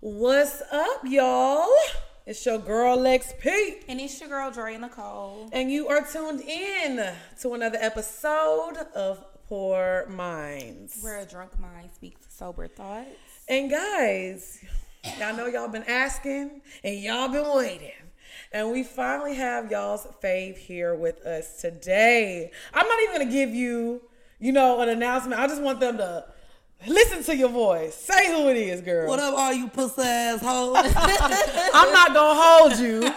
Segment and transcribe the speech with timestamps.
[0.00, 1.66] What's up, y'all?
[2.24, 3.78] It's your girl Lex P.
[3.88, 5.48] And it's your girl Dre Nicole.
[5.52, 7.04] And you are tuned in
[7.40, 11.00] to another episode of Pour Minds.
[11.00, 13.08] Where a drunk mind speaks sober thoughts.
[13.48, 14.60] And guys,
[15.18, 17.90] y'all know y'all been asking and y'all been waiting.
[18.52, 22.52] And we finally have y'all's fave here with us today.
[22.72, 24.02] I'm not even gonna give you,
[24.38, 25.40] you know, an announcement.
[25.40, 26.24] I just want them to
[26.86, 27.94] listen to your voice.
[27.94, 29.08] Say who it is, girl.
[29.08, 30.76] What up, all you pussy ass hoes?
[31.74, 33.00] I'm not gonna hold you,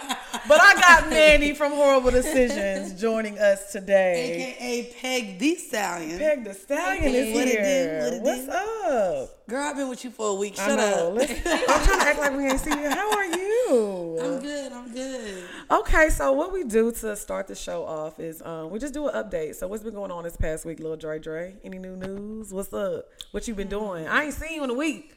[0.48, 4.54] but I got Mandii from Whoreible Decisions joining us today.
[4.58, 6.18] AKA Peg the Stallion.
[6.18, 8.00] Peg the Stallion is What it here.
[8.00, 8.04] do?
[8.04, 8.52] What it What's do?
[8.52, 9.48] up?
[9.48, 10.58] Girl, I've been with you for a week.
[10.58, 11.16] I Shut know.
[11.16, 11.22] up.
[11.46, 12.90] I'm trying to act like we ain't seen you.
[12.90, 14.18] How are you?
[14.22, 14.72] I'm good.
[14.72, 15.44] I'm good.
[15.70, 19.08] Okay, so what we do to start the show off is um, we just do
[19.08, 19.54] an update.
[19.56, 21.54] So what's been going on this past week, little Dre Dre?
[21.64, 22.52] Any new news?
[22.52, 23.06] What's up?
[23.30, 24.06] What you been doing?
[24.08, 25.14] I ain't seen you in a week.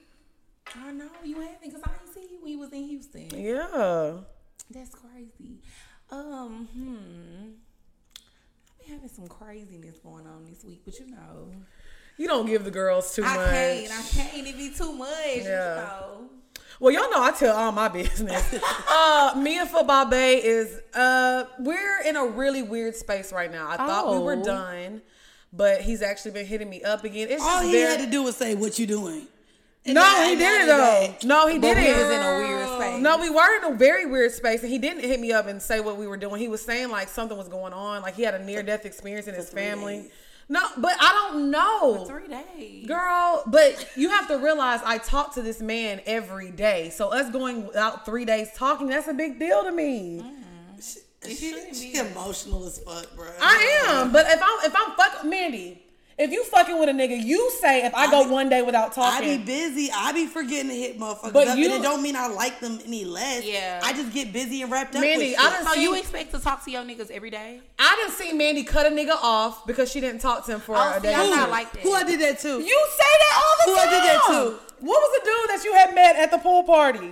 [0.76, 3.30] I know you haven't because I didn't see you when you was in Houston.
[3.34, 4.18] Yeah.
[4.72, 5.60] That's crazy.
[6.12, 7.52] Um, hmm.
[8.80, 11.52] I've been having some craziness going on this week, but you know.
[12.18, 13.48] You don't give the girls too I much.
[13.48, 13.92] I can't.
[13.92, 14.48] I can't.
[14.48, 15.10] It be too much.
[15.38, 15.42] Yeah.
[15.44, 15.46] You
[15.82, 16.30] know.
[16.80, 18.54] Well, y'all know I tell all my business.
[18.90, 23.70] uh, me and Football Bae is uh, we're in a really weird space right now.
[23.70, 24.44] I thought we were Oh.
[24.44, 25.02] done,
[25.54, 27.28] but he's actually been hitting me up again.
[27.30, 29.28] It's All just he very- had to do was say, "What you doing?"
[29.86, 31.16] And No, he did it though.
[31.28, 31.86] No, he But didn't.
[32.78, 33.02] We was in a weird space.
[33.04, 35.62] No, we were in a very weird space, and he didn't hit me up and
[35.62, 36.40] say what we were doing.
[36.40, 39.28] He was saying like something was going on, like he had a near death experience
[39.28, 40.04] in his family.
[40.04, 40.12] days.
[40.48, 42.06] No, but I don't know.
[42.06, 42.88] Three days.
[42.88, 46.92] Girl, but you have to realize I talk to this man every day.
[46.92, 50.22] So us going out three days talking, that's a big deal to me.
[50.24, 50.36] Mm.
[51.26, 51.98] She, shouldn't she be.
[51.98, 53.28] emotional as fuck, bro.
[53.42, 54.12] I am.
[54.12, 55.80] But if I'm if I'm fucking Mandii,
[56.18, 58.62] if you fucking with a nigga, you say if I, I go be- one day
[58.62, 59.90] without talking, I be busy.
[59.94, 62.60] I be forgetting to hit motherfuckers But up, you- and it don't mean I like
[62.62, 63.44] them any less.
[63.46, 63.82] Yeah.
[63.84, 66.40] I just get busy and wrapped up Mandii, with I done So you expect to
[66.40, 67.60] talk to your niggas every day?
[67.78, 70.76] I didn't see Mandii cut a nigga off because she didn't talk to him for
[70.78, 71.14] Oh, a see, day.
[71.16, 71.82] I'm not like that.
[71.82, 72.48] Who I did that to?
[72.62, 73.90] You say that all the time.
[73.90, 74.60] Who I did that to?
[74.86, 77.12] What was the dude that you had met at the pool party?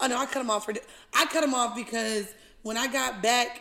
[0.00, 0.74] Oh no, I cut him off for.
[1.14, 2.26] I cut him off because
[2.62, 3.60] when I got back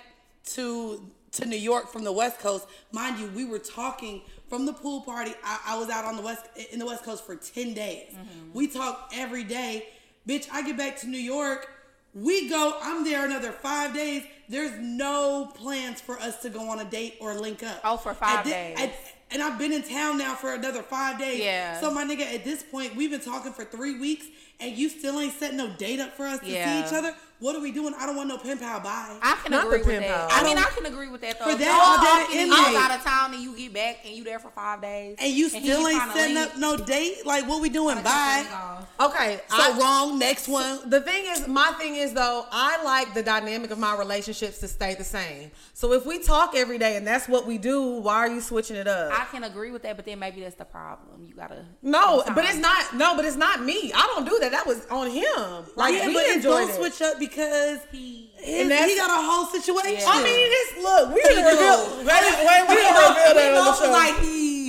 [0.53, 4.73] to to New York from the West Coast, mind you, we were talking from the
[4.73, 5.33] pool party.
[5.43, 8.13] I, I was out on the west in the West Coast for ten days.
[8.13, 8.53] Mm-hmm.
[8.53, 9.87] We talk every day,
[10.27, 10.47] bitch.
[10.51, 11.69] I get back to New York.
[12.15, 12.75] We go.
[12.81, 14.23] I'm there another five days.
[14.47, 17.79] There's no plans for us to go on a date or link up.
[17.83, 18.79] Oh, for five At thi- days.
[18.79, 18.93] at-
[19.31, 21.37] and I've been in town now for another five days.
[21.43, 21.79] Yeah.
[21.79, 24.25] So my nigga, at this point, we've been talking for three weeks,
[24.59, 26.81] and you still ain't setting no date up for us to Yeah.
[26.83, 27.15] see each other.
[27.39, 27.93] What are we doing?
[27.97, 28.81] I don't want no pen pal.
[28.81, 29.15] Bye.
[29.21, 30.27] I can Not agree with that.
[30.27, 30.27] pal.
[30.29, 31.45] I mean, I I can agree with that though.
[31.45, 32.57] For If that, y'all all that talking inmate.
[32.57, 35.15] you was out of town and you get back and you there for five days,
[35.21, 37.25] and you he still ain't tryna setting leave, up no date.
[37.25, 37.95] Like, what we doing?
[38.03, 38.03] Bye.
[38.03, 39.15] cut the nigga off.
[39.15, 40.19] Okay, So I, wrong.
[40.19, 40.89] Next one.
[40.89, 44.67] the thing is, my thing is though, I like the dynamic of my relationships to
[44.67, 45.51] stay the same.
[45.73, 48.75] So if we talk every day and that's what we do, why are you switching
[48.75, 49.13] it up?
[49.17, 51.23] I can agree with that, but then maybe that's the problem.
[51.25, 52.95] You gotta no, but it's not.
[52.95, 53.93] No, but it's not me.
[53.95, 54.48] I don't do that.
[54.51, 55.65] That was on him.
[55.75, 56.75] Like yeah, we but it's enjoyed it.
[56.75, 59.99] switch up because He- his, And that's- he got a whole situation.
[59.99, 60.05] Yeah.
[60.07, 61.13] I mean, it's look.
[61.13, 61.85] We didn't He reveal.
[61.85, 61.97] do.
[61.97, 63.91] Wait, wait, we didn't reveal that on the show.
[63.91, 64.68] like he.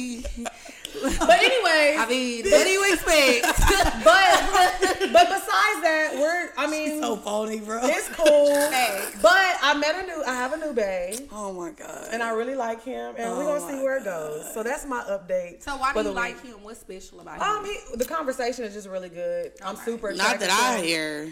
[1.19, 3.43] but anyway, I mean, what do you expect?
[4.05, 6.51] but but besides that, we're.
[6.57, 7.81] I mean, So phony, bro.
[7.83, 8.55] it's cool.
[8.71, 9.17] Facts.
[9.23, 10.23] But I met a new.
[10.27, 11.17] I have a new bae.
[11.33, 12.09] Oh my god.
[12.13, 14.53] and I really like him, and we're Oh gonna see my where it goes.
[14.55, 15.63] So that's my update.
[15.63, 16.53] so why do you like week.
[16.55, 16.63] him?
[16.65, 17.73] What's special about Um, him?
[17.91, 19.53] he, the conversation is just really good.
[19.65, 20.13] I'm super.
[20.13, 20.85] Not that I him.
[20.85, 21.29] hear.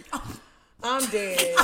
[0.83, 1.55] I'm dead.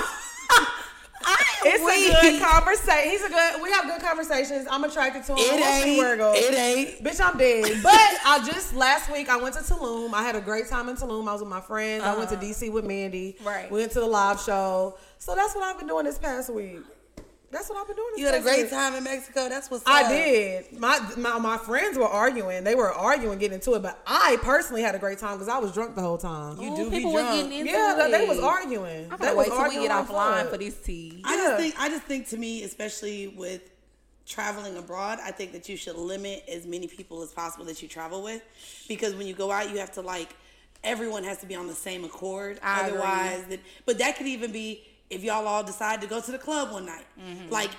[1.66, 3.10] It's a good conversation.
[3.10, 3.62] He's a good.
[3.62, 4.66] We have good conversations.
[4.70, 5.38] I'm attracted to him.
[5.38, 5.98] It ain't.
[5.98, 6.36] where it goes.
[6.36, 7.02] It ain't.
[7.02, 7.82] Bitch, I'm big.
[7.82, 7.92] But
[8.26, 10.12] I just last week I went to Tulum.
[10.12, 11.26] I had a great time in Tulum.
[11.28, 12.04] I was with my friends.
[12.04, 13.36] I went to DC with Mandii.
[13.40, 13.48] Uh-huh.
[13.48, 13.70] Right.
[13.70, 14.96] We went to the live show.
[15.18, 16.80] So that's what I've been doing this past week.
[17.54, 18.09] That's what I've been doing.
[18.16, 18.70] You had a great week.
[18.70, 19.48] time in Mexico.
[19.48, 20.09] That's what's I up.
[20.09, 20.78] did.
[20.78, 22.64] My, my my friends were arguing.
[22.64, 23.82] They were arguing, getting into it.
[23.82, 26.56] But I personally had a great time because I was drunk the whole time.
[26.58, 27.37] Oh, you Ooh, do be people was drunk.
[27.37, 28.11] getting into yeah, it.
[28.11, 29.05] they, they was arguing.
[29.05, 31.23] I'm they gonna was wait till we arguing get offline for this tea.
[31.25, 33.70] I just think I just think to me, especially with
[34.26, 37.88] traveling abroad, I think that you should limit as many people as possible that you
[37.88, 38.43] travel with,
[38.88, 40.34] because when you go out, you have to like
[40.82, 42.58] everyone has to be on the same accord.
[42.62, 42.99] I agree.
[42.99, 46.38] Otherwise, that, but that could even be if y'all all decide to go to the
[46.38, 47.06] club one night.
[47.20, 47.50] Mm-hmm.
[47.50, 47.70] Like,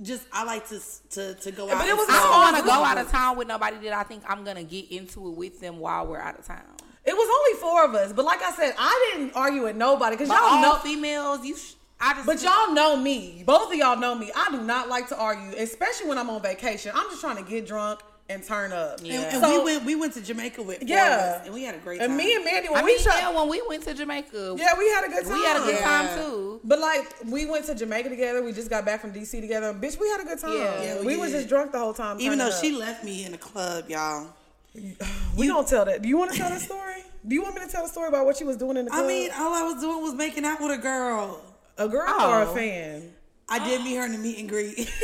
[0.00, 0.80] just I like to
[1.10, 1.78] to to go out.
[1.78, 4.02] but it was I don't want to go out of town with nobody that I
[4.02, 6.62] think I'm gonna get into it with them while we're out of town.
[7.04, 10.16] It was only four of us, but like I said, I didn't argue with nobody
[10.16, 10.74] because y'all all know.
[10.76, 11.56] females, you.
[11.56, 12.26] Sh- I just.
[12.26, 13.44] But y'all know me.
[13.46, 14.30] Both of y'all know me.
[14.34, 16.92] I do not like to argue, especially when I'm on vacation.
[16.94, 18.00] I'm just trying to get drunk
[18.32, 18.98] and turn up.
[18.98, 19.20] And, Yeah.
[19.32, 21.36] and So- we went we went to Jamaica with Yeah.
[21.40, 22.08] us, and we had a great time.
[22.10, 24.54] And me and Mandii, when I we mean, tried, yeah, when we went to Jamaica,
[24.58, 25.32] yeah, we had a good time.
[25.38, 25.84] we had a good Yeah.
[25.84, 26.60] time too.
[26.64, 28.42] But like we went to Jamaica together.
[28.42, 29.72] We just got back from DC together.
[29.74, 30.56] Bitch, we had a good time.
[30.56, 30.82] Yeah.
[30.82, 32.20] Yeah, we we was just drunk the whole time.
[32.20, 34.28] even though turning she left me in the club, y'all.
[35.36, 36.02] we don't tell that.
[36.02, 37.04] Do you want to tell that story?
[37.26, 38.90] Do you want me to tell the story about what she was doing in the
[38.90, 39.04] club?
[39.04, 41.40] I mean, all I was doing was making out with a girl.
[41.78, 42.54] a girl or a Oh.
[42.54, 43.14] fan?
[43.48, 44.90] I did meet her in the meet and greet.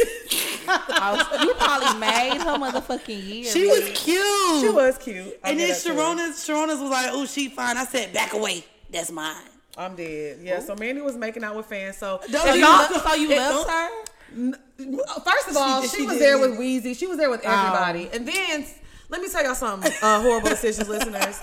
[0.71, 3.45] Oh, you probably made her motherfucking year.
[3.51, 4.61] she was cute.
[4.61, 5.41] She was cute.
[5.43, 6.05] I And get then that.
[6.19, 8.67] Sharona's Sharona's was like, "Oh, she fine." I said, "Back away.
[8.91, 9.35] That's mine."
[9.79, 10.41] I'm dead.
[10.43, 10.59] Yeah.
[10.61, 11.97] So Mandii was making out with fans.
[11.97, 15.21] So Don't you you, love- so you it loved don't- her?
[15.25, 16.93] First of all, She- she, she was did, there with Wheezy.
[16.93, 17.51] She was there with oh.
[17.51, 18.11] everybody.
[18.13, 18.67] And then
[19.09, 21.41] let me tell y'all something, uh, Whoreible Decisions listeners.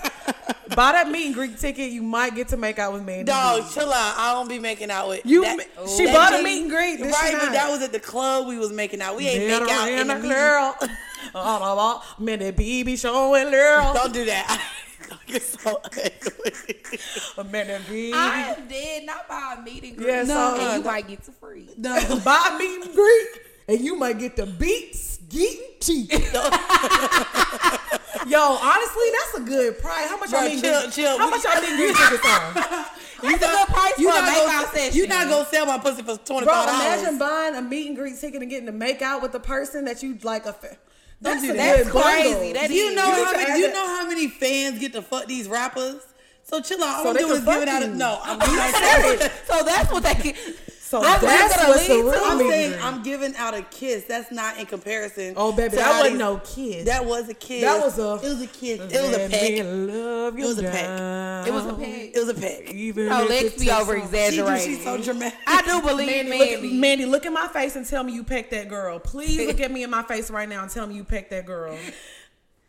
[0.74, 1.90] Buy that meet and greet ticket.
[1.90, 3.26] You might get to make out with Mandii.
[3.26, 3.68] Dog, B.
[3.72, 4.14] chill out.
[4.18, 5.58] I don't be making out with You, that-
[5.96, 6.98] she that bought a meet and greet.
[6.98, 7.30] Did right?
[7.30, 8.46] she But that was at the club.
[8.48, 9.16] We was making out.
[9.16, 10.28] We ain't Yeah, make out in and the a meet.
[10.28, 10.76] girl.
[11.34, 13.94] All about Minnie BB showing girl.
[13.94, 14.62] Don't do that.
[15.28, 16.10] You're so ugly.
[17.38, 18.12] A Minnie BB.
[18.12, 20.08] I am dead, not by a meeting group.
[20.08, 21.68] Yeah, no, so, and uh, you might get to free.
[21.76, 21.94] no.
[22.24, 23.28] Buy a meet and greet,
[23.68, 26.32] and you might get the beats, getting teeth.
[28.26, 30.08] Yo, honestly, that's a good price.
[30.08, 31.18] How much y'all and chill, chill.
[31.18, 32.52] How much y'all meet and greet tickets are?
[32.54, 34.96] That's a good price You for a make-out session.
[34.98, 37.18] You're not gonna sell my pussy for twenty five imagine dollars.
[37.18, 40.02] buying a meet and greet ticket and getting to make out with the person that
[40.02, 40.44] you like.
[40.46, 40.76] A fa-
[41.20, 41.54] that's a that.
[41.84, 42.52] That's crazy.
[42.54, 43.60] That Do you know You how many?
[43.60, 46.02] You know how many fans get to fuck these rappers?
[46.42, 46.96] So chill out.
[46.98, 47.82] All So I'm doing is giving out.
[47.82, 49.30] A, no, I'm giving out.
[49.46, 50.34] so that's what they can.
[50.88, 52.24] So That's what that's what's the gonna lead real.
[52.24, 52.80] I'm saying.
[52.80, 54.04] I'm giving out a kiss.
[54.04, 55.34] That's not in comparison.
[55.36, 56.84] Oh, baby, that wasn't no kiss.
[56.84, 57.62] That was a kiss.
[57.62, 58.80] That was a- It was a kiss.
[58.80, 59.64] It was a peck.
[59.66, 61.46] love you It was a peck.
[61.48, 62.10] It was a peg.
[62.14, 62.72] It was a peck.
[62.72, 64.66] Even No, let's be takes over some- She, exaggerating.
[64.76, 65.38] she's so dramatic.
[65.48, 66.38] I do believe Mandii, Mandii.
[66.38, 69.00] look, at, Mandii, look in my face and tell me you pecked that girl.
[69.00, 71.46] Please look at me in my face right now and tell me you pecked that
[71.46, 71.76] girl.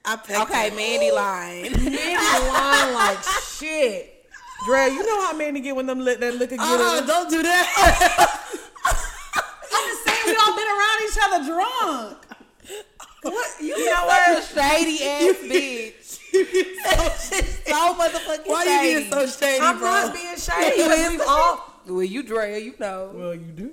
[0.04, 0.76] I pecked Okay, her.
[0.76, 1.72] Mandii lying.
[1.72, 3.20] Mandii lying like
[3.60, 4.17] shit.
[4.66, 7.42] Dre, you know how Mandii get when them li- that liquor get Uh-uh, don't do
[7.44, 8.38] that.
[9.74, 12.18] I'm just saying we all been around each other drunk.
[13.24, 14.38] What you know Such what?
[14.38, 16.04] a shady ass bitch.
[17.68, 18.90] so motherfucking Why shady.
[18.90, 19.88] you being so shady, I'm bro?
[19.90, 20.84] not being shady.
[20.84, 21.74] because We've all.
[21.88, 23.12] Well, you Drea, you know.
[23.14, 23.72] Well, you do.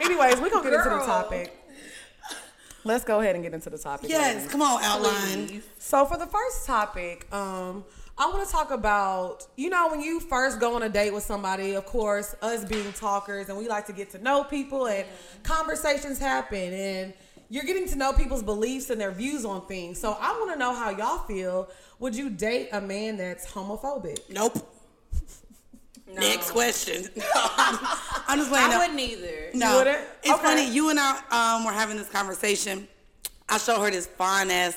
[0.00, 1.54] Anyways, we're gonna get into the topic.
[2.84, 4.08] Let's go ahead and get into the topic.
[4.08, 4.50] yes, ladies.
[4.50, 5.62] come on, outline.
[5.78, 7.84] So for the first topic, um,
[8.20, 11.22] I want to talk about you know when you first go on a date with
[11.22, 11.74] somebody.
[11.74, 15.06] Of course, us being talkers and we like to get to know people and
[15.44, 17.14] conversations happen and
[17.50, 19.98] you're getting to know people's beliefs and their views on things.
[20.00, 21.68] So I want to know how y'all feel.
[22.00, 24.18] Would you date a man that's homophobic?
[24.28, 24.58] Nope.
[26.12, 27.04] Next question.
[27.34, 28.66] I'm just playing.
[28.66, 28.78] I no.
[28.80, 29.50] wouldn't either.
[29.54, 29.98] No, You wouldn't?
[30.22, 30.42] it's Okay.
[30.42, 30.70] funny.
[30.70, 32.88] You and I um, were having this conversation.
[33.48, 34.76] I showed her this fine ass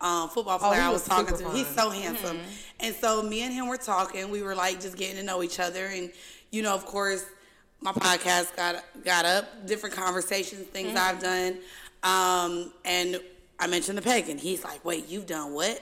[0.00, 1.56] um, football player Oh, he I was was talking super to.
[1.56, 2.38] He's so handsome,
[2.80, 4.30] and so me and him were talking.
[4.30, 6.10] We were like just getting to know each other, and
[6.50, 7.24] you know, of course,
[7.80, 11.58] my podcast got got up, different conversations, things I've done,
[12.02, 13.20] um, and
[13.58, 15.80] I mentioned the peg, and He's like, "Wait, you've done what?"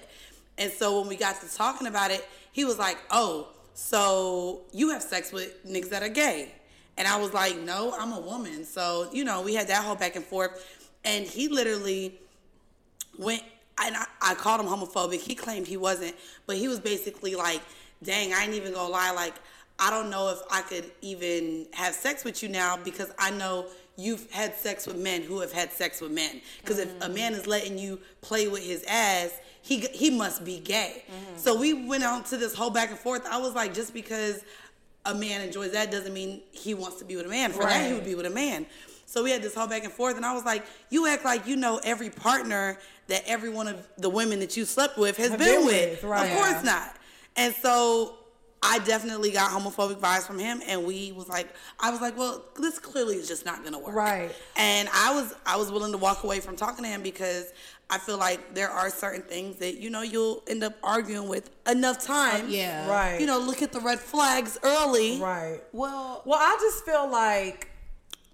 [0.59, 4.91] And so when we got to talking about it, he was like, "Oh, so you
[4.91, 6.53] have sex with niggas that are gay?"
[6.97, 9.97] And I was like, "No, I'm a woman." So you know, we had that whole
[9.97, 12.19] back and forth, and he literally
[13.19, 13.43] went.
[13.83, 15.21] And I, I called him homophobic.
[15.21, 16.15] He claimed he wasn't,
[16.47, 17.61] but he was basically like,
[18.03, 19.11] "Dang, I ain't even gonna lie.
[19.13, 19.35] Like,
[19.79, 23.67] I don't know if I could even have sex with you now because I know."
[23.97, 26.41] You've had sex with men who have had sex with men.
[26.61, 30.59] Because if a man is letting you play with his ass, he he must be
[30.59, 31.05] gay.
[31.07, 31.39] Mm-hmm.
[31.39, 33.25] So we went on to this whole back and forth.
[33.25, 34.43] I was like, just because
[35.07, 37.51] a man enjoys that doesn't mean he wants to be with a man.
[37.51, 38.67] For that, he would be with a man.
[39.07, 41.47] So we had this whole back and forth, and I was like, you act like
[41.47, 42.79] you know every partner
[43.09, 45.91] that every one of the women that you slept with has been, been with.
[45.91, 46.31] with, right.
[46.31, 46.97] Of course not.
[47.37, 48.17] And so
[48.63, 52.43] I definitely got homophobic vibes from him, and we was like, I was like, well,
[52.59, 53.95] this clearly is just not gonna work.
[53.95, 54.35] Right.
[54.57, 57.53] And I was I was willing to walk away from talking to him because
[57.91, 61.51] I feel like there are certain things that you know you'll end up arguing with
[61.69, 62.51] enough times.
[62.51, 62.89] Yeah.
[62.89, 63.21] Right.
[63.21, 65.21] You know, look at the red flags early.
[65.21, 65.61] Right.
[65.73, 67.69] Well, Well, I just feel like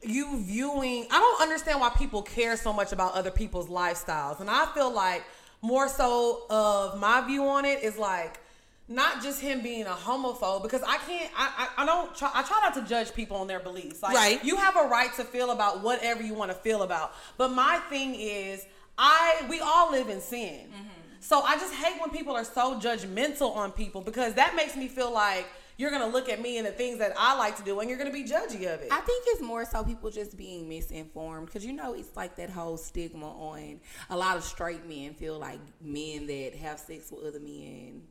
[0.02, 1.07] you viewing.
[1.11, 4.92] I don't understand why people care so much about other people's lifestyles, and I feel
[4.92, 5.25] like
[5.62, 8.40] more so of my view on it is like
[8.88, 11.30] not just him being a homophobe because I can't.
[11.37, 12.14] I I, I don't.
[12.14, 14.02] Try, I try not to judge people on their beliefs.
[14.02, 14.45] Like, Right.
[14.45, 17.78] You have a right to feel about whatever you want to feel about, but my
[17.88, 18.66] thing is,
[18.99, 20.69] I we all live in sin.
[20.69, 20.88] Mm-hmm.
[21.21, 24.88] So I just hate when people are so judgmental on people because that makes me
[24.88, 25.47] feel like
[25.81, 27.99] you're gonna look at me and the things that I like to do, and you're
[27.99, 28.89] gonna be judgy of it.
[28.91, 32.51] I think it's more so people just being misinformed because you know it's like that
[32.51, 37.25] whole stigma on a lot of straight men feel like men that have sex with
[37.25, 38.03] other men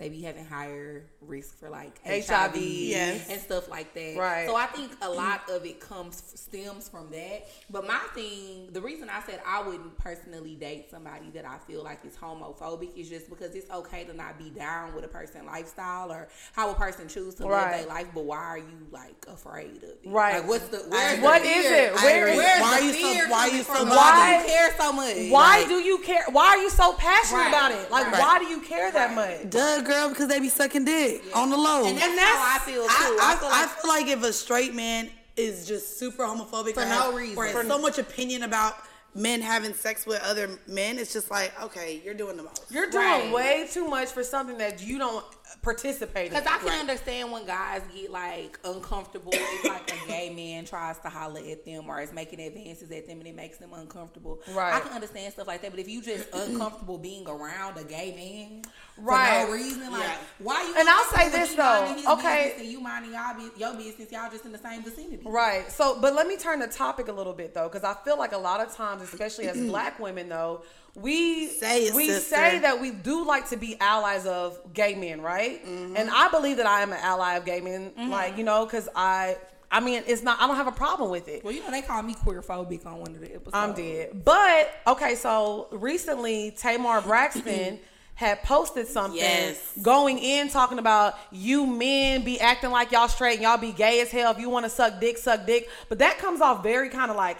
[0.00, 3.28] they be having higher risk for like HIV, HIV, yes.
[3.28, 4.16] and stuff like that.
[4.16, 4.48] Right.
[4.48, 7.46] So I think a lot of it comes stems from that.
[7.68, 11.84] But my thing, the reason I said I wouldn't personally date somebody that I feel
[11.84, 15.44] like is homophobic is just because it's okay to not be down with a person
[15.44, 18.06] lifestyle or how a person chooses to live their life.
[18.14, 20.00] But why are you like afraid of it?
[20.06, 20.38] Right.
[20.38, 21.74] Like what's the where's What the is fear?
[21.88, 21.92] it?
[21.98, 23.84] I Where Where's Why the are you so- fear why are you so?
[23.84, 25.16] Why do you care so much?
[25.30, 26.24] Why Like, do you care?
[26.32, 27.48] Why are you so passionate Right.
[27.48, 27.90] about it?
[27.90, 28.18] Like, Right.
[28.20, 29.50] why do you care that much?
[29.50, 31.86] Duh, girl, because they be sucking dick on the low.
[31.86, 32.88] And that's, And that's- how I feel too.
[32.88, 36.24] I, I, I, feel I like feel like if a straight man is just super
[36.24, 37.36] homophobic For no has, reason.
[37.38, 38.74] or has For- so much opinion about
[39.14, 42.62] men having sex with other men, it's just like, okay, you're doing the most.
[42.70, 43.32] You're doing Right.
[43.32, 45.24] way too much for something that you don't
[45.62, 46.32] participate in.
[46.38, 46.80] Because I can Right.
[46.80, 51.64] understand when guys get like uncomfortable if like a gay man tries to holler at
[51.64, 54.40] them or is making advances at them and it makes them uncomfortable.
[54.48, 54.74] Right.
[54.74, 55.70] I can understand stuff like that.
[55.70, 58.62] But if you just uncomfortable being around a gay man
[58.96, 59.40] Right.
[59.40, 60.16] for no reason, like Yeah.
[60.38, 60.74] why you?
[60.76, 62.54] And I'll say this, with he minding though, okay.
[62.58, 65.22] And you minding y'all be, your business, y'all just in the same vicinity.
[65.26, 65.70] Right.
[65.70, 68.32] So, but let me turn the topic a little bit though, because I feel like
[68.32, 70.62] a lot of times, especially as black women, though,
[70.94, 72.34] we Say we sister.
[72.36, 75.64] say that we do like to be allies of gay men, right?
[75.64, 75.96] Mm-hmm.
[75.96, 78.10] And I believe that I am an ally of gay men, mm-hmm.
[78.10, 79.36] like you know, because I,
[79.70, 80.40] I mean, it's not.
[80.40, 81.44] I don't have a problem with it.
[81.44, 83.54] Well, you know they call me queer phobic on one of the episodes.
[83.54, 84.24] I'm dead.
[84.24, 87.78] But okay, so recently Tamar Braxton
[88.14, 89.72] had posted something Yes.
[89.80, 94.02] going in talking about you men be acting like y'all straight and y'all be gay
[94.02, 94.30] as hell.
[94.32, 95.70] If you want to suck dick, suck dick.
[95.88, 97.38] But that comes off very kind of like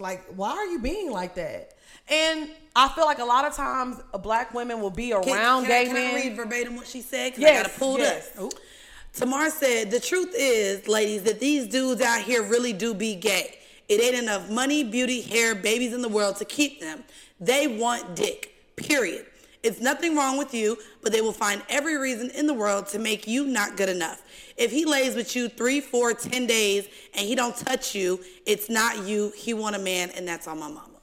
[0.00, 1.75] like why are you being like that?
[2.08, 5.68] And I feel like a lot of times uh, black women will be around can,
[5.70, 6.10] gay I, can men.
[6.12, 7.32] I read verbatim what she said?
[7.32, 8.30] 'Cause Yes, I got to pull yes.
[8.38, 8.52] up.
[9.12, 13.58] Tamar said, The truth is, ladies, that these dudes out here really do be gay.
[13.88, 17.02] It ain't enough money, beauty, hair, babies in the world to keep them.
[17.40, 19.26] They want dick, period.
[19.62, 22.98] It's nothing wrong with you, but they will find every reason in the world to
[22.98, 24.22] make you not good enough.
[24.56, 28.68] If he lays with you three, four, ten days and he don't touch you, it's
[28.68, 29.32] not you.
[29.36, 30.95] He want a man, and that's on my mama.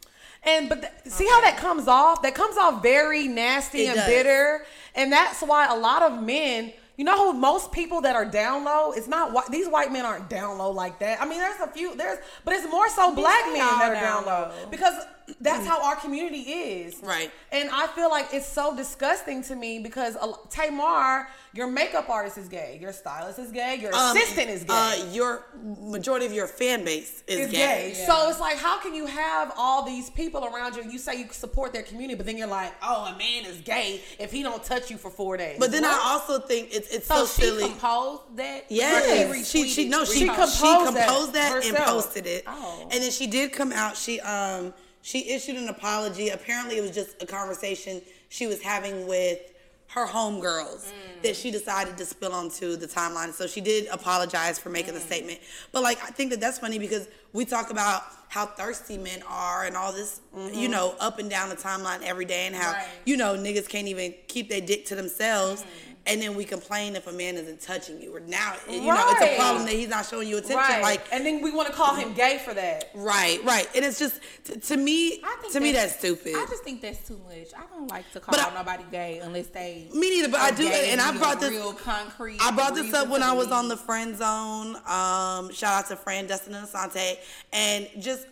[0.45, 2.21] And but see how that comes off?
[2.21, 4.07] That comes off very nasty It and does.
[4.07, 6.73] bitter, and that's why a lot of men.
[6.95, 8.91] You know who most people that are down low?
[8.91, 9.47] It's not white.
[9.50, 11.19] These white men aren't down low like that.
[11.19, 11.95] I mean, there's a few.
[11.95, 14.51] There's, but it's more so black men that are down low.
[14.69, 14.93] because
[15.39, 16.96] that's how our community is.
[17.01, 17.32] Right.
[17.51, 22.38] And I feel like it's so disgusting to me because a, Tamar, your makeup artist
[22.38, 25.46] is gay, your stylist is gay, your Um, assistant is gay Uh, your
[25.80, 27.92] majority of your fan base is is gay.
[27.94, 28.03] gay.
[28.06, 30.82] So it's like, how can you have all these people around you?
[30.82, 33.58] and You say you support their community, but then you're like, oh, a man is
[33.62, 35.58] gay if he don't touch you for four days.
[35.60, 35.92] But then What?
[36.01, 37.70] I also think it's it's So, so, she silly.
[37.70, 38.65] composed that.
[38.70, 42.44] Yes, Or she she no she She she composed composed, that that, and posted it,
[42.48, 42.82] Oh.
[42.92, 43.96] and then she did come out.
[43.98, 46.29] She um she issued an apology.
[46.29, 49.39] Apparently, it was just a conversation she was having with
[49.89, 51.22] her homegirls mm.
[51.22, 53.31] that she decided to spill onto the timeline.
[53.31, 55.05] So she did apologize for making the mm.
[55.05, 55.39] statement.
[55.72, 59.65] But like I think that that's funny because we talk about how thirsty men are
[59.65, 60.72] and all this, you mm-hmm.
[60.72, 62.88] know, up and down the timeline every day, and how Right.
[63.05, 65.62] you know niggas can't even keep their dick to themselves.
[65.62, 65.67] Mm.
[66.05, 68.13] And then we complain if a man isn't touching you.
[68.13, 70.57] Or now, you know, it's a problem that he's not showing you attention.
[70.57, 70.81] right?
[70.81, 72.89] Like, and then we want to call him gay for that.
[72.93, 73.69] right, right.
[73.74, 76.33] And it's just to, to me, I think to me that's stupid.
[76.36, 77.48] I just think that's too much.
[77.57, 79.88] I don't like to call I- nobody gay unless they.
[79.93, 82.38] Me neither, but I do- and I brought this- real concrete.
[82.41, 84.75] I brought this up when I was on the friend zone.
[84.86, 87.15] Um, shout out to friend Dustin and Asante.
[87.53, 88.27] And just,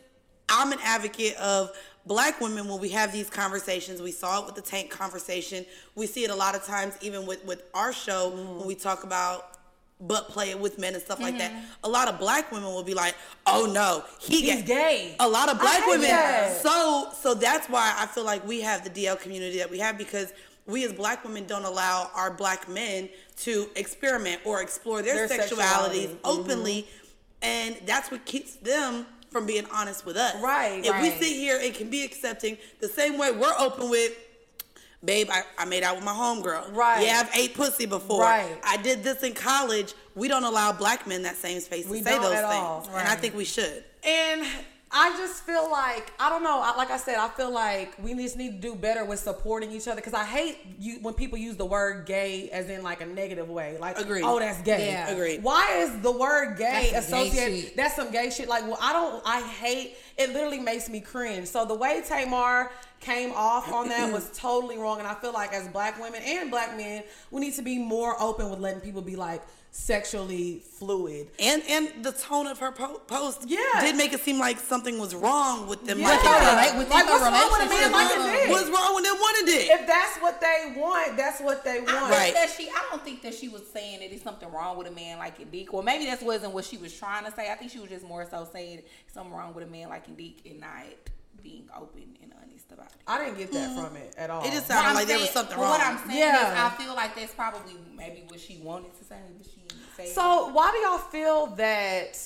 [0.50, 1.72] I'm an advocate of
[2.06, 4.02] black women when we have these conversations.
[4.02, 5.66] We saw it with the tank conversation.
[5.96, 9.04] We see it a lot of times, even with, with our show, when we talk
[9.04, 9.52] about
[10.02, 11.52] butt play with men and stuff like that.
[11.84, 13.16] A lot of black women will be like,
[13.46, 16.08] "Oh no, he He's gay." A lot of black women.
[16.08, 16.60] that.
[16.62, 19.98] So so that's why I feel like we have the DL community that we have
[19.98, 20.34] because
[20.66, 25.40] we as black women don't allow our black men to experiment or explore their, Their
[25.40, 26.08] sexualities sexuality.
[26.08, 26.18] Mm-hmm.
[26.24, 26.88] openly,
[27.42, 30.36] and that's what keeps them from being honest with us.
[30.42, 30.86] Right.
[30.86, 34.12] If we sit here and can be accepting the same way we're open with.
[35.04, 36.76] Babe, I, I made out with my homegirl.
[36.76, 37.04] Right.
[37.04, 38.22] Yeah, I've ate pussy before.
[38.22, 38.56] Right.
[38.64, 39.96] I did this in college.
[40.14, 42.88] We don't allow black men that same space We to say those things.
[42.96, 43.84] And I think we should.
[44.04, 44.46] And
[44.94, 46.60] I just feel like I don't know.
[46.62, 49.72] I- Like I said, I feel like we just need to do better with supporting
[49.72, 53.02] each other because I hate you when people use the word "gay" as in like
[53.02, 53.78] a negative way.
[53.80, 54.24] Like, Agreed.
[54.26, 54.88] oh, that's gay.
[54.88, 55.10] Yeah.
[55.10, 55.44] Agreed.
[55.44, 57.78] Why is the word "gay" That's some gay associated?
[57.78, 58.50] That's some gay shit.
[58.50, 59.22] Like, well, I don't.
[59.26, 59.96] I hate.
[60.18, 61.48] It literally makes me cringe.
[61.48, 65.00] So the way Tamar came off on that was totally wrong.
[65.00, 68.22] And I feel like as black women and black men, we need to be more
[68.22, 71.28] open with letting people be like, sexually fluid.
[71.40, 73.60] And and the tone of her po- post Yeah.
[73.80, 76.00] did make it seem like something was wrong with them.
[76.00, 76.10] Yeah.
[76.10, 76.56] liking Like, her.
[76.56, 78.50] Like, within like, what's wrong with a man relationship, liking uh, dick?
[78.50, 79.68] What's wrong with them wanting dick?
[79.72, 81.90] If that's what they want, that's what they want.
[81.92, 82.34] I Right.
[82.34, 82.70] that she.
[82.70, 85.48] I don't think that she was saying that it's something wrong with a man liking
[85.50, 87.50] dick, or maybe that wasn't what she was trying to say.
[87.50, 88.82] I think she was just more so saying
[89.14, 90.84] something wrong with a man liking dick and not
[91.42, 93.02] being open and honest about it.
[93.08, 94.44] I didn't get that from it at all.
[94.46, 95.72] It just sounded I'm like there was something wrong.
[95.72, 96.52] What I'm saying Yeah.
[96.54, 99.61] is, I feel like that's probably maybe what she wanted to say, but she
[99.98, 100.12] didn't say.
[100.12, 100.16] it.
[100.16, 102.18] So why do y'all feel that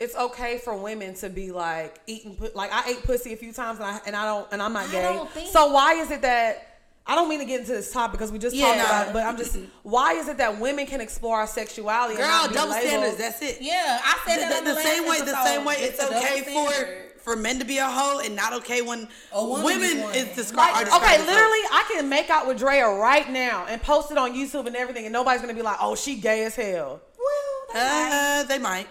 [0.00, 3.52] it's okay for women to be like eating pu- like I ate pussy a few
[3.52, 5.02] times and I and I don't and I'm not I gay.
[5.02, 6.68] don't think- so why is it that
[7.04, 8.66] I don't mean to get into this topic because we just Yeah.
[8.76, 12.14] talked about it, but I'm just why is it that women can explore our sexuality?
[12.14, 13.16] and Girl, not be double labeled- standards.
[13.18, 13.58] That's it.
[13.60, 16.02] yeah, I said The, that the, the, the same way, the same way it's, a
[16.02, 17.11] double okay for standard.
[17.22, 20.14] For men to be a hoe and not okay when A women is one.
[20.14, 20.88] is described.
[20.88, 24.32] Like, okay, literally, I can make out with Drea right now and post it on
[24.34, 27.78] YouTube and everything, and nobody's gonna be like, "Oh, she gay as hell." Well, they
[27.80, 28.10] might.
[28.12, 28.86] Uh, they might.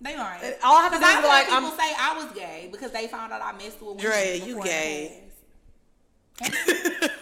[0.00, 0.54] They might.
[0.62, 2.16] All I have to do is I be feel like, like people I'm- say I
[2.24, 3.98] was gay because they found out I messed with women.
[4.04, 5.22] Drea, you before in gay.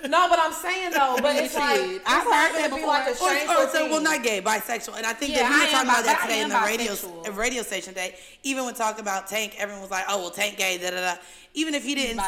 [0.08, 2.88] No, but I'm saying though, but it's like I've heard that be before.
[2.88, 5.58] like a Or, or so, well, not gay, bisexual, and I think Yeah, that we
[5.66, 7.36] were talking am about that today in the radio bisexual.
[7.36, 8.14] radio station day.
[8.44, 11.20] Even when talking about Tank, everyone was like, "Oh, well, Tank gay." Da da da.
[11.54, 12.22] Even if he didn't,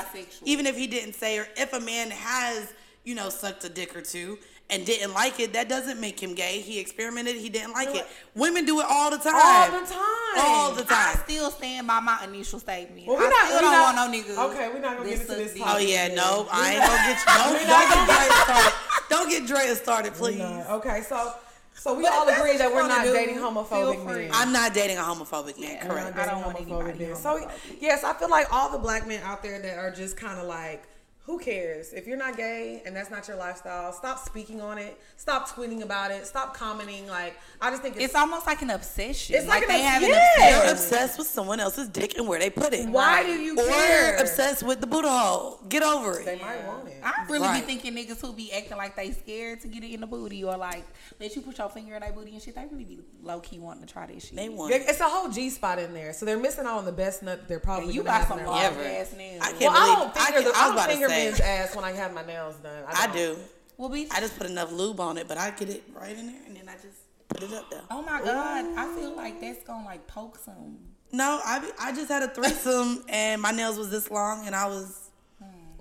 [0.44, 2.72] even if he didn't say, or if a man has,
[3.04, 4.38] you know, sucked a dick or two
[4.70, 6.60] and didn't like it, that doesn't make him gay.
[6.60, 8.06] He experimented, he didn't like it.
[8.34, 9.34] Women do it all the time.
[9.34, 9.98] all the time.
[10.36, 11.10] All the time.
[11.10, 11.22] I time.
[11.24, 13.06] still stand by my initial statement.
[13.06, 14.50] Well, we're I not- still we're don't not- want no nigga.
[14.52, 15.88] Okay, we're not gonna get into this Oh topic.
[15.88, 16.14] yeah, Yeah.
[16.14, 17.24] no, I ain't gonna get you.
[17.38, 18.74] Don't, don't get Drea started.
[19.08, 20.38] Don't get Drea started, please.
[20.38, 21.32] No, Okay, so
[21.74, 23.12] so we But all agree that we're not do.
[23.12, 24.30] dating homophobic men.
[24.34, 25.70] I'm not dating a homophobic man.
[25.76, 25.88] Yeah.
[25.88, 26.16] We're Correct.
[26.16, 27.16] not I don't want homophobic anybody men.
[27.16, 27.48] So
[27.80, 30.46] yes, I feel like all the black men out there that are just kind of
[30.46, 30.82] like,
[31.28, 33.92] who cares if you're not gay and that's not your lifestyle?
[33.92, 34.98] Stop speaking on it.
[35.18, 36.26] Stop tweeting about it.
[36.26, 37.06] Stop commenting.
[37.06, 39.36] Like I just think it's, It's almost like an obsession.
[39.36, 40.60] It's like an they have an obs- yeah.
[40.62, 42.88] They're obsessed with someone else's dick and where they put it.
[42.88, 44.16] why do you or care?
[44.16, 45.60] obsessed with the Buddha hole.
[45.68, 46.24] Get over it.
[46.24, 46.94] They might want it.
[47.04, 47.60] I really Right.
[47.60, 50.42] be thinking niggas who be acting like they scared to get it in the booty
[50.44, 50.86] or like
[51.20, 52.54] let you put your finger in their booty and shit.
[52.54, 54.34] They really be low key wanting to try that shit.
[54.34, 54.72] They want.
[54.72, 57.22] Yeah, It's a whole G spot in there, so they're missing out on the best
[57.22, 57.86] nut they're probably.
[57.88, 58.58] And you got some long.
[58.62, 58.82] Ever.
[58.82, 59.42] ass nails.
[59.42, 60.40] I can't Well, I believe- don't I finger.
[60.40, 61.17] can- the, I I was don't about to say.
[61.24, 62.84] Men's ass when I have my nails done.
[62.86, 63.16] I don't.
[63.16, 63.36] do.
[63.76, 64.08] well, bitch.
[64.12, 66.56] I just put enough lube on it, but I get it right in there and
[66.56, 67.82] then I just put it up there.
[67.90, 70.78] oh my god, I feel like that's gonna like poke some.
[71.12, 74.54] No, I be- I just had a threesome and my nails was this long and
[74.54, 75.04] I was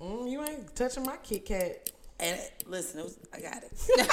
[0.00, 1.90] Mm, you ain't touching my Kit Kat.
[2.20, 3.72] and listen, it was I got it.
[3.98, 4.06] okay,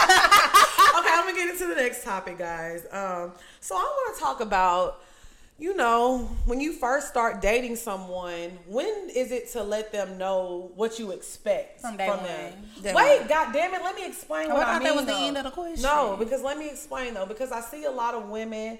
[1.14, 2.86] I'm gonna get into the next topic, guys.
[2.92, 5.02] Um, so I want to talk about,
[5.58, 10.72] you know, when you first start dating someone, when is it to let them know
[10.76, 12.54] what you expect From day them?
[12.84, 13.28] Day Wait, one.
[13.30, 14.88] god damn it, let me explain Oh, what I I, thought mean.
[14.88, 15.82] that was the end of the question.
[15.84, 18.80] No, because let me explain though, because I see a lot of women.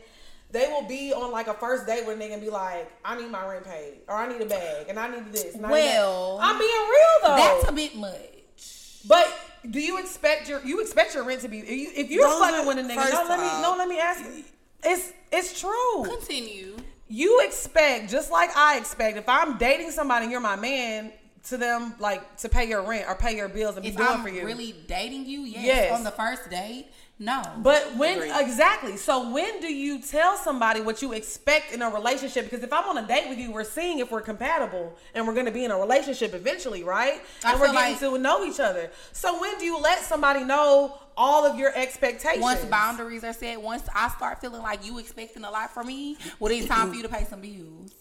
[0.52, 3.30] They will be on like a first date where they can be like, "I need
[3.32, 5.76] my rent paid, or I need a bag, and I need this." And I need
[5.88, 7.36] that." Well, I'm being real though.
[7.36, 9.02] That's a bit much.
[9.08, 9.28] But
[9.70, 12.40] do you expect your you expect your rent to be if you- if you're Those
[12.40, 13.12] fucking with a nigga?
[13.12, 14.44] No, let me no, let me ask you.
[14.84, 16.04] It's it's true.
[16.06, 16.78] Continue.
[17.08, 19.18] You expect just like I expect.
[19.18, 21.12] If I'm dating somebody, you're my man.
[21.50, 24.10] To them, like to pay your rent or pay your bills and be If doing
[24.10, 24.44] I'm for you.
[24.48, 25.92] really dating you, yes, Yes.
[25.96, 27.42] on the first date, no.
[27.60, 28.34] But when Agreed.
[28.42, 28.98] exactly?
[28.98, 32.44] So when do you tell somebody what you expect in a relationship?
[32.46, 35.34] Because if I'm on a date with you, we're seeing if we're compatible and we're
[35.34, 37.22] going to be in a relationship eventually, right?
[37.44, 38.92] I And we're getting like- to know each other.
[39.14, 42.42] So when do you let somebody know all of your expectations?
[42.44, 46.18] once boundaries are set, once I start feeling like you expecting a lot from me,
[46.40, 47.92] well, it's time for you to pay some bills.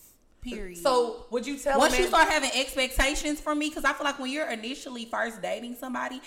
[0.43, 0.77] Period.
[0.77, 1.79] So would you tell?
[1.79, 5.07] once a you start having expectations from me, because I feel like when you're initially
[5.07, 6.21] first dating somebody,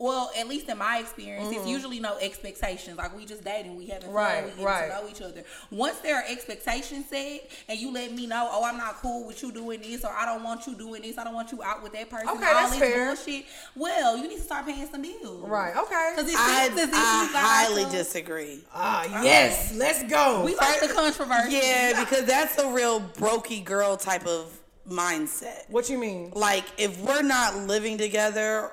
[0.00, 2.96] well, at least in my experience, it's usually no expectations.
[2.96, 4.16] Like we just dating, we having fun, Mm-hmm.
[4.16, 4.88] Right, we getting right.
[4.88, 5.44] to know each other.
[5.70, 9.42] Once there are expectations set, and you let me know, oh, I'm not cool with
[9.42, 11.82] you doing this, or I don't want you doing this, I don't want you out
[11.82, 12.28] with that person.
[12.30, 13.06] Okay, all that's this fair.
[13.14, 13.44] bullshit.
[13.76, 15.76] Well, you need to start paying some bills, right?
[15.76, 16.12] Okay.
[16.16, 18.64] Because it I, seems as if I you highly ourselves- disagree.
[18.74, 19.74] Ah, yes.
[19.76, 20.42] Let's go.
[20.44, 21.58] We like the controversy.
[21.62, 24.50] Yeah, because that's a real brokey girl type of
[24.88, 25.68] mindset.
[25.68, 26.32] what you mean?
[26.34, 28.72] Like if we're not living together,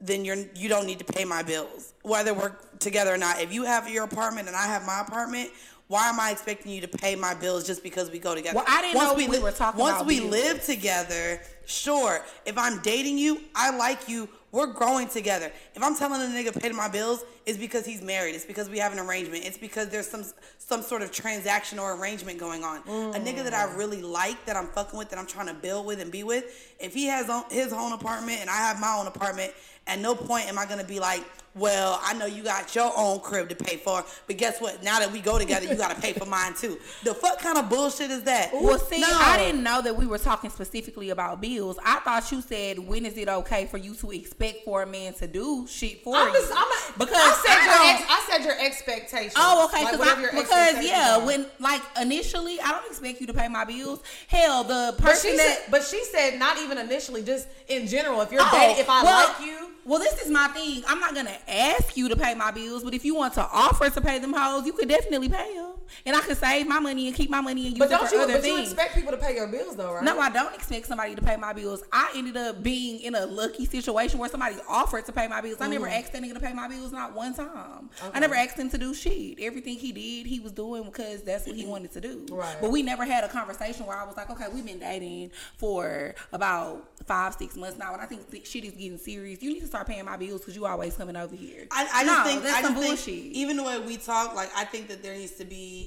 [0.00, 3.40] then you're you don't need to pay my bills, whether we're together or not.
[3.40, 5.50] If you have your apartment and I have my apartment,
[5.88, 8.56] why am I expecting you to pay my bills just because we go together?
[8.56, 9.98] Well, I didn't know we li- were talking about.
[9.98, 10.30] Once we bills.
[10.30, 14.26] live together, Sure, if I'm dating you, I like you.
[14.52, 15.52] We're growing together.
[15.74, 18.34] If I'm telling a nigga pay my bills, it's because he's married.
[18.34, 19.44] It's because we have an arrangement.
[19.44, 20.24] It's because there's some
[20.56, 22.78] some sort of transaction or arrangement going on.
[22.78, 23.76] A nigga that I mm.
[23.76, 26.74] really like, that I'm fucking with, that I'm trying to build with and be with.
[26.80, 29.52] If he has his own apartment and I have my own apartment,
[29.88, 31.24] at no point am I gonna be like,
[31.54, 34.84] well, I know you got your own crib to pay for, but guess what?
[34.84, 36.78] Now that we go together, you gotta pay for mine too.
[37.02, 38.50] The fuck kind of bullshit is that?
[38.52, 39.08] Well, see, No.
[39.10, 41.76] I didn't know that we were talking specifically about bills.
[41.84, 45.14] I thought you said when is it okay for you to expect for a man
[45.14, 46.34] to do shit for I'm you?
[46.34, 49.34] just, I'm a, because I said, I your ex, I said your expectations.
[49.36, 49.84] Oh, okay.
[49.84, 51.26] Like, Cause I, your because yeah, are.
[51.26, 54.00] when like initially, I don't expect you to pay my bills.
[54.28, 57.88] Hell, the But person she that said, but she said not even initially, just in
[57.88, 58.20] general.
[58.20, 60.82] If you're Oh, dating, if I well- like you, Well, this is my thing.
[60.86, 63.88] I'm not gonna ask you to pay my bills, but if you want to offer
[63.88, 65.72] to pay them hoes, you could definitely pay them,
[66.06, 68.14] and I can save my money and keep my money and use but don't for
[68.14, 68.22] you?
[68.22, 70.04] other But you expect people to pay your bills though, right?
[70.04, 71.82] No, I don't expect somebody to pay my bills.
[71.92, 75.58] I ended up being in a lucky situation where somebody offered to pay my bills.
[75.60, 75.94] I never Mm-hmm.
[76.02, 77.88] asked that nigga to pay my bills, not one time.
[78.12, 79.38] I never asked him to do shit.
[79.40, 82.26] Everything he did, he was doing because that's what he wanted to do.
[82.30, 82.56] Right.
[82.60, 86.14] But we never had a conversation where I was like, okay, we've been dating for
[86.32, 89.42] about five, six months now, and I think th- shit is getting serious.
[89.42, 91.66] You need to start paying my bills because you always coming over here.
[91.70, 93.04] I, I just think that's I some just bullshit.
[93.22, 95.77] think even the way we talk, like I think that there needs to be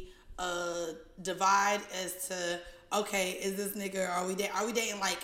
[0.42, 2.60] a divide as to
[2.94, 5.20] okay, is this nigga are we da- are we dating like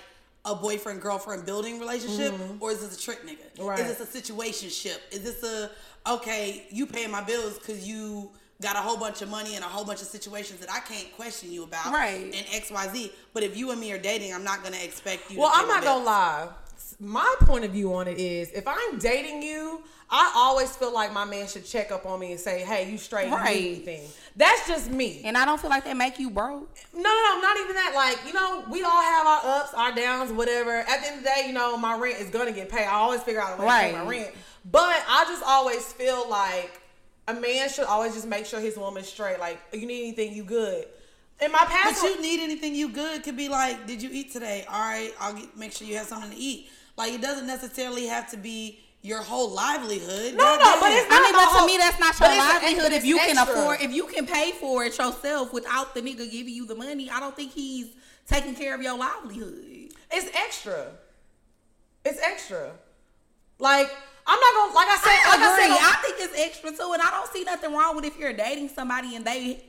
[0.45, 3.37] a boyfriend girlfriend building relationship or is this a trick nigga?
[3.55, 3.65] Mm-hmm.
[3.65, 3.79] Right.
[3.79, 4.99] Is this a situationship?
[5.11, 5.69] Is this a
[6.09, 6.65] okay?
[6.69, 9.83] You paying my bills because you got a whole bunch of money and a whole
[9.85, 12.23] bunch of situations that I can't question you about, Right.
[12.23, 13.11] And X Y Z.
[13.33, 15.39] But if you and me are dating, I'm not gonna expect you.
[15.39, 16.47] Well, to I'm not gonna lie.
[16.99, 21.13] My point of view on it is, if I'm dating you, I always feel like
[21.13, 23.29] my man should check up on me and say, "Hey, you straight?
[23.31, 23.59] Right.
[23.61, 25.21] You anything?" That's just me.
[25.23, 26.75] and I don't feel like that make you broke.
[26.93, 27.91] No, no, no, not even that.
[27.93, 30.71] Like, you know, we all have our ups, our downs, whatever.
[30.71, 32.85] At the end of the day, you know, my rent is gonna get paid.
[32.85, 34.31] I always figure out a way to pay my rent.
[34.65, 36.81] But I just always feel like
[37.27, 39.39] a man should always just make sure his woman's straight.
[39.39, 40.85] Like, you need anything, you good.
[41.39, 44.31] In my past, But you need anything you good could be like, did you eat
[44.33, 44.65] today?
[44.67, 46.69] All right, I'll get, make sure you have something to eat.
[46.97, 50.33] Like it doesn't necessarily have to be your whole livelihood.
[50.33, 50.79] No, no, Goddamn.
[50.81, 52.93] but it's I not mean, the but to me, that's not your livelihood.
[52.93, 56.29] If you it's can afford, if you can pay for it yourself without the nigga
[56.31, 57.87] giving you the money, I don't think he's
[58.27, 59.89] taking care of your livelihood.
[60.11, 60.87] It's extra.
[62.03, 62.71] It's extra.
[63.59, 63.89] Like
[64.25, 65.19] I'm not gonna like I said.
[65.25, 67.95] I like I said, I think it's extra too, and I don't see nothing wrong
[67.95, 69.63] with if you're dating somebody and they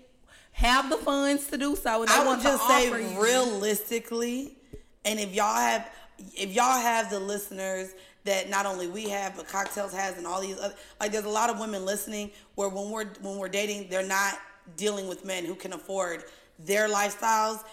[0.53, 3.23] have the funds to do so, and I would want just say you.
[3.23, 4.57] realistically,
[5.05, 5.89] and if y'all have,
[6.35, 10.41] if y'all have the listeners that not only we have, but Cocktails has, and all
[10.41, 13.89] these other, like there's a lot of women listening where when we're when we're dating,
[13.89, 14.35] they're not
[14.77, 16.25] dealing with men who can afford
[16.59, 17.65] their lifestyles.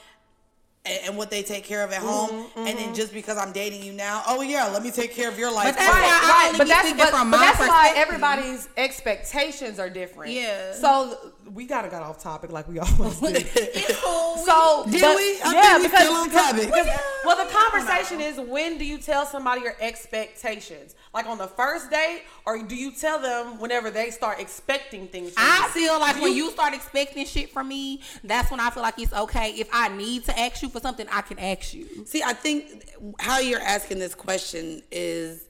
[0.87, 2.93] And, and what they take care of at mm-hmm, home, and then mm-hmm.
[2.93, 5.75] just because I'm dating you now, oh yeah, let me take care of your life.
[5.75, 9.79] that's why I right, only but that's but, from but my that's why everybody's expectations
[9.79, 10.33] are different.
[10.33, 10.73] Yeah.
[10.73, 13.27] So we gotta got off topic like we always do.
[13.29, 14.37] It's cool.
[14.37, 15.41] So Did but- we?
[15.41, 16.65] I yeah, think we because, still on because- topic.
[16.67, 16.99] because- Yeah.
[17.25, 20.95] well, the conversation is when do you tell somebody your expectations?
[21.13, 25.31] Like on the first date, or do you tell them whenever they start expecting things?
[25.33, 25.81] From I you?
[25.81, 28.99] feel like Do when you start expecting shit from me, that's when I feel like
[28.99, 29.51] it's okay.
[29.51, 32.05] If I need to ask you for something, I can ask you.
[32.05, 32.85] See, I think
[33.19, 35.47] how you're asking this question is,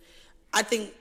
[0.54, 0.94] I think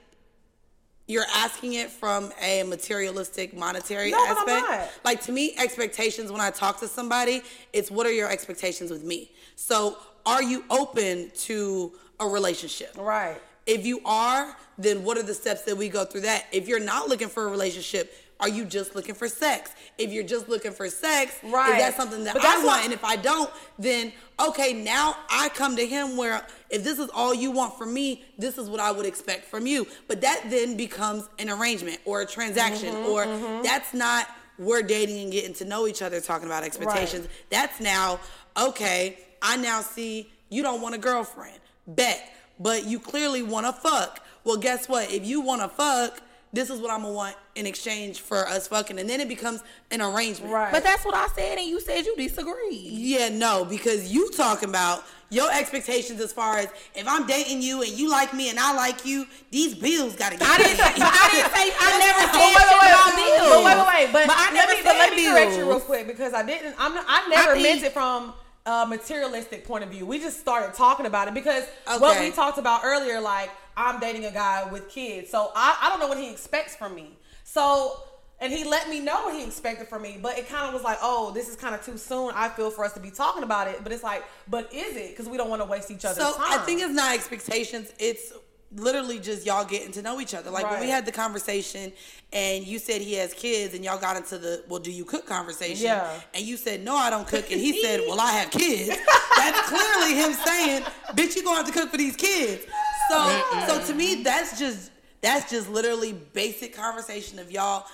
[1.07, 4.67] you're asking it from a materialistic, monetary No, aspect.
[4.67, 4.89] not.
[5.03, 9.03] Like to me, expectations when I talk to somebody, it's what are your expectations with
[9.03, 9.31] me?
[9.55, 12.95] So, are you open to a relationship?
[12.97, 13.37] right.
[13.67, 16.45] If you are, then what are the steps that we go through that?
[16.51, 19.71] If you're not looking for a relationship, are you just looking for sex?
[19.97, 21.73] If you're just looking for sex, Right.
[21.73, 22.83] is that something that But I want?
[22.83, 27.09] And if I don't, then okay, now I come to him where if this is
[27.13, 29.87] all you want from me, this is what I would expect from you.
[30.07, 35.21] But that then becomes an arrangement or a transaction, Mm-hmm, or that's not we're dating
[35.23, 37.27] and getting to know each other, talking about expectations.
[37.49, 38.19] That's now
[38.57, 39.19] okay.
[39.41, 44.21] I now see you don't want a girlfriend, bet, but you clearly want to fuck.
[44.43, 45.11] Well, guess what?
[45.11, 46.21] If you want to fuck,
[46.53, 49.63] this is what I'm gonna want in exchange for us fucking, and then it becomes
[49.91, 50.51] an arrangement.
[50.51, 50.71] Right.
[50.71, 52.77] But that's what I said, and you said you disagree.
[52.91, 57.81] Yeah, no, because you talking about your expectations as far as if I'm dating you
[57.81, 60.79] and you like me and I like you, these bills gotta get I didn't.
[60.79, 61.71] I didn't say.
[61.79, 63.49] I never said wait, wait, about wait, bills.
[63.49, 64.13] But wait, wait, wait.
[64.13, 66.75] But, But I never me, but let me correct you real quick because I didn't.
[66.77, 66.93] I'm.
[66.93, 68.33] Not, I never think- meant it from
[68.65, 70.05] a materialistic point of view.
[70.05, 71.63] We just started talking about it because
[71.99, 75.89] what we talked about earlier, like I'm dating a guy with kids, so I, I
[75.89, 77.17] don't know what he expects from me.
[77.45, 78.01] So
[78.41, 80.19] and he let me know what he expected from me.
[80.21, 82.31] But it kind of was like, oh, this is kind of too soon.
[82.35, 83.79] I feel for us to be talking about it.
[83.81, 85.11] But it's like, but is it?
[85.11, 86.45] Because we don't want to waste each other's So time.
[86.49, 87.93] I think it's not expectations.
[87.97, 88.33] It's
[88.75, 90.51] literally just y'all getting to know each other.
[90.51, 91.93] Like when we had the conversation
[92.33, 95.25] and you said he has kids and y'all got into the well, do you cook
[95.25, 95.85] conversation?
[95.85, 96.19] Yeah.
[96.33, 97.51] And you said, No, I don't cook.
[97.51, 98.89] And he said, Well, I have kids.
[99.37, 102.65] That's clearly him saying, Bitch, you gonna have to cook for these kids.
[103.09, 104.91] So so to me, that's just
[105.25, 107.85] that's just literally basic conversation of y'all,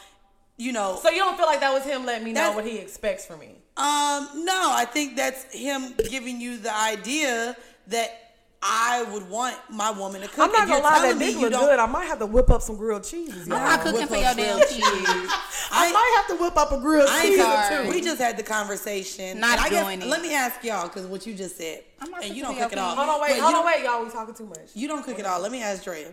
[0.58, 1.00] you know.
[1.02, 3.40] So you don't feel like that was him letting me know what he expects from
[3.40, 3.56] me?
[3.78, 7.56] Um, no, I think that's him giving you the idea
[7.88, 8.32] that
[8.64, 10.40] I would want my woman to cook.
[10.40, 11.80] I'm not gonna lie, that telling me dick look good.
[11.80, 13.34] I might have to whip up some grilled cheese.
[13.34, 13.58] I'm y'all.
[13.60, 14.70] not cooking whip for up your damn cheese.
[14.70, 15.34] kids.
[15.72, 17.90] I, might have to whip up a grilled I cheese ain't or two.
[17.90, 19.40] We just had the conversation.
[19.40, 20.08] Not and I guess- doing it.
[20.08, 22.70] Let me ask y'all, because what you just said, I'm not and you cooking don't
[22.70, 22.96] for cook your it all.
[22.98, 23.84] Hold on, wait, wait hold on, wait.
[23.84, 24.76] Y'all, We talking too much.
[24.76, 25.40] You don't cook it all.
[25.42, 26.12] Let me ask Drea.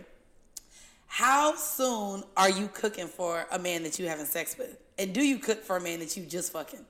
[1.11, 4.77] How soon are you cooking for a man that you having sex with?
[4.99, 6.85] And do you cook for a man that you just fucking?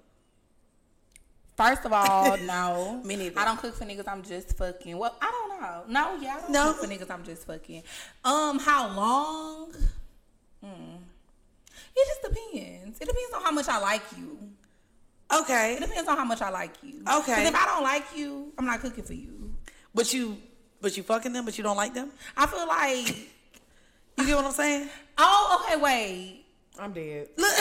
[1.55, 3.01] First of all, no.
[3.05, 3.39] Me neither.
[3.39, 4.07] I don't cook for niggas.
[4.07, 4.97] I'm just fucking.
[4.97, 5.83] Well, I don't know.
[5.87, 6.73] No, yeah, I don't No.
[6.73, 7.09] cook for niggas.
[7.09, 7.81] I'm just fucking.
[8.25, 9.71] Um, how long?
[10.63, 10.95] Hmm.
[11.95, 12.99] It just depends.
[12.99, 14.37] It depends on how much I like you.
[15.33, 15.75] Okay.
[15.75, 17.03] It depends on how much I like you.
[17.19, 17.47] Okay.
[17.47, 19.53] if I don't like you, I'm not cooking for you.
[19.95, 20.37] But you
[20.81, 22.11] but you fucking them, but you don't like them?
[22.35, 23.29] I feel like.
[24.19, 24.89] You get what I'm saying?
[25.17, 25.81] Oh, okay.
[25.81, 26.45] Wait.
[26.79, 27.27] I'm dead.
[27.37, 27.51] Look,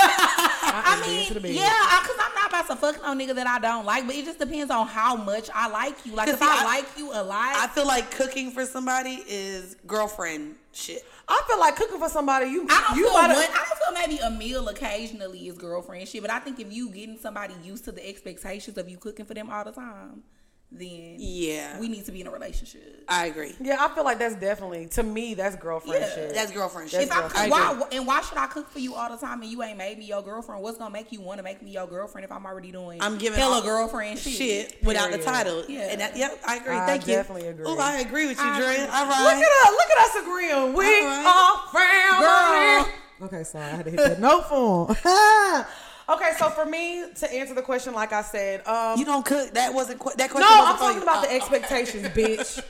[0.00, 1.62] I dead to the mean, bed.
[1.62, 4.26] yeah, because I'm not about to fuck no nigga that I don't like, but it
[4.26, 6.14] just depends on how much I like you.
[6.14, 9.22] Like, if see, I, I- like you a lot, I feel like cooking for somebody
[9.26, 11.02] is girlfriend shit.
[11.26, 12.50] I feel like cooking for somebody.
[12.50, 16.06] You, I don't you feel one, I don't feel maybe a meal occasionally is girlfriend
[16.06, 19.24] shit, but I think if you getting somebody used to the expectations of you cooking
[19.24, 20.22] for them all the time,
[20.70, 21.80] then Yeah.
[21.80, 23.04] we need to be in a relationship.
[23.08, 23.54] I agree.
[23.58, 25.32] Yeah, I feel like that's definitely to me.
[25.32, 26.34] That's girlfriend Yeah, shit.
[26.34, 27.10] That's girlfriend That's shit.
[27.10, 29.50] If I cook, why and why should I cook for you all the time and
[29.50, 30.62] you ain't made me your girlfriend?
[30.62, 33.16] What's gonna make you want to make me your girlfriend if I'm already doing I'm
[33.16, 34.32] giving hella girlfriend shit?
[34.34, 35.64] shit without the title.
[35.68, 35.88] Yeah.
[35.90, 36.76] And that, yep, I agree.
[36.76, 37.14] I Thank you.
[37.14, 37.64] definitely agree.
[37.66, 38.74] Oh, I agree with you, I Dre.
[38.74, 38.84] agree.
[38.84, 39.70] All Look at us.
[39.70, 40.72] Look at us agreeing.
[40.74, 41.64] We right.
[41.72, 42.84] are family.
[42.84, 42.94] Girl.
[43.20, 44.94] Okay, sorry, I had to hit that note form.
[46.08, 49.52] okay, so for me to answer the question, like I said, um, You don't cook.
[49.52, 50.58] That wasn't qu- that no, question.
[50.58, 52.62] wasn't I'm talking about the Oh, expectations, bitch.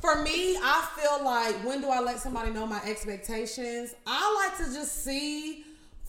[0.00, 3.94] For me, I feel like when do I let somebody know my expectations?
[4.06, 5.64] I like to just see,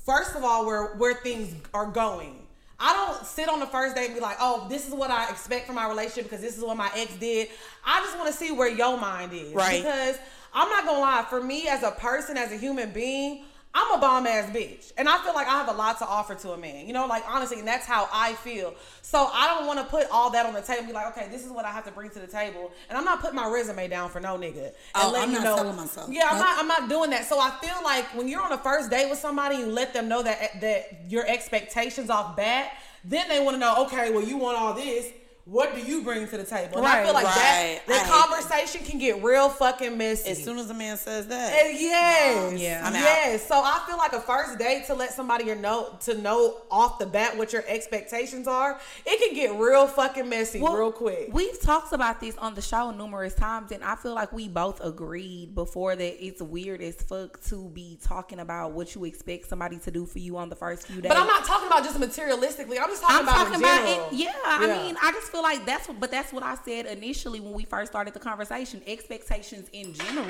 [0.05, 2.39] first of all, where where things are going.
[2.77, 5.29] I don't sit on the first date and be like, oh, this is what I
[5.29, 7.47] expect from my relationship because this is what my ex did.
[7.85, 9.53] I just want to see where your mind is.
[9.53, 9.81] Right.
[9.81, 10.17] Because
[10.53, 13.45] I'm not gonna lie, for me as a person, as a human being,
[13.77, 14.93] I'm a bomb ass bitch.
[14.97, 16.87] And I feel like I have a lot to offer to a man.
[16.87, 18.73] You know, like honestly, and that's how I feel.
[19.01, 21.45] So I don't wanna put all that on the table and be like, okay, this
[21.45, 22.71] is what I have to bring to the table.
[22.87, 24.63] And I'm not putting my resume down for no nigga.
[24.67, 26.09] And Oh, I'm you not know, selling myself.
[26.09, 26.45] Yeah, I'm Nope.
[26.47, 27.25] not I'm not doing that.
[27.25, 30.07] So I feel like when you're on a first date with somebody, you let them
[30.07, 32.71] know that that your expectations off bat,
[33.03, 35.11] then they want to know, okay, well, you want all this.
[35.45, 36.79] What do you bring to the table?
[36.79, 37.79] And I Right, feel like right.
[37.85, 40.31] that the I conversation can get real fucking messy.
[40.31, 42.99] As soon as a man says that, And yes, Yeah, I'm out.
[42.99, 43.47] yes.
[43.47, 46.97] So I feel like a first date to let somebody your know to know off
[46.97, 51.29] the bat what your expectations are, it can get real fucking messy Well, real quick.
[51.31, 54.81] We've talked about this on the show numerous times, and I feel like we both
[54.83, 59.77] agreed before that it's weird as fuck to be talking about what you expect somebody
[59.77, 61.09] to do for you on the first few days.
[61.09, 62.79] but I'm not talking about just materialistically.
[62.81, 64.13] I'm just talking I'm about talking in about it.
[64.17, 64.41] Yeah, Yeah.
[64.45, 67.51] I mean, I just feel like that's what, but that's what I said initially when
[67.51, 68.81] we first started the conversation.
[68.87, 70.27] Expectations in general,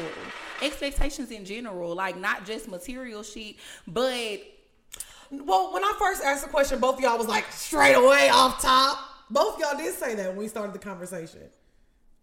[0.64, 4.42] expectations in general, like not just material shit, but
[5.32, 8.60] Well, when I first asked the question, both of y'all was like straight away off
[8.62, 8.98] top.
[9.30, 11.42] Both y'all did say that when we started the conversation.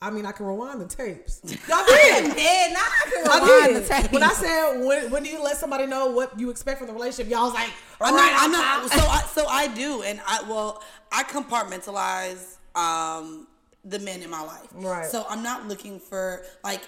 [0.01, 1.40] I mean, I can rewind the tapes.
[1.68, 2.25] Y'all did.
[2.37, 3.85] yeah, now I can I rewind did.
[3.85, 4.12] the tape.
[4.12, 6.92] When I said when, when do you let somebody know what you expect from the
[6.92, 8.42] relationship, y'all was like, I'm right not.
[8.42, 8.90] I'm not.
[8.90, 13.46] So I so I do, and I well I compartmentalize um
[13.85, 14.68] the men in my life.
[14.74, 15.06] Right.
[15.06, 16.82] So I'm not looking for like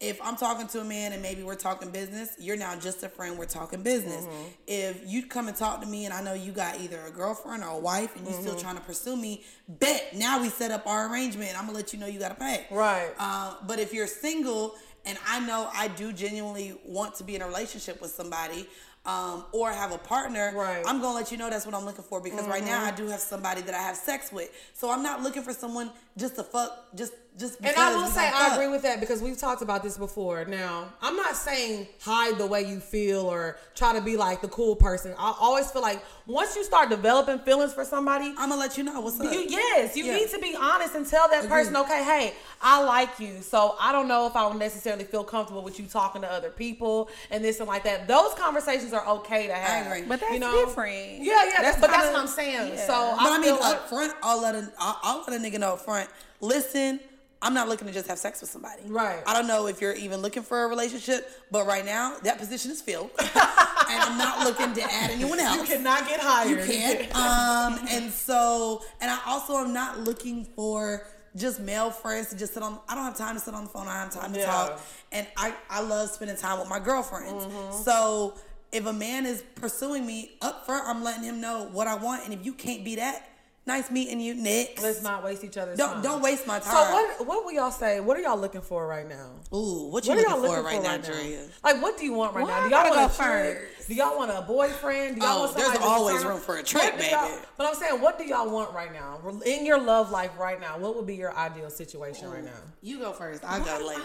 [0.00, 3.08] if I'm talking to a man and maybe we're talking business, you're now just a
[3.08, 3.38] friend.
[3.38, 4.24] We're talking business.
[4.26, 4.42] Mm-hmm.
[4.66, 7.62] If you come and talk to me and I know you got either a girlfriend
[7.62, 8.42] or a wife and you're Mm-hmm.
[8.46, 11.52] still trying to pursue me, bet now we set up our arrangement.
[11.58, 12.66] I'm gonna let you know you gotta pay.
[12.70, 13.12] Right.
[13.18, 14.74] Uh, but if you're single
[15.06, 18.66] and I know I do genuinely want to be in a relationship with somebody
[19.06, 20.82] um, or have a partner, Right.
[20.86, 23.06] I'm gonna let you know that's what I'm looking for because right now I do
[23.08, 24.50] have somebody that I have sex with.
[24.72, 28.28] So I'm not looking for someone just to fuck, just just And I will say
[28.28, 28.52] I fuck.
[28.52, 30.44] agree with that because we've talked about this before.
[30.44, 34.46] Now, I'm not saying hide the way you feel or try to be like the
[34.48, 35.12] cool person.
[35.18, 38.84] I always feel like once you start developing feelings for somebody, I'm gonna let you
[38.84, 39.32] know what's up.
[39.32, 40.14] You, yes, you Yeah.
[40.14, 43.42] need to be honest and tell that person, okay, hey, I like you.
[43.42, 46.50] So I don't know if I would necessarily feel comfortable with you talking to other
[46.50, 48.06] people and this and like that.
[48.06, 49.86] Those conversations are okay to have.
[49.88, 50.02] agree.
[50.06, 50.64] But that's you know?
[50.64, 51.18] different.
[51.18, 52.74] Yeah, yeah, That's but that's kinda- what I'm saying.
[52.74, 52.86] yeah.
[52.86, 55.40] So But I, I, mean, feel like, up front, I'll let a I'll, I'll let
[55.40, 56.08] a nigga know up front.
[56.40, 57.00] Listen,
[57.44, 58.82] I'm not looking to just have sex with somebody.
[58.86, 59.22] Right.
[59.26, 62.70] I don't know if you're even looking for a relationship, but right now that position
[62.72, 65.56] is filled, and I'm not looking to add anyone else.
[65.68, 66.50] you cannot get hired.
[66.50, 67.14] You can't.
[67.14, 72.54] Um, and so, and I also am not looking for just male friends to just
[72.54, 72.78] sit on.
[72.88, 73.88] I don't have time to sit on the phone.
[73.88, 74.46] I don't have time to Yeah.
[74.46, 74.80] talk.
[75.12, 77.44] And I, I love spending time with my girlfriends.
[77.44, 77.82] Mm-hmm.
[77.82, 78.34] So
[78.72, 82.24] if a man is pursuing me up front, I'm letting him know what I want.
[82.24, 83.28] And if you can't be that,
[83.66, 84.80] nice meeting you, Nick.
[84.82, 86.02] Let's not waste each other's Don't time.
[86.02, 86.72] don't waste my time.
[86.72, 88.00] So what what will y'all say?
[88.00, 89.30] What are y'all looking for right now?
[89.54, 91.22] Ooh, what you What are looking, y'all for looking right for right now?
[91.22, 91.40] Drea?
[91.62, 92.68] Like, what do you want right Well, now?
[92.68, 93.58] Do y'all want a go trick?
[93.58, 93.88] first.
[93.88, 95.16] Do y'all want a boyfriend?
[95.16, 97.16] Do y'all Oh, want somebody there's always room for a What trick, baby.
[97.58, 100.78] But I'm saying, what do y'all want right now in your love life right now?
[100.78, 102.50] What would be your ideal situation right now?
[102.80, 103.44] You go first.
[103.44, 104.00] I go later.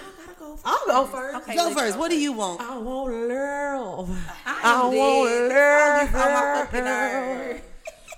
[0.65, 1.37] I'll go first.
[1.37, 1.97] Okay, Go let's first.
[1.97, 2.59] What do you want?
[2.61, 4.09] I want love.
[4.45, 7.53] I am want dead.
[7.53, 7.61] love.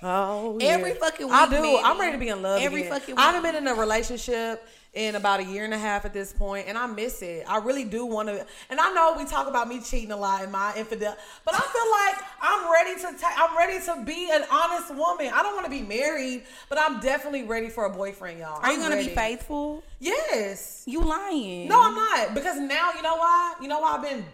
[0.02, 0.96] Oh, Every yeah.
[0.98, 1.78] fucking I do.
[1.82, 2.60] I'm ready to be in love.
[2.60, 2.92] Every again.
[2.92, 6.12] fucking I haven't been in a relationship in about a year and a half at
[6.12, 7.44] this point, and I miss it.
[7.48, 8.44] I really do want to.
[8.68, 11.60] And I know we talk about me cheating a lot and my infidel, but I
[11.60, 13.20] feel like I'm ready to.
[13.22, 15.30] Ta- I'm ready to be an honest woman.
[15.32, 18.58] I don't want to be married, but I'm definitely ready for a boyfriend, y'all.
[18.60, 19.08] Are you I'm gonna ready.
[19.08, 19.82] be faithful?
[20.00, 20.82] Yes.
[20.86, 21.68] You lying?
[21.68, 22.34] No, I'm not.
[22.34, 23.54] Because now you know why?
[23.62, 24.24] You know why I've been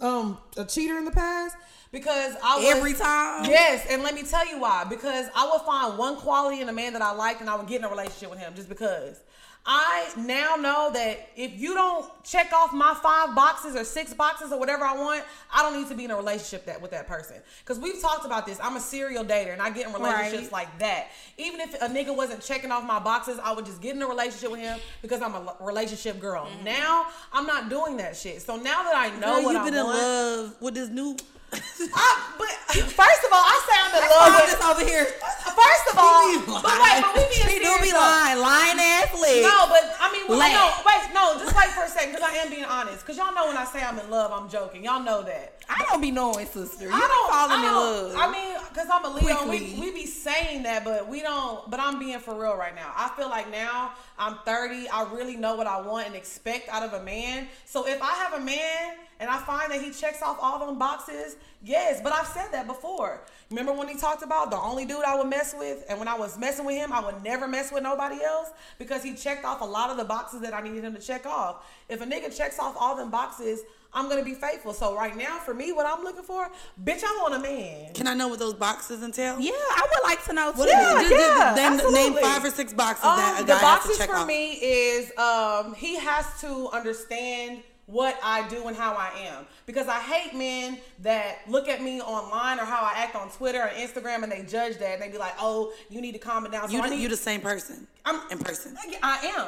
[0.00, 1.56] um a cheater in the past?
[1.92, 3.44] Because I was, Every time?
[3.44, 4.84] Yes, and let me tell you why.
[4.88, 7.66] Because I would find one quality in a man that I liked and I would
[7.68, 9.20] get in a relationship with him just because.
[9.64, 14.50] I now know that if you don't check off my five boxes or six boxes
[14.50, 15.22] or whatever I want,
[15.54, 17.36] I don't need to be in a relationship that with that person.
[17.60, 18.58] Because we've talked about this.
[18.60, 20.52] I'm a serial dater and I get in relationships Right.
[20.52, 21.10] like that.
[21.38, 24.06] Even if a nigga wasn't checking off my boxes, I would just get in a
[24.08, 26.46] relationship with him because I'm a relationship girl.
[26.46, 26.64] Mm-hmm.
[26.64, 28.42] Now I'm not doing that shit.
[28.42, 31.16] So now that I know Girl, what you've I been in love with this new.
[31.52, 32.48] I, but
[32.88, 34.50] first of all, I say I'm in love with.
[34.50, 35.04] just over here.
[35.04, 39.12] First of all, but wait, but we being She do be lying, lying ass.
[39.12, 42.36] No, but I mean, well, no, wait, no, just wait for a second, because I
[42.36, 43.00] am being honest.
[43.00, 44.84] Because y'all know when I say I'm in love, I'm joking.
[44.84, 45.62] Y'all know that.
[45.68, 46.84] I don't be knowing, sister.
[46.84, 48.14] You I don't falling I in love.
[48.16, 51.70] I mean, because I'm a Leo, we, we be saying that, but we don't.
[51.70, 52.92] But I'm being for real right now.
[52.96, 54.88] I feel like now I'm 30.
[54.88, 57.48] I really know what I want and expect out of a man.
[57.64, 60.78] So if I have a man and I find that he checks off all them
[60.78, 62.00] boxes, yes.
[62.02, 63.20] But I've said that before.
[63.50, 66.18] Remember when he talked about the only dude I would mess with, and when I
[66.18, 69.60] was messing with him, I would never mess with nobody else because he checked off
[69.60, 71.64] a lot of the boxes that I needed him to check off.
[71.88, 73.60] If a nigga checks off all them boxes,
[73.94, 74.72] I'm gonna be faithful.
[74.72, 76.50] So right now, for me, what I'm looking for,
[76.82, 77.92] bitch, I want a man.
[77.92, 79.38] Can I know what those boxes entail?
[79.38, 80.58] yeah, I would like to know too.
[80.60, 81.08] What Yeah, it?
[81.10, 83.62] Just- just yeah, name, name five or six boxes Um, that a the guy has
[83.62, 84.08] boxes to check.
[84.08, 84.26] The for off.
[84.26, 89.86] me is um, he has to understand what I do and how I am because
[89.86, 93.68] I hate men that look at me online or how I act on Twitter or
[93.68, 96.52] Instagram and they judge that and they be like, "Oh, you need to calm it
[96.52, 97.86] down." So You, the, need- you the same person.
[98.06, 98.76] I'm in person.
[99.02, 99.46] I am.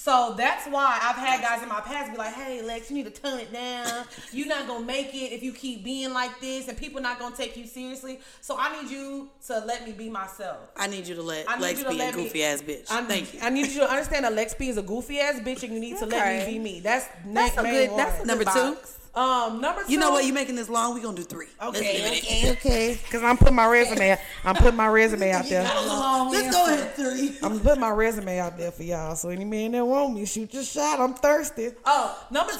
[0.00, 3.12] So that's why I've had guys in my past be like, "Hey, Lex, you need
[3.12, 4.04] to tone it down.
[4.32, 7.34] You're not gonna make it if you keep being like this, and people not gonna
[7.36, 8.20] take you seriously.
[8.40, 10.58] So I need you to let me be myself.
[10.76, 12.86] I need you to let I Lex to be a let me- goofy ass bitch.
[12.90, 13.40] I, Thank you.
[13.42, 15.80] I need you to understand that Lex P is a goofy ass bitch, and you
[15.80, 16.78] need to let me be me.
[16.80, 17.88] That's That's a good.
[17.90, 17.96] one.
[17.98, 18.74] That's a Number good two?
[18.76, 18.97] box.
[19.18, 19.92] Um number two.
[19.92, 20.24] You know what?
[20.24, 20.94] You making this long?
[20.94, 21.46] We gonna do three.
[21.60, 22.98] Let's Okay, give okay, okay.
[23.04, 24.16] Because I'm putting my resume.
[24.44, 25.62] I'm putting my resume out there.
[25.64, 27.36] Let's go ahead three.
[27.42, 29.16] I'm putting my resume out there for y'all.
[29.16, 31.00] So any man that want me, shoot your shot.
[31.00, 31.70] I'm thirsty.
[31.84, 32.58] Oh, number two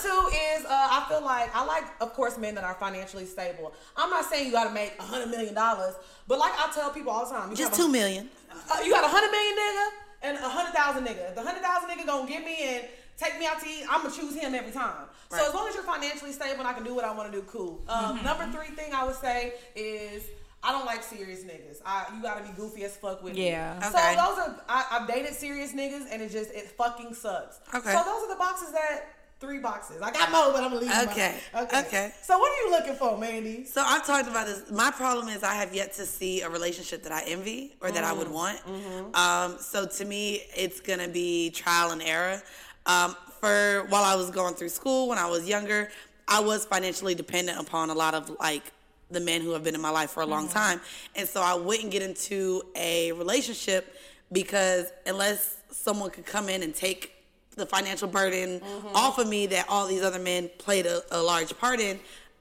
[0.57, 3.73] is uh, I feel like I like, of course, men that are financially stable.
[3.97, 5.95] I'm not saying you got to make a hundred million dollars,
[6.27, 8.29] but like I tell people all the time, you Just a- two million.
[8.51, 9.89] Uh, you got a hundred million nigga
[10.23, 11.35] and a hundred thousand nigga.
[11.35, 12.85] The hundred thousand nigga gonna get me and
[13.19, 15.07] take me out to eat, I'm gonna choose him every time.
[15.31, 15.41] Right.
[15.43, 17.39] So as long as you're financially stable and I can do what I want to
[17.39, 17.83] do, cool.
[17.89, 20.23] Um, Number three thing I would say is.
[20.61, 21.81] I don't like serious niggas.
[21.87, 23.75] I you gotta be goofy as fuck with Yeah.
[23.75, 23.79] me.
[23.79, 23.87] Okay.
[23.91, 27.61] So those are I, I've dated serious niggas and it just it fucking sucks.
[27.73, 27.93] Okay.
[27.93, 29.03] So those are the boxes that
[29.39, 30.03] three boxes.
[30.03, 30.91] I got more, but I'm gonna leave.
[31.11, 31.37] Okay.
[31.55, 31.73] out.
[31.73, 32.13] Okay.
[32.25, 33.69] So what are you looking for, Mandii?
[33.69, 34.69] So I've talked about this.
[34.73, 38.03] My problem is I have yet to see a relationship that I envy or that
[38.03, 38.19] I Mm-hmm.
[38.19, 39.15] would want.
[39.17, 42.43] Um, so to me, it's gonna be trial and error.
[42.89, 45.91] Um, for while I was going through school when I was younger,
[46.27, 48.73] I was financially dependent upon a lot of like
[49.11, 50.59] the men who have been in my life for a long Mm-hmm.
[50.59, 50.81] time,
[51.15, 53.95] and so I wouldn't get into a relationship
[54.33, 57.15] because unless someone could come in and take
[57.57, 58.61] the financial burden
[58.95, 61.99] off of me that all these other men played a, a large part in,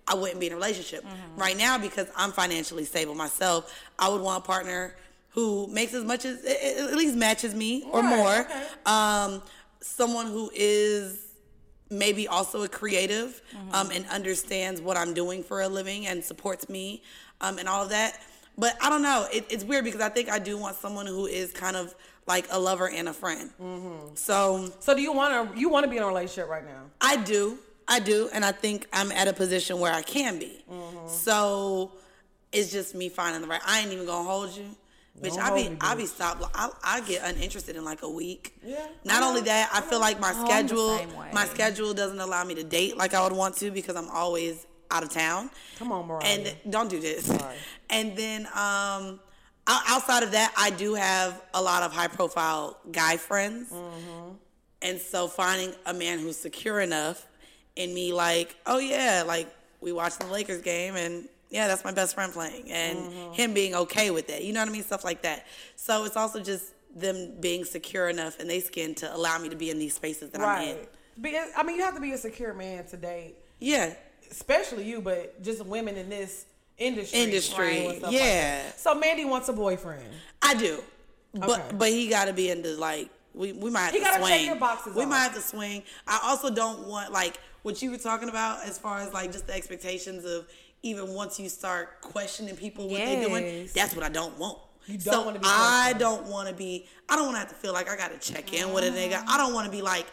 [0.07, 1.03] I wouldn't be in a relationship.
[1.38, 4.95] Right now, because I'm financially stable myself, I would want a partner
[5.29, 8.39] who makes as much as at least matches me or Right, more.
[8.41, 8.63] okay.
[8.85, 9.41] Um,
[9.88, 11.19] someone who is
[11.90, 13.73] maybe also a creative Mm-hmm.
[13.75, 17.02] um, and understands what I'm doing for a living and supports me
[17.42, 18.19] um, and all of that.
[18.58, 19.27] But I don't know.
[19.31, 21.96] It, it's weird because I think I do want someone who is kind of
[22.27, 23.50] like a lover and a friend.
[23.62, 24.15] Mm-hmm.
[24.15, 26.83] So So do you want to you want to be in a relationship right now?
[27.00, 27.58] I do.
[27.88, 28.29] I do.
[28.33, 30.63] And I think I'm at a position where I can be.
[30.69, 31.08] Mm-hmm.
[31.08, 31.92] So
[32.52, 33.62] it's just me finding the right.
[33.65, 34.65] I ain't even going to hold you.
[35.22, 36.08] Bitch, Don't I be hold me, I be bitch.
[36.08, 36.44] stopped.
[36.54, 38.56] I, I get uninterested in like a week.
[38.63, 38.86] Yeah.
[39.04, 41.00] Not only that, I feel like my Oh, schedule
[41.34, 44.68] my schedule doesn't allow me to date like I would want to because I'm always
[44.92, 45.50] out of town.
[45.80, 46.24] Come on, Mariah.
[46.26, 47.26] And don't do this.
[47.26, 47.56] Sorry.
[47.90, 49.20] And then um
[49.68, 53.72] outside of that, I do have a lot of high profile guy friends.
[53.72, 54.32] Mm-hmm.
[54.84, 57.26] And so finding a man who's secure enough
[57.76, 59.48] in me, like, oh yeah, like
[59.82, 62.71] we watched the Lakers game and yeah, that's my best friend playing.
[62.71, 63.33] And Mm-hmm.
[63.33, 64.43] him being okay with it.
[64.43, 64.83] You know what I mean?
[64.83, 65.45] Stuff like that.
[65.75, 69.56] So it's also just them being secure enough in their skin to allow me to
[69.56, 70.75] be in these spaces that I'm in.
[70.77, 70.89] right.
[71.21, 73.93] Be, I mean, you have to be a secure man to date, Yeah.
[74.31, 76.45] especially you, but just women in this
[76.77, 77.19] industry.
[77.21, 78.71] Industry, right, and stuff like yeah.
[78.75, 80.04] so Mandii wants a boyfriend.
[80.41, 80.83] I do.
[81.33, 81.75] But Okay.
[81.77, 84.31] but he gotta be into like we, we might have He to gotta swing.
[84.37, 85.10] check your boxes we off.
[85.10, 85.83] might have to swing.
[86.08, 89.48] I also don't want like what you were talking about as far as like just
[89.48, 90.48] the expectations of
[90.84, 93.69] even once you start questioning people what they're doing.
[93.73, 94.60] That's what I don't want.
[94.88, 96.88] You don't so wanna be I don't want to be.
[97.10, 98.90] I don't want to have to feel like I got to check in with a
[98.90, 99.21] nigga.
[99.25, 99.36] Ah.
[99.36, 100.06] I don't want to be like.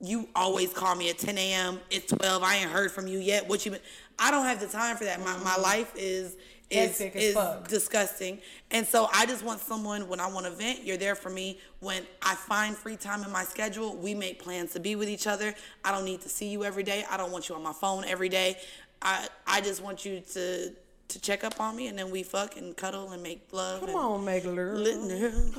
[0.00, 1.80] You always call me at 10 a.m.
[1.90, 2.40] It's 12.
[2.44, 3.48] I ain't heard from you yet.
[3.48, 3.80] What you been?
[4.16, 5.18] I don't have the time for that.
[5.18, 5.62] My my mm-hmm.
[5.62, 6.36] life is
[6.70, 7.66] is is fuck.
[7.68, 8.38] disgusting.
[8.70, 11.58] And so I just want someone when I want to vent, you're there for me.
[11.80, 15.26] When I find free time in my schedule, we make plans to be with each
[15.26, 15.54] other.
[15.84, 17.04] I don't need to see you every day.
[17.10, 18.58] I don't want you on my phone every day.
[19.02, 20.70] I I just want you to
[21.08, 23.80] to check up on me and then we fuck and cuddle and make love.
[23.80, 24.74] Come on, Megler.
[24.76, 25.54] lit-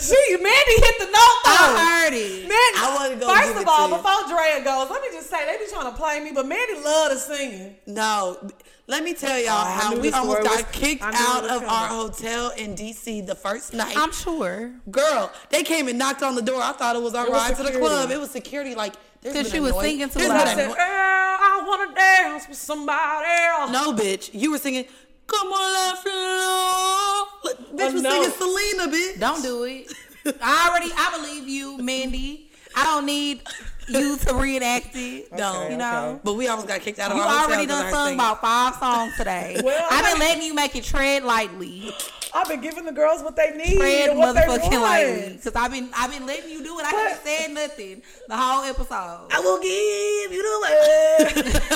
[0.00, 1.74] She Mandii hit the note though.
[1.76, 2.44] I heard it.
[2.44, 5.64] Mandii, I wanna go First of all, before Drea goes, let me just say they
[5.64, 7.76] be trying to play me, but Mandii love the singing.
[7.86, 8.50] No,
[8.86, 11.42] let me tell y'all Oh, how we almost got was- kicked I knew it out
[11.42, 13.96] was of our hotel in DC the first night.
[13.96, 14.72] I'm sure.
[14.90, 16.62] Girl, they came and knocked on the door.
[16.62, 17.86] I thought it was our It was ride to the security.
[17.88, 18.10] club.
[18.10, 18.74] It was security.
[18.74, 20.30] Like, there's 'Cause been she was noise- singing too there's
[21.68, 21.78] loud.
[21.78, 24.30] been I a said, no- want to dance with somebody else." No, bitch.
[24.32, 24.84] You were singing,
[25.26, 27.26] come on, left floor.
[27.44, 28.10] Look, oh, Bitch Oh, was no.
[28.10, 29.20] singing Selena, bitch.
[29.20, 29.92] Don't do it.
[30.42, 32.42] I already, I believe you, Mandii.
[32.76, 33.40] I don't need
[33.88, 35.34] you to reenact it.
[35.36, 35.70] Don't.
[35.72, 36.10] you know.
[36.12, 36.20] okay.
[36.22, 37.90] But we almost got kicked out of You our hotel already 'cause of done her
[37.92, 39.60] sung about five songs today.
[39.64, 41.92] Well, I've been letting you make it tread lightly,
[42.34, 44.82] I've been giving the girls what they need tread and what they motherfucking want.
[44.82, 45.32] lightly.
[45.36, 46.84] Because I've been, I've been letting you do it.
[46.84, 49.28] I haven't said nothing the whole episode.
[49.30, 51.62] I will give you the word.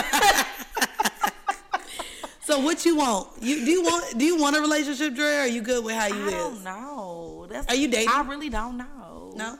[2.42, 3.28] so what you want?
[3.40, 5.24] You do you want do you want a relationship, Dre?
[5.24, 6.32] Or are you good with how you I is?
[6.32, 7.46] don't know.
[7.50, 8.08] That's, Are you dating?
[8.12, 9.32] I really don't know.
[9.36, 9.58] No.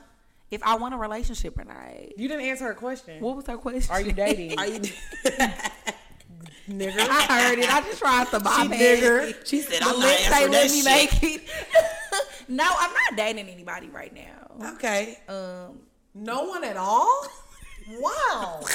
[0.50, 1.76] If I want a relationship or not.
[2.16, 3.20] You didn't answer her question.
[3.20, 3.90] What was her question?
[3.92, 4.58] Are you dating?
[4.58, 4.80] Are you?
[6.68, 6.94] nigger?
[7.10, 7.72] I heard it.
[7.72, 9.28] I just tried to bypass nigger.
[9.30, 9.46] it.
[9.48, 11.42] She said, "I'm not lips answering let that me shit." make it.
[12.48, 14.72] no, I'm not dating anybody right now.
[14.74, 15.18] Okay.
[15.28, 15.78] Um,
[16.14, 17.26] no one at all?
[17.90, 18.60] Wow.
[18.62, 18.70] okay,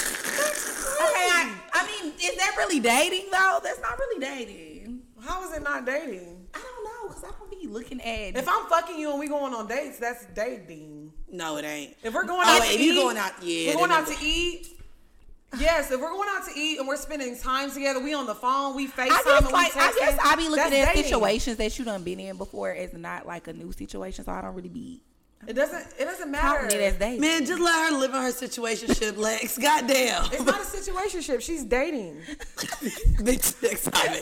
[1.32, 3.60] I, I mean, is that really dating though?
[3.64, 5.02] That's not really dating.
[5.22, 6.46] How is it not dating?
[6.54, 8.36] I don't know because I don't be looking at.
[8.38, 11.12] If I'm fucking you and we going on dates, that's dating.
[11.32, 11.96] No, it ain't.
[12.04, 13.92] If we're going Oh, out wait, to if eat, you going out- yeah, we're going
[13.92, 14.79] out to eat.
[15.58, 18.36] Yes, if we're going out to eat and we're spending time together, we on the
[18.36, 20.94] phone, we FaceTime I and guess like we I texting, guess I be looking at
[20.94, 21.04] dating.
[21.04, 24.42] situations that you done been in before as not like a new situation, so I
[24.42, 25.02] don't really be
[25.48, 25.86] It doesn't.
[25.98, 26.66] It doesn't matter.
[26.68, 27.22] it as dating.
[27.22, 29.58] Man, just let her live in her situationship, Lex.
[29.58, 30.26] Goddamn.
[30.34, 31.42] It's not a situationship.
[31.42, 32.18] She's dating.
[33.20, 34.18] Bitch, next time.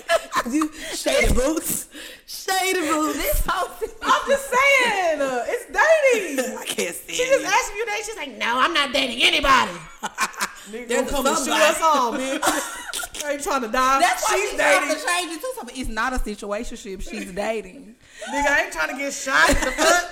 [0.51, 1.89] You shady boots.
[2.27, 3.17] Shady boots.
[3.17, 3.67] This whole
[4.03, 6.57] I'm just saying, uh, it's dating.
[6.59, 7.45] I can't stand She just you.
[7.47, 8.01] asked me today.
[8.05, 9.71] She's like, "No, I'm not dating anybody."
[10.71, 12.41] Nigga, There's gonna come and shoot us all, bitch.
[13.25, 13.99] I ain't trying to die.
[13.99, 14.87] That's why she's she's dating.
[14.89, 15.01] dating.
[15.01, 15.75] to change it to something.
[15.77, 17.01] It's not a situationship.
[17.09, 17.95] She's dating.
[18.29, 20.05] Nigga, I ain't trying to get shot the foot.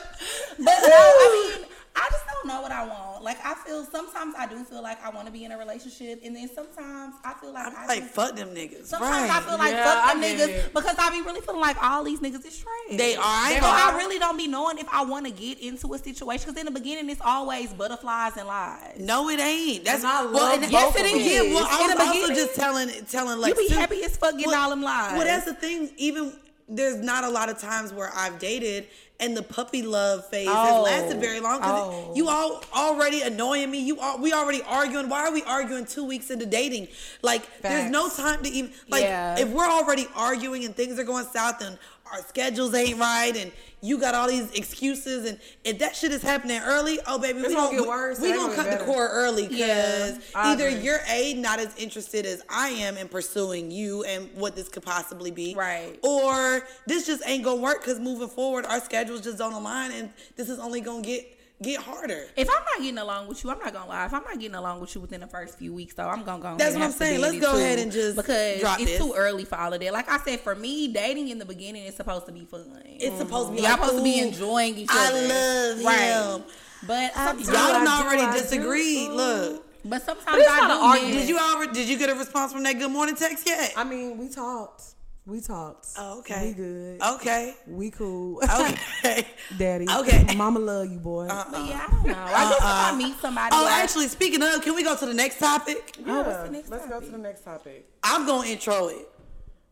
[0.58, 1.66] But no, I mean,
[1.98, 3.24] I just don't know what I want.
[3.24, 6.22] Like I feel sometimes I do feel like I want to be in a relationship,
[6.24, 8.86] and then sometimes I feel like I I'm like, just- fuck them niggas.
[8.86, 10.74] Sometimes I feel like Yeah, fuck them I niggas it.
[10.74, 12.98] because I be really feeling like all these niggas is trash.
[12.98, 13.22] They are.
[13.24, 15.98] I So gonna- I really don't be knowing if I want to get into a
[15.98, 18.98] situation because in the beginning it's always butterflies and lies.
[19.00, 19.84] No, it ain't.
[19.86, 21.26] That's And I well, love and- Yes, it well, is.
[21.26, 23.80] Yeah, well, I In the also beginning, just telling telling like You like be Sue-
[23.80, 25.14] happy as fuck getting well, all them lies.
[25.14, 25.90] Well, that's the thing.
[25.98, 26.34] Even
[26.68, 28.88] there's not a lot of times where I've dated
[29.20, 30.66] and the puppy love phase Oh.
[30.66, 32.12] has lasted very long Oh.
[32.16, 33.80] you all already annoying me.
[33.80, 35.08] You all we already arguing.
[35.08, 36.88] Why are we arguing two weeks into dating?
[37.22, 39.40] Like there's no time to even like Yeah.
[39.40, 41.78] if we're already arguing and things are going south and
[42.12, 43.52] our schedules ain't right and
[43.82, 47.50] you got all these excuses and if that shit is happening early, oh baby, It's
[47.50, 50.82] we gonna gonna get worse, We gonna cut the cord early because Yeah, either agree.
[50.82, 54.84] you're a not as interested as I am in pursuing you and what this could
[54.84, 56.00] possibly be, Right.
[56.04, 60.10] Or this just ain't gonna work because moving forward, our schedules just don't align, and
[60.36, 62.26] this is only gonna get get harder.
[62.36, 64.06] If I'm not getting along with you, I'm not gonna lie.
[64.06, 66.42] If I'm not getting along with you within the first few weeks, though, I'm gonna
[66.42, 66.56] go.
[66.58, 67.22] That's what I'm saying.
[67.22, 69.00] Let's go too, ahead and just because drop it's this.
[69.00, 69.94] too early for all of that.
[69.94, 72.66] Like I said, for me, dating in the beginning is supposed to be fun.
[72.86, 73.62] It's supposed to be.
[73.62, 75.00] Y'all like, supposed to be enjoying each other.
[75.00, 75.28] I other.
[75.76, 76.36] love right.
[76.40, 76.44] him.
[76.88, 77.52] But Y'all do.
[77.52, 78.42] I done do, already I do.
[78.42, 79.10] disagreed.
[79.10, 79.14] Ooh.
[79.14, 80.74] Look, But sometimes But it's I not do.
[80.74, 81.14] an argument.
[81.14, 81.74] did you already?
[81.74, 83.74] Did you get a response from that good morning text yet?
[83.78, 84.95] I mean, we talked.
[85.28, 85.88] We talked.
[85.98, 86.50] Oh, okay.
[86.50, 87.02] We good.
[87.02, 87.56] Okay.
[87.68, 88.42] We cool.
[88.44, 89.26] Okay.
[89.58, 89.88] Daddy.
[89.90, 90.36] Okay.
[90.36, 91.26] Mama love you, boy.
[91.28, 92.14] Uh, But yeah, I don't know.
[92.14, 95.06] I guess if I meet somebody, Oh, like, actually, speaking of, can we go to
[95.06, 95.98] the next topic?
[96.06, 97.06] Oh, what's Yeah, the next Let's go topic?
[97.08, 97.90] to the next topic.
[98.04, 99.10] I'm gonna intro it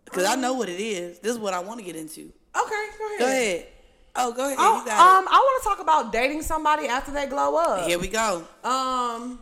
[0.05, 1.19] because I know what it is.
[1.19, 2.21] This is what I want to get into.
[2.21, 3.19] Okay, go ahead.
[3.19, 3.67] Go ahead.
[4.15, 4.57] Oh, go ahead.
[4.59, 7.87] Oh, you got um, I want to talk about dating somebody after they glow up.
[7.87, 8.43] Here we go.
[8.63, 9.39] Um,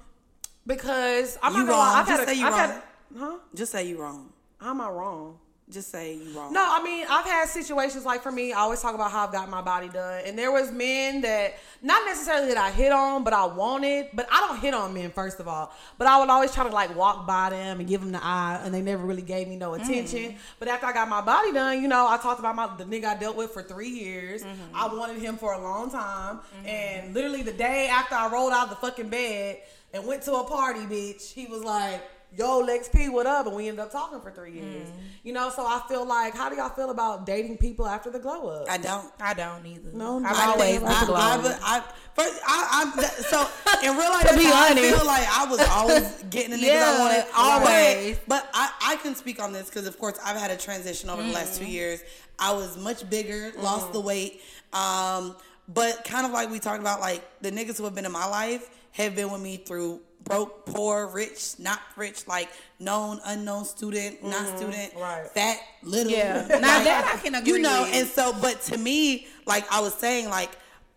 [0.67, 1.95] because I'm You not gonna lie, wrong.
[2.01, 2.59] I've Just had a, say you I've wrong.
[2.59, 2.81] had,
[3.17, 3.37] huh?
[3.55, 4.33] Just say you wrong.
[4.59, 5.37] How am I wrong?
[5.71, 6.51] Just say you wrong.
[6.51, 9.31] No, I mean I've had situations like for me, I always talk about how I've
[9.31, 13.23] got my body done, and there was men that not necessarily that I hit on,
[13.23, 14.09] but I wanted.
[14.13, 15.73] But I don't hit on men first of all.
[15.97, 18.59] But I would always try to like walk by them and give them the eye,
[18.63, 20.19] and they never really gave me no attention.
[20.19, 20.37] Mm-hmm.
[20.59, 23.05] But after I got my body done, you know, I talked about my the nigga
[23.05, 24.43] I dealt with for three years.
[24.43, 24.75] Mm-hmm.
[24.75, 26.65] I wanted him for a long time, mm-hmm.
[26.65, 29.59] and literally the day after I rolled out of the fucking bed
[29.93, 32.01] and went to a party, bitch, he was like.
[32.37, 33.45] Yo, Lex P, what up?
[33.45, 34.87] And we ended up talking for three years.
[35.23, 38.19] You know, so I feel like, how do y'all feel about dating people after the
[38.19, 38.67] glow up?
[38.69, 39.11] I don't.
[39.19, 39.89] I don't either.
[39.91, 41.15] No, I've always think been I, glow.
[41.17, 41.83] I, I,
[42.15, 43.47] first, I, I, so
[43.83, 44.95] in real life, To be I honest.
[44.97, 47.25] feel like I was always getting the niggas Yeah, I wanted.
[47.35, 48.17] always.
[48.19, 51.09] But, but I, I can speak on this because, of course, I've had a transition
[51.09, 51.73] over the last two Mm-hmm.
[51.73, 52.03] years.
[52.39, 54.41] I was much bigger, lost the weight.
[54.71, 55.35] Um,
[55.67, 58.25] but kind of like we talked about, like the niggas who have been in my
[58.25, 62.49] life have been with me through broke, poor, rich, not rich, like
[62.79, 65.27] known, unknown student, not student, right.
[65.33, 66.11] fat, little.
[66.11, 66.47] Yeah.
[66.49, 67.95] Now that I can agree You know, with.
[67.95, 70.51] and so, but to me, like I was saying, like,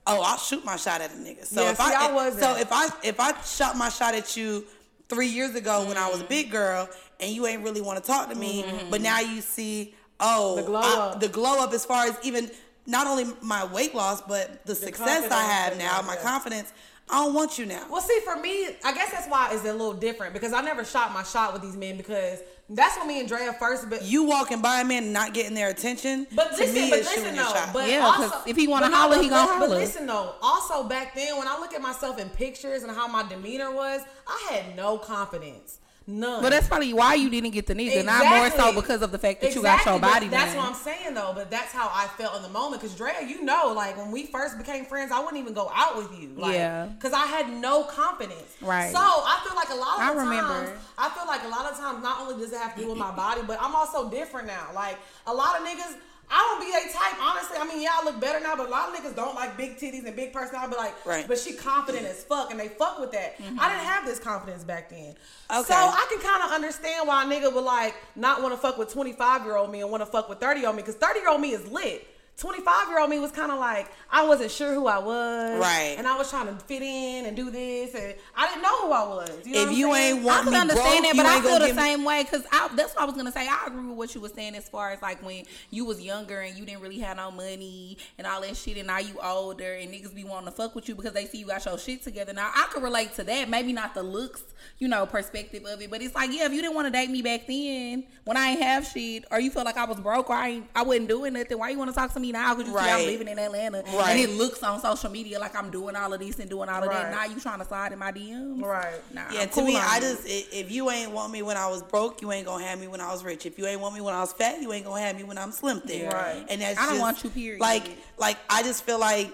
[0.06, 1.44] oh, I'll shoot my shot at a nigga.
[1.44, 2.42] So Yeah, if see, I, I wasn't.
[2.42, 4.64] so if I if I shot my shot at you
[5.08, 6.28] three years ago when I was a Mm-hmm.
[6.28, 6.88] big girl
[7.20, 10.62] and you ain't really want to talk to me, but now you see, oh, The
[10.62, 11.20] glow I- up.
[11.20, 12.50] the glow up as far as even
[12.86, 16.22] not only my weight loss, but the, success I have now, my that.
[16.22, 16.70] confidence.
[17.10, 17.86] I don't want you now.
[17.90, 20.84] Well, see, for me, I guess that's why it's a little different because I never
[20.84, 22.38] shot my shot with these men because
[22.70, 23.90] that's when me and Drea first.
[23.90, 26.26] But You walking by a man and not getting their attention.
[26.34, 27.52] but to listen, me, but is shooting listen your though.
[27.52, 27.72] shot.
[27.74, 30.34] But Yeah, 'cause also, if he wanna holler, but- he gonna but- But listen though,
[30.40, 34.00] also back then when I look at myself in pictures and how my demeanor was,
[34.26, 35.78] I had no confidence.
[36.06, 36.42] None.
[36.42, 38.04] But that's probably why you didn't get the nigga.
[38.04, 40.66] Not more so because of the fact that you got your Exactly, body That's what
[40.66, 41.32] I'm saying though.
[41.34, 42.82] But that's how I felt in the moment.
[42.82, 45.96] Cause Drea, you know, like when we first became friends, I wouldn't even go out
[45.96, 46.30] with you.
[46.36, 46.88] Like, Yeah.
[47.00, 48.56] Cause I had no confidence.
[48.60, 48.92] Right.
[48.92, 50.66] So I feel like a lot of I remember.
[50.66, 52.88] times, I feel like a lot of times, not only does it have to do
[52.90, 54.68] with my body, but I'm also different now.
[54.74, 55.96] Like a lot of niggas.
[56.30, 57.56] I don't be a type, honestly.
[57.60, 59.76] I mean, yeah, I look better now, but a lot of niggas don't like big
[59.76, 60.70] titties and big personality.
[60.70, 61.28] But like, Right.
[61.28, 63.38] but she confident as fuck, and they fuck with that.
[63.38, 63.60] Mm-hmm.
[63.60, 65.14] I didn't have this confidence back then.
[65.50, 65.62] Okay.
[65.64, 68.78] So I can kind of understand why a nigga would like not want to fuck
[68.78, 70.96] with 25 year old me and want to fuck with 30 year old me because
[70.96, 72.06] 30 year old me is lit.
[72.36, 75.94] 25 year old me was kind of like I wasn't sure who I was, Right.
[75.96, 78.92] And I was trying to fit in and do this, and I didn't know who
[78.92, 79.46] I was.
[79.46, 80.16] You know If you saying?
[80.16, 82.04] ain't want I can me understand broke, that, but I feel the give me- same
[82.04, 82.42] way because
[82.74, 83.46] that's what I was gonna say.
[83.46, 86.40] I agree with what you were saying as far as like when you was younger
[86.40, 89.74] and you didn't really have no money and all that shit, and now you older
[89.74, 92.02] and niggas be wanting to fuck with you because they see you got your shit
[92.02, 92.32] together.
[92.32, 93.48] Now I can relate to that.
[93.48, 94.42] Maybe not the looks,
[94.78, 97.10] you know, perspective of it, but it's like yeah, if you didn't want to date
[97.10, 100.30] me back then when I ain't have shit, or you felt like I was broke
[100.30, 102.54] or I ain't, I wasn't doing nothing, why you want to talk to me now?
[102.54, 103.06] Because you see I'm Right.
[103.06, 104.10] living in Atlanta Right.
[104.10, 106.82] and it looks on social media like I'm doing all of this and doing all
[106.82, 107.02] of Right.
[107.04, 107.10] that.
[107.10, 108.94] Now you trying to slide in my DMs, Right.
[109.12, 111.66] Nah, Yeah, I'm to cool me, I just if you ain't want me when I
[111.68, 113.46] was broke, you ain't gonna have me when I was rich.
[113.46, 115.38] If you ain't want me when I was fat, you ain't gonna have me when
[115.38, 116.08] I'm slim thin.
[116.10, 116.44] Right.
[116.48, 117.60] And that's I don't just, want you, period.
[117.60, 117.84] Like,
[118.18, 119.32] like I just feel like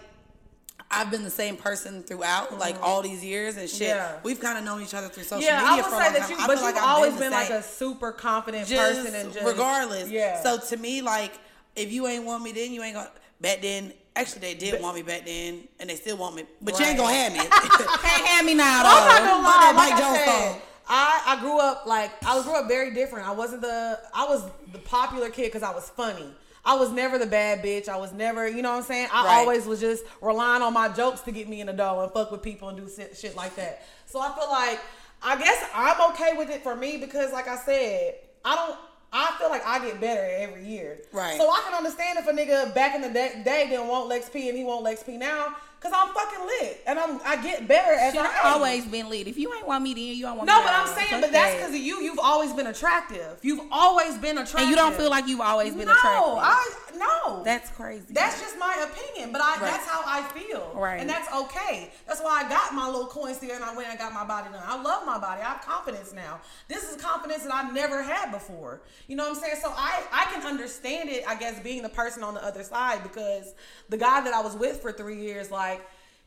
[0.92, 3.90] I've been the same person throughout, like all these years and shit.
[3.90, 3.96] Mm-hmm.
[4.14, 4.16] Yeah.
[4.24, 6.04] We've kind of known each other through social Yeah, media I would for a say
[6.04, 6.30] long that time.
[6.30, 9.00] you, I but feel you've like I've always the been like a super confident just,
[9.00, 10.08] person and just regardless.
[10.08, 10.42] Yeah.
[10.42, 11.32] So to me, like,
[11.76, 13.10] if you ain't want me then, you ain't gonna.
[13.40, 16.78] Back then, actually, they did want me back then, and they still want me, but
[16.78, 17.38] you ain't gonna have me.
[17.40, 19.26] Can't have me now, I'm not though.
[19.26, 19.72] gonna Fuck lie.
[19.74, 20.60] Like Mike I said, song.
[20.92, 23.26] I, I grew up like I grew up very different.
[23.28, 26.26] I wasn't the I was the popular kid because I was funny.
[26.62, 27.88] I was never the bad bitch.
[27.88, 29.08] I was never, you know what I'm saying?
[29.10, 29.34] I Right.
[29.38, 32.30] always was just relying on my jokes to get me in the door and fuck
[32.30, 33.86] with people and do shit, shit like that.
[34.04, 34.78] So I feel like
[35.22, 38.78] I guess I'm okay with it for me because, like I said, I don't.
[39.12, 40.98] I feel like I get better every year.
[41.12, 41.36] Right.
[41.36, 44.28] So I can understand if a nigga back in the day, day didn't want Lex
[44.28, 47.66] P and he want Lex P now because I'm fucking lit and I'm I get
[47.66, 49.26] better as Shit, I I've always been lit.
[49.26, 50.54] If you ain't want me, then you don't want me.
[50.54, 50.72] No, but.
[50.72, 51.56] I'm saying, Fuck but that's that.
[51.56, 52.00] because of you.
[52.00, 53.38] You've always been attractive.
[53.42, 54.60] You've always been attractive.
[54.60, 56.38] And you don't feel like you've always been no, attractive.
[56.38, 57.42] I no.
[57.44, 58.04] That's crazy.
[58.10, 60.72] That's just my opinion, but I that's how I feel.
[60.74, 61.00] Right.
[61.00, 61.90] And that's okay.
[62.06, 64.50] That's why I got my little coins here and I went and got my body
[64.52, 64.62] done.
[64.64, 65.40] I love my body.
[65.40, 66.40] I have confidence now.
[66.68, 68.80] This is confidence that I never had before.
[69.08, 69.56] You know what I'm saying?
[69.62, 73.02] So I I can understand it, I guess, being the person on the other side
[73.02, 73.54] because
[73.88, 75.69] the guy that I was with for three years, like,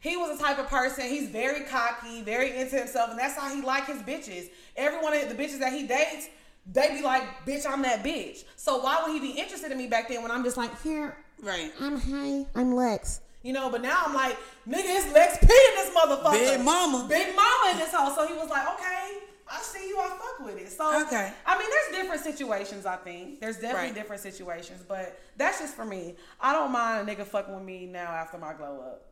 [0.04, 3.48] he was the type of person, he's very cocky, very into himself, and that's how
[3.56, 4.50] he like his bitches.
[4.76, 6.28] Every one of the bitches that he dates,
[6.72, 8.44] they be like, bitch, I'm that bitch.
[8.58, 11.16] So why would he be interested in me back then when I'm just like, here,
[11.42, 11.72] Right.
[11.82, 13.22] I'm hi, I'm Lex.
[13.44, 14.38] You know, but now I'm like,
[14.68, 16.32] nigga, it's Lex P in this motherfucker.
[16.32, 17.06] Big mama.
[17.10, 18.16] Big mama in this house.
[18.16, 19.18] So he was like, okay,
[19.52, 20.70] I see you, I fuck with it.
[20.72, 21.34] So Okay.
[21.46, 23.42] I mean, there's different situations, I think.
[23.42, 23.96] There's definitely Right.
[23.96, 26.16] different situations, but that's just for me.
[26.40, 29.06] I don't mind a nigga fucking with me now after my glow up.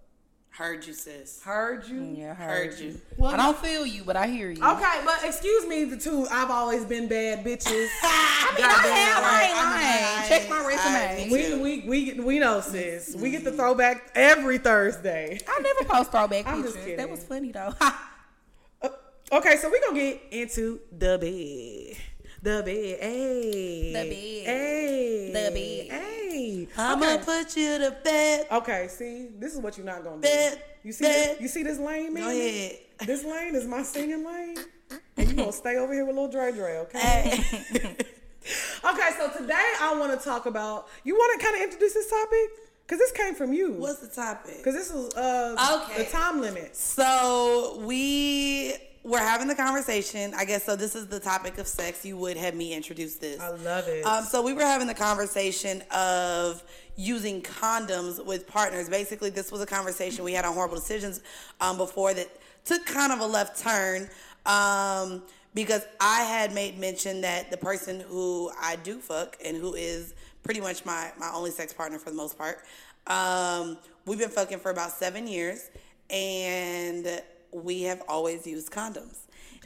[0.52, 1.42] Heard you, sis.
[1.44, 2.02] Heard you?
[2.04, 3.00] Yeah, Heard heard you.
[3.18, 3.26] you.
[3.26, 4.62] I don't feel you, but I hear you.
[4.64, 7.88] Okay, but excuse me, the two I've always been bad bitches.
[8.04, 9.24] I mean, I have.
[9.24, 9.50] I right.
[9.50, 10.28] ain't I'm lying.
[10.30, 11.32] Check my I- resume.
[11.32, 13.16] we, we we we know sis.
[13.18, 15.40] We get the throwback every Thursday.
[15.48, 16.84] I never post throwback I'm just pictures.
[16.84, 16.98] kidding.
[16.98, 17.74] That was funny though.
[18.84, 18.90] Uh,
[19.32, 21.98] okay, so we're gonna get into the bed.
[22.42, 23.00] The bed.
[23.00, 23.94] Hey.
[23.94, 24.46] The bed.
[24.46, 25.28] Hey.
[25.28, 26.02] The bed.
[26.02, 26.11] Hey.
[26.78, 27.24] I'ma okay.
[27.24, 28.48] put you to bed.
[28.52, 30.22] okay, see, this is what you're not gonna do.
[30.22, 30.62] Bed.
[30.84, 31.30] You see Bed.
[31.36, 32.24] this, you see this lane, man?
[32.24, 32.78] Go ahead.
[33.06, 34.58] This lane is my singing lane.
[35.18, 37.00] And you gonna stay over here with little Dre Dre, okay?
[37.00, 37.96] Hey.
[38.84, 42.50] Okay, so today I wanna talk about you wanna kinda introduce this topic?
[42.88, 43.74] Cause this came from you.
[43.74, 44.64] What's the topic?
[44.64, 46.04] Cause this is uh Okay.
[46.04, 46.76] the time limit.
[46.76, 50.34] So we were having the conversation.
[50.36, 50.76] I guess so.
[50.76, 52.06] This is the topic of sex.
[52.06, 53.40] You would have me introduce this.
[53.40, 54.06] I love it.
[54.06, 56.64] Um, so we were having the conversation of
[56.96, 58.90] using condoms with partners.
[58.90, 61.22] Basically, this was a conversation we had on Whoreible Decisions
[61.60, 62.30] um, before that
[62.64, 64.10] took kind of a left turn
[64.46, 65.24] um,
[65.54, 70.14] because I had made mention that the person who I do fuck and who is
[70.44, 72.64] pretty much my my only sex partner for the most part.
[73.08, 75.70] Um, we've been fucking for about seven years,
[76.10, 77.22] and
[77.54, 79.18] we have always used condoms.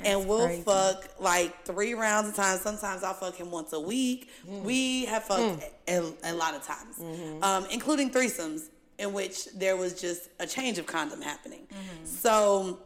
[0.04, 0.64] and we'll crazy.
[0.64, 2.58] fuck like three rounds a time.
[2.58, 4.30] Sometimes I'll fuck him once a week.
[4.46, 4.64] Mm.
[4.64, 6.14] We have fucked mm.
[6.24, 7.44] a, a lot of times, mm-hmm.
[7.44, 8.70] um, including threesomes
[9.00, 11.68] in which there was just a change of condom happening.
[11.72, 12.06] Mm-hmm.
[12.06, 12.80] So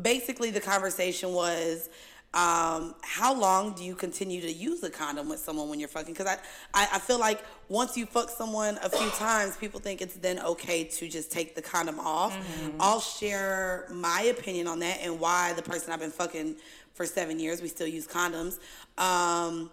[0.00, 1.88] basically, the conversation was.
[2.36, 6.12] Um, how long do you continue to use a condom with someone when you're fucking?
[6.12, 6.34] Because I,
[6.74, 10.38] I, I feel like once you fuck someone a few times, people think it's then
[10.40, 12.36] okay to just take the condom off.
[12.78, 16.56] I'll share my opinion on that and why the person I've been fucking
[16.92, 18.58] for seven years, we still use condoms.
[18.98, 19.70] Um,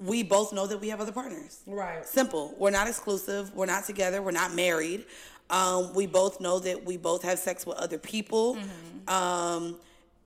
[0.00, 1.60] we both know that we have other partners.
[1.66, 2.04] Right.
[2.06, 2.54] Simple.
[2.58, 3.54] We're not exclusive.
[3.54, 4.22] We're not together.
[4.22, 5.04] We're not married.
[5.50, 8.58] Um, we both know that we both have sex with other people.
[9.06, 9.76] Um,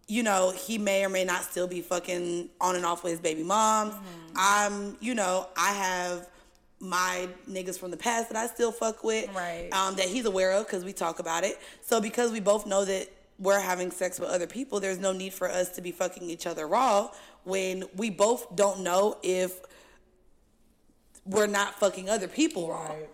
[0.08, 3.20] you know, he may or may not still be fucking on and off with his
[3.20, 3.94] baby moms.
[4.34, 6.28] I'm, you know, I have
[6.80, 9.32] my niggas from the past that I still fuck with.
[9.34, 9.68] Right.
[9.72, 11.58] Um, that he's aware of because we talk about it.
[11.82, 15.34] So because we both know that we're having sex with other people, there's no need
[15.34, 17.10] for us to be fucking each other raw
[17.44, 19.60] when we both don't know if
[21.24, 22.86] we're not fucking other people raw.
[22.86, 23.08] Right.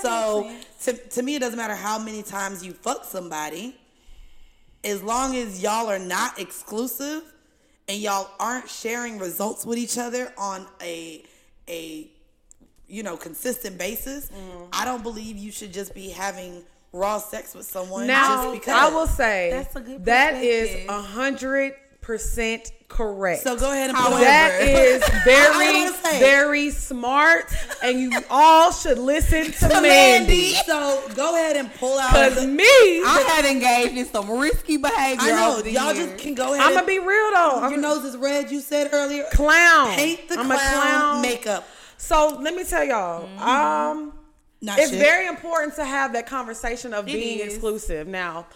[0.00, 0.50] So
[0.82, 3.76] to, to me, it doesn't matter how many times you fuck somebody,
[4.84, 7.22] as long as y'all are not exclusive
[7.88, 11.22] and y'all aren't sharing results with each other on a
[11.68, 12.08] a
[12.86, 14.28] you know consistent basis.
[14.28, 14.68] Mm.
[14.72, 16.62] I don't believe you should just be having
[16.92, 18.74] raw sex with someone Now just because.
[18.74, 21.74] I will say That's a good that is a hundred
[22.04, 23.42] percent correct.
[23.42, 25.20] So go ahead and pull that over.
[25.24, 26.20] very, was gonna say.
[26.20, 27.52] very smart,
[27.82, 30.52] and you all should listen to, To Mandii.
[30.64, 32.10] So go ahead and pull out.
[32.10, 35.22] Cause the- me, I had engaged in some risky behavior.
[35.22, 36.10] I know y'all years.
[36.10, 36.66] just can go ahead.
[36.66, 37.60] I'm gonna be real though.
[37.68, 38.50] Your I'm nose is red.
[38.50, 39.24] You said earlier.
[39.32, 39.94] clown.
[39.94, 41.22] Paint the I'm clown, a clown.
[41.22, 41.68] makeup.
[41.96, 43.24] So let me tell y'all.
[43.40, 44.12] Um,
[44.60, 44.98] Not it's shit.
[45.00, 47.54] very important to have that conversation of being is.
[47.54, 48.06] exclusive.
[48.06, 48.46] Now,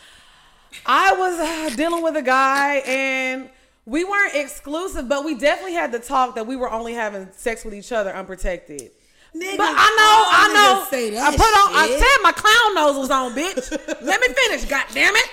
[0.87, 3.51] I was uh, dealing with a guy and
[3.87, 7.64] we weren't exclusive, but we definitely had to talk that we were only having sex
[7.64, 8.91] with each other unprotected.
[9.35, 10.87] Niggas, But I know, all I know.
[10.91, 11.75] Say that I put on.
[11.75, 13.71] I said my clown nose was on, bitch.
[14.03, 14.64] Let me finish.
[14.64, 15.31] God damn it.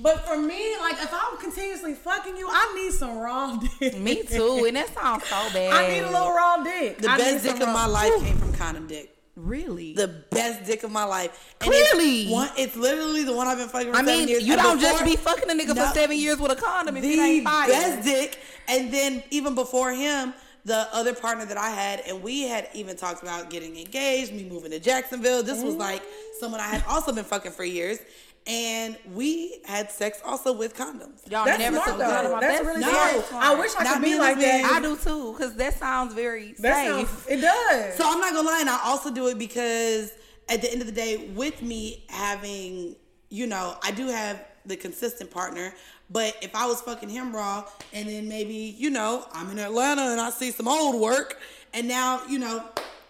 [0.00, 3.98] But for me, like if I'm continuously fucking you, I need some raw dick.
[3.98, 5.72] Me too, and that sounds so bad.
[5.72, 6.98] I need a little raw dick.
[6.98, 9.16] The I best dick some of my life came from condom dick.
[9.38, 9.92] Really?
[9.94, 11.54] The best dick of my life.
[11.60, 12.26] And it's Clearly.
[12.28, 14.44] one, it's literally the one I've been fucking for I seven mean, years.
[14.46, 15.86] you And don't just be fucking a nigga No.
[15.86, 17.68] for seven years with a condom if it the ain't fire.
[17.68, 18.38] best dick.
[18.66, 20.34] And then even before him,
[20.64, 24.44] the other partner that I had, and we had even talked about getting engaged, me
[24.44, 25.42] moving to Jacksonville.
[25.42, 26.02] This was like
[26.40, 28.00] someone I had also been fucking for years.
[28.48, 31.30] And we had sex also with condoms.
[31.30, 32.40] Y'all That's never smart took a condom.
[32.40, 33.44] That's really no, smart.
[33.44, 34.64] I wish I Not could be like that.
[34.64, 37.08] I do too, because that sounds very That safe.
[37.08, 37.96] sounds, it does.
[37.96, 40.10] So I'm not gonna lie, and I also do it because
[40.48, 42.96] at the end of the day, with me having,
[43.28, 45.74] you know, I do have the consistent partner.
[46.08, 50.10] But if I was fucking him raw, and then maybe, you know, I'm in Atlanta
[50.10, 51.38] and I see some old work,
[51.74, 52.64] and now, you know,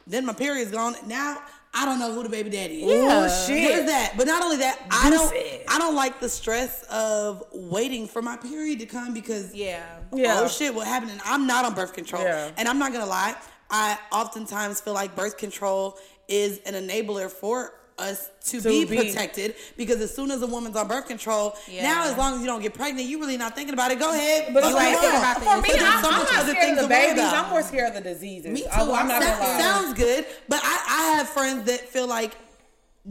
[0.05, 0.97] then my period's gone.
[1.07, 1.41] Now
[1.79, 3.03] I don't know who the baby daddy is.
[3.05, 3.29] Yeah.
[3.31, 3.69] Oh, shit.
[3.69, 4.15] There's that.
[4.17, 5.65] But not only that, I don't Deuces.
[5.69, 9.85] I don't like the stress of waiting for my period to come because yeah.
[10.13, 10.41] Yeah.
[10.41, 11.13] oh shit, what happened?
[11.13, 12.23] And I'm not on birth control.
[12.25, 12.51] Yeah.
[12.57, 13.37] And I'm not gonna lie,
[13.71, 18.97] I oftentimes feel like birth control is an enabler for us to, To be, be-
[18.97, 21.83] protected because as soon as a woman's on birth control, Yeah.
[21.83, 23.99] now as long as you don't get pregnant, you're really not thinking about it.
[23.99, 26.83] Go ahead, But you ain't thinking about For me, I'm, so I'm not scared of
[26.85, 27.23] the babies.
[27.25, 28.51] I'm more scared of the diseases.
[28.53, 28.69] Me too.
[28.71, 29.59] I, I'm not lie.
[29.61, 32.37] Sounds good, but I, I have friends that feel like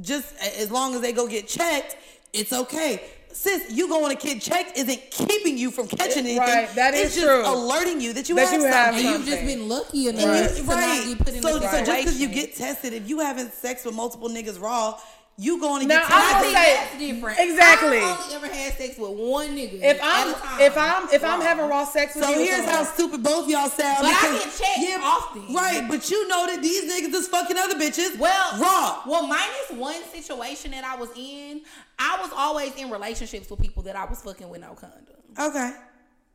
[0.02, 1.98] just as long as they go get checked,
[2.34, 3.02] it's okay.
[3.32, 6.40] Sis, you going to get checked isn't keeping you from catching anything.
[6.40, 7.46] Right, that it's just true.
[7.46, 9.06] alerting you that you That have you have something.
[9.06, 11.06] And you've just been lucky enough And to you, not right.
[11.06, 13.86] get put in so, this so just because you get tested, if you having sex
[13.86, 15.00] with multiple niggas raw,
[15.40, 17.40] you going to Now, get I'm gonna say- that's different.
[17.40, 17.98] Exactly.
[18.00, 19.80] I've only ever had sex with one nigga.
[19.84, 20.30] If I'm
[20.60, 23.70] if I'm if I'm having raw sex with So you, here's how stupid both y'all
[23.70, 24.00] sound.
[24.02, 25.54] But I get checked often.
[25.54, 28.18] Right, but you know that these niggas is fucking other bitches.
[28.18, 29.02] Well, raw.
[29.06, 31.62] Well, minus one situation that I was in,
[32.00, 35.04] I was always in relationships with people that I was fucking with no condom.
[35.40, 35.72] Okay.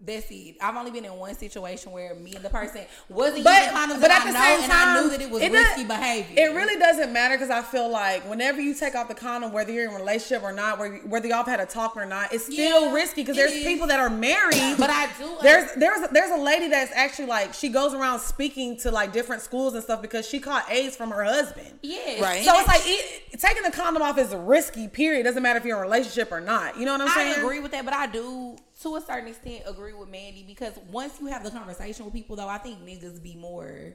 [0.05, 0.57] That's it.
[0.61, 4.01] I've only been in one situation where me and the person wasn't but, using condoms,
[4.01, 5.85] but at I the know, same and time, I knew that it was does- risky
[5.85, 6.35] behavior.
[6.45, 9.71] It really doesn't matter because I feel like whenever you take off the condom, whether
[9.71, 12.33] you're in a relationship or not, whether whether y'all have had a talk or not,
[12.33, 13.63] it's still Yeah, risky because there's is.
[13.65, 14.75] people that are married.
[14.77, 15.37] But I do.
[15.41, 19.43] There's there's there's a lady that's actually like she goes around speaking to like different
[19.43, 21.79] schools and stuff because she caught AIDS from her husband.
[21.83, 22.45] yeah, Right.
[22.45, 24.89] So it's like it, taking the condom off is risky.
[24.89, 25.23] Period.
[25.23, 26.77] Doesn't matter if you're in a relationship or not.
[26.77, 27.35] You know what I'm saying?
[27.37, 30.75] I agree with that, but I do to a certain extent agree with Mandii because
[30.91, 33.95] once you have the conversation with people, though, I think niggas be more,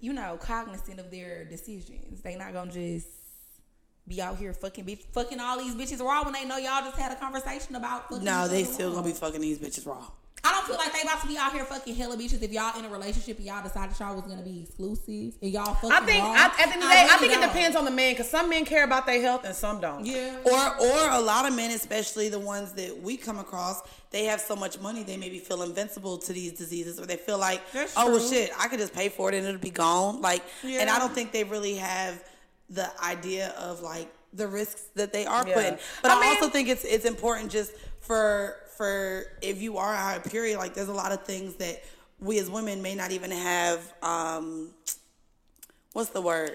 [0.00, 2.20] you know, cognizant of their decisions.
[2.22, 3.08] They not gonna just
[4.06, 6.96] be out here fucking be fucking all these bitches raw when they know y'all just
[6.98, 8.10] had a conversation about.
[8.22, 8.96] No, they still raw.
[8.96, 10.06] gonna be fucking these bitches raw.
[10.44, 12.78] I don't feel like they about to be out here fucking hella bitches if y'all
[12.78, 15.90] in a relationship and y'all decided y'all was gonna be exclusive and y'all fucking.
[15.92, 16.30] I think raw.
[16.32, 17.48] I, at the end of the day, I, really think it don't.
[17.54, 20.06] depends on the man because some men care about their health and some don't.
[20.06, 20.36] Yeah.
[20.44, 24.40] Or or a lot of men, especially the ones that we come across, they have
[24.40, 27.60] so much money they maybe feel invincible to these diseases, or they feel like,
[27.96, 30.20] oh well, shit, I could just pay for it and it'll be gone.
[30.20, 32.22] Like, and I don't think they really have
[32.70, 35.54] the idea of like the risks that they are Yeah.
[35.54, 35.78] putting.
[36.02, 39.92] But I I, mean- also think it's it's important just for for if you are
[39.94, 41.82] out of period, like there's a lot of things that
[42.20, 43.92] we as women may not even have.
[44.02, 44.70] um
[45.92, 46.52] What's the word?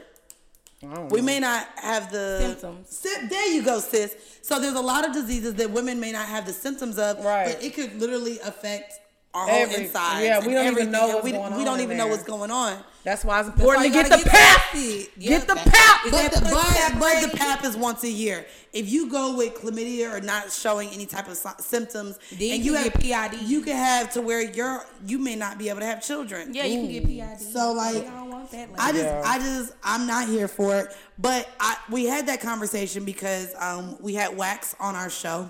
[1.12, 2.90] We may not have the Symptoms.
[2.98, 4.16] Sy- there you go, sis.
[4.42, 7.46] So there's a lot of diseases that women may not have the symptoms of, Right.
[7.56, 8.94] but it could literally affect
[9.34, 10.24] our whole inside.
[10.24, 12.12] yeah, we don't even know what's we, going we don't in even know there.
[12.14, 12.84] what's going on.
[13.04, 14.72] That's why it's That's why important to get gotta the pap.
[14.72, 15.08] tested.
[15.20, 16.02] Get the pap.
[16.10, 18.46] But the, but, but the pap is once a year.
[18.72, 22.72] If you go with chlamydia or not showing any type of symptoms, Then and you
[22.72, 23.42] you have get PID.
[23.42, 26.54] you can have to where you're you may not be able to have children.
[26.54, 27.06] Yeah, you can get
[27.40, 27.42] PID.
[27.52, 28.70] So, like, We don't want that.
[28.80, 29.22] I just, Yeah.
[29.26, 30.96] I just, I'm not here for it.
[31.20, 35.50] But I, we had that conversation because um, we had Wax on our show,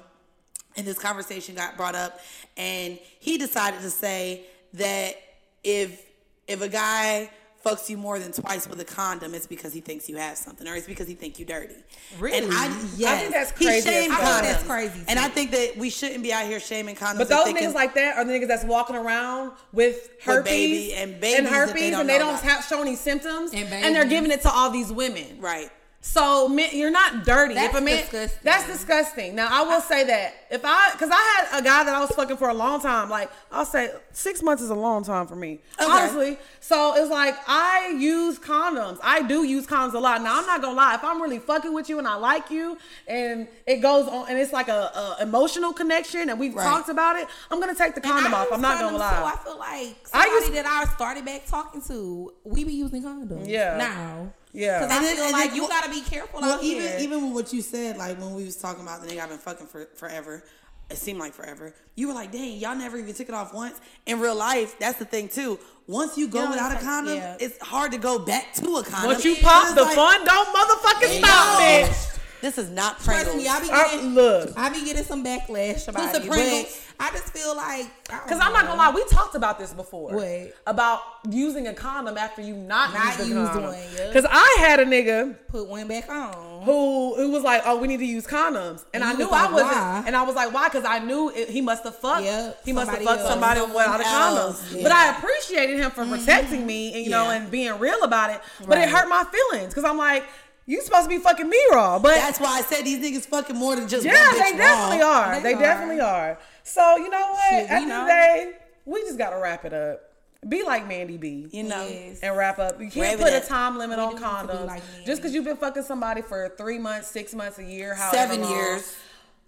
[0.75, 2.19] and this conversation got brought up,
[2.57, 5.15] and he decided to say that
[5.63, 6.01] if
[6.47, 7.29] if a guy
[7.63, 10.67] fucks you more than twice with a condom, it's because he thinks you have something,
[10.67, 11.75] or it's because he think you dirty.
[12.19, 12.37] Really?
[12.39, 14.21] And I, yes, think that's he crazy as shamed fuck.
[14.23, 14.67] I think that's condoms.
[14.67, 15.19] crazy, And.
[15.19, 17.19] I think that we shouldn't be out here shaming condoms.
[17.19, 20.93] But those thinking- niggas like that are the niggas that's walking around with herpes baby
[20.95, 22.41] and babies and herpes, they don't and they don't about.
[22.43, 25.37] have show any symptoms, And and, they're giving it to all these women.
[25.39, 25.71] right.
[26.05, 27.53] So you're not dirty.
[27.53, 28.39] That's if a man, disgusting.
[28.43, 29.35] that's disgusting.
[29.35, 31.15] Now I will say that if I, because I
[31.49, 33.09] had a guy that I was fucking for a long time.
[33.09, 35.89] Like I'll say six months is a long time for me, Okay.
[35.89, 36.37] honestly.
[36.59, 38.99] So it's like I use condoms.
[39.01, 40.21] I do use condoms a lot.
[40.21, 40.95] Now I'm not gonna lie.
[40.95, 42.77] If I'm really fucking with you and I like you,
[43.07, 46.65] and it goes on, and it's like a, a emotional connection, and we've Right.
[46.65, 48.49] talked about it, I'm gonna take the condom off.
[48.51, 49.09] I'm not gonna lie.
[49.19, 52.73] So I feel like I somebody use- that I started back talking to, we be
[52.73, 53.47] using condoms.
[53.47, 53.77] Yeah.
[53.77, 54.33] Now.
[54.53, 54.79] Yeah.
[54.79, 56.81] Because I And then- feel and like then- you gotta be careful Well, out even
[56.83, 56.97] here.
[56.99, 59.37] even with what you said, like when we was talking about the nigga I've been
[59.39, 60.43] fucking for forever,
[60.89, 61.73] it seemed like forever.
[61.95, 63.79] You were like, dang, y'all never even took it off once.
[64.05, 65.59] In real life, that's the thing too.
[65.87, 67.35] Once you go You know, without a condom, yeah.
[67.39, 69.07] it's hard to go back to a condom.
[69.11, 72.19] Once you pop, the like, fun don't motherfucking stop, no, bitch.
[72.43, 74.51] This is not Trust me, I be I- look.
[74.57, 76.23] I be getting some backlash about What's it.
[76.23, 76.79] the But Pringles?
[76.99, 80.11] I just feel like Because I'm not gonna lie, we talked about this before.
[80.13, 80.53] What?
[80.67, 83.71] About using a condom after you not, Not used a used condom.
[83.71, 84.07] one, yeah.
[84.07, 86.63] Because I had a nigga put one back on.
[86.63, 89.33] who who was like, "Oh, we need to use condoms," and You I knew was
[89.49, 90.03] I wasn't, why?
[90.05, 92.23] and I was like, "Why?" Because I knew it, he must have fucked.
[92.25, 93.29] Yeah, he must have somebody fucked else.
[93.29, 94.43] somebody without a condom.
[94.43, 95.07] else, But I.
[95.13, 95.19] Mm-hmm.
[95.25, 98.41] appreciated him for protecting me and you know and being real about it.
[98.67, 100.23] But it hurt my feelings because I'm like,
[100.65, 103.55] you supposed to be fucking me raw, but That's why I said these niggas fucking
[103.55, 105.07] more than just yeah, they definitely raw.
[105.11, 105.35] are.
[105.35, 105.59] They, They are.
[105.59, 106.39] definitely are.
[106.63, 107.49] So you know what?
[107.49, 108.05] Shit, we At the know.
[108.07, 108.51] day,
[108.85, 110.01] we just gotta wrap it up.
[110.47, 111.47] Be like Mandii B.
[111.51, 112.19] You know, Yes.
[112.21, 112.73] and wrap up.
[112.81, 114.67] You can't Wrap it put a time limit We on do need to be condoms.
[114.67, 118.17] like Just because you've been fucking somebody for three months, six months, a year, however
[118.17, 118.51] seven long.
[118.51, 118.93] years.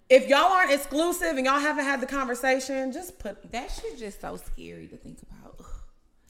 [0.08, 3.50] If y'all aren't exclusive and y'all haven't had the conversation, just put.
[3.52, 5.65] That shit just so scary to think about.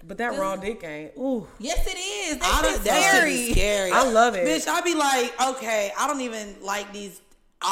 [0.07, 1.13] But that raw dick ain't.
[1.19, 1.47] Ooh.
[1.59, 2.37] Yes, it is.
[2.37, 3.53] I That don't, shit's scary.
[3.53, 3.91] scary.
[3.93, 4.47] I love it.
[4.47, 7.21] Bitch, I be like, okay, I don't even like these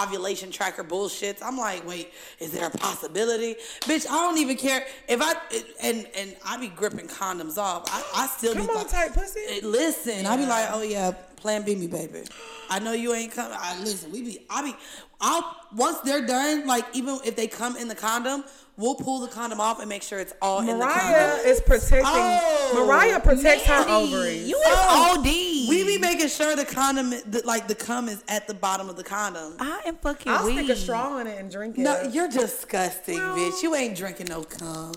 [0.03, 1.43] ovulation tracker bullshits.
[1.43, 2.11] I'm like, wait,
[2.41, 3.55] is there a possibility?
[3.82, 5.35] Bitch, I don't even care if I
[5.82, 7.85] and and I be gripping condoms off.
[7.89, 9.61] I, I still Come be on, like, tight pussy.
[9.62, 10.26] listen.
[10.26, 12.22] I be like, oh yeah, Plan B me, baby.
[12.70, 13.57] I know you ain't coming.
[13.61, 14.11] I listen.
[14.11, 14.47] We be.
[14.49, 14.74] I be.
[15.20, 16.66] I'll once they're done.
[16.66, 18.45] Like even if they come in the condom,
[18.77, 20.97] we'll pull the condom off and make sure it's all in the condom.
[21.12, 22.03] Mariah is protecting.
[22.05, 24.49] Oh, Mariah protects her ovaries.
[24.49, 25.25] You is Oh, OD.
[25.25, 28.97] We be making sure the condom, the, like the cum, is at the bottom of
[28.97, 29.55] the condom.
[29.61, 30.59] I am fucking I'll weak.
[30.64, 31.83] stick a straw in it and drink it.
[31.83, 33.62] No, you're disgusting, Well- bitch.
[33.62, 34.93] You ain't drinking no cum.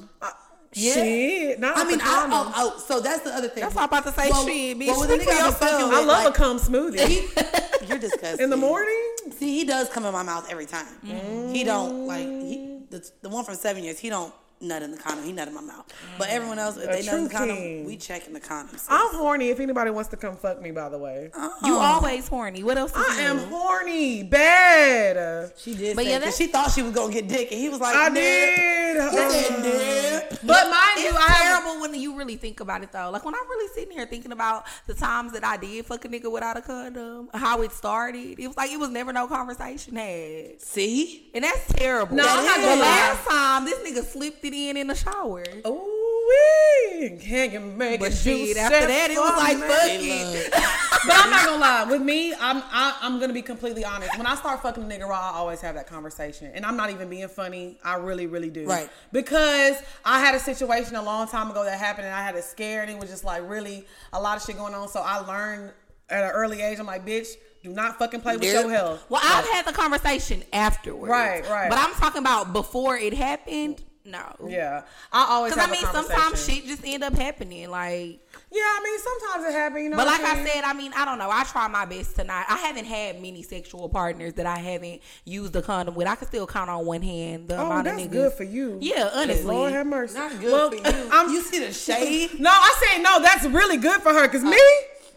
[0.74, 0.94] Yeah.
[0.94, 3.62] Shit, not I mean, I, oh, oh, so that's the other thing.
[3.64, 4.28] That's what I'm about to say.
[4.28, 4.88] Shit, bitch.
[4.88, 7.00] Well, with the Speak I'm fucking with, I love like, a cum smoothie.
[7.00, 7.28] he-
[7.88, 8.44] you're disgusting.
[8.44, 9.12] in the morning.
[9.32, 10.86] See, he does come in my mouth every time.
[11.04, 11.52] Mm.
[11.56, 14.00] He don't like he the, the one from seven years.
[14.00, 15.24] He don't nut in the condom.
[15.26, 15.86] He nut in my mouth.
[16.18, 17.86] But everyone else, if A they nut in the true condom, king.
[17.86, 18.86] we checking the condoms.
[18.90, 19.50] I'm horny.
[19.50, 21.32] If anybody wants to come fuck me, by the way,
[21.64, 22.64] You always horny.
[22.64, 22.92] What else?
[22.96, 23.46] I is am new?
[23.46, 25.52] horny, bad.
[25.58, 27.60] She did, But say, yeah, 'cause that's- she thought she was gonna get dick, and
[27.60, 28.58] he was like, I "Nah." did.
[28.58, 31.64] He said, Uh, "Nah." But mind you, It's I have.
[31.64, 33.10] terrible when you really think about it though.
[33.12, 36.08] Like when I'm really sitting here thinking about the times that I did fuck a
[36.10, 38.40] nigga without a condom, how it started.
[38.40, 42.16] It was like it was never no conversation had, See, and that's terrible.
[42.16, 42.88] No, I'm not the gonna lie.
[42.88, 45.44] last time this nigga slipped it in in the shower.
[45.66, 47.18] Ooh, wee.
[47.22, 50.54] Can you make But it shit, juicy after that, it was like, fuck it.
[51.06, 51.84] But I'm not gonna lie.
[51.86, 54.18] With me, I'm I, I'm gonna be completely honest.
[54.18, 56.90] When I start fucking a nigga raw, I always have that conversation, and I'm not
[56.90, 57.78] even being funny.
[57.84, 58.66] I really, really do.
[58.66, 58.90] Right.
[59.14, 62.44] Because I had a situation a long time ago that happened, and I had it
[62.44, 62.90] scared.
[62.90, 64.90] And it was just like really a lot of shit going on.
[64.90, 65.72] So I learned
[66.10, 66.80] at an early age.
[66.80, 67.28] I'm like, bitch,
[67.64, 68.62] do not fucking play with Yeah.
[68.62, 69.06] your health.
[69.08, 71.10] Well, I've had the conversation afterwards.
[71.12, 71.70] Right, right.
[71.70, 73.82] But I'm talking about before it happened.
[74.08, 74.48] No.
[74.48, 75.54] Yeah, I always.
[75.54, 77.70] Because I mean, a sometimes shit just end up happening.
[77.70, 78.20] Like,
[78.52, 79.84] Yeah, I mean, sometimes it happens.
[79.84, 79.98] You know.
[79.98, 80.48] but what like I mean?
[80.48, 81.30] said, I mean, I don't know.
[81.30, 82.46] I try my best to not.
[82.50, 86.08] I haven't had many sexual partners that I haven't used a condom with.
[86.08, 88.12] I can still count on one hand the Oh, amount that's of niggas.
[88.14, 88.78] That's good for you.
[88.80, 89.44] Yeah, honestly.
[89.44, 90.14] Lord have mercy.
[90.18, 90.84] not good Well, for you.
[91.12, 92.40] I'm, you see the shade?
[92.40, 93.22] no, I say no.
[93.22, 94.26] That's really good for her.
[94.30, 94.50] Cause oh.
[94.50, 94.58] me,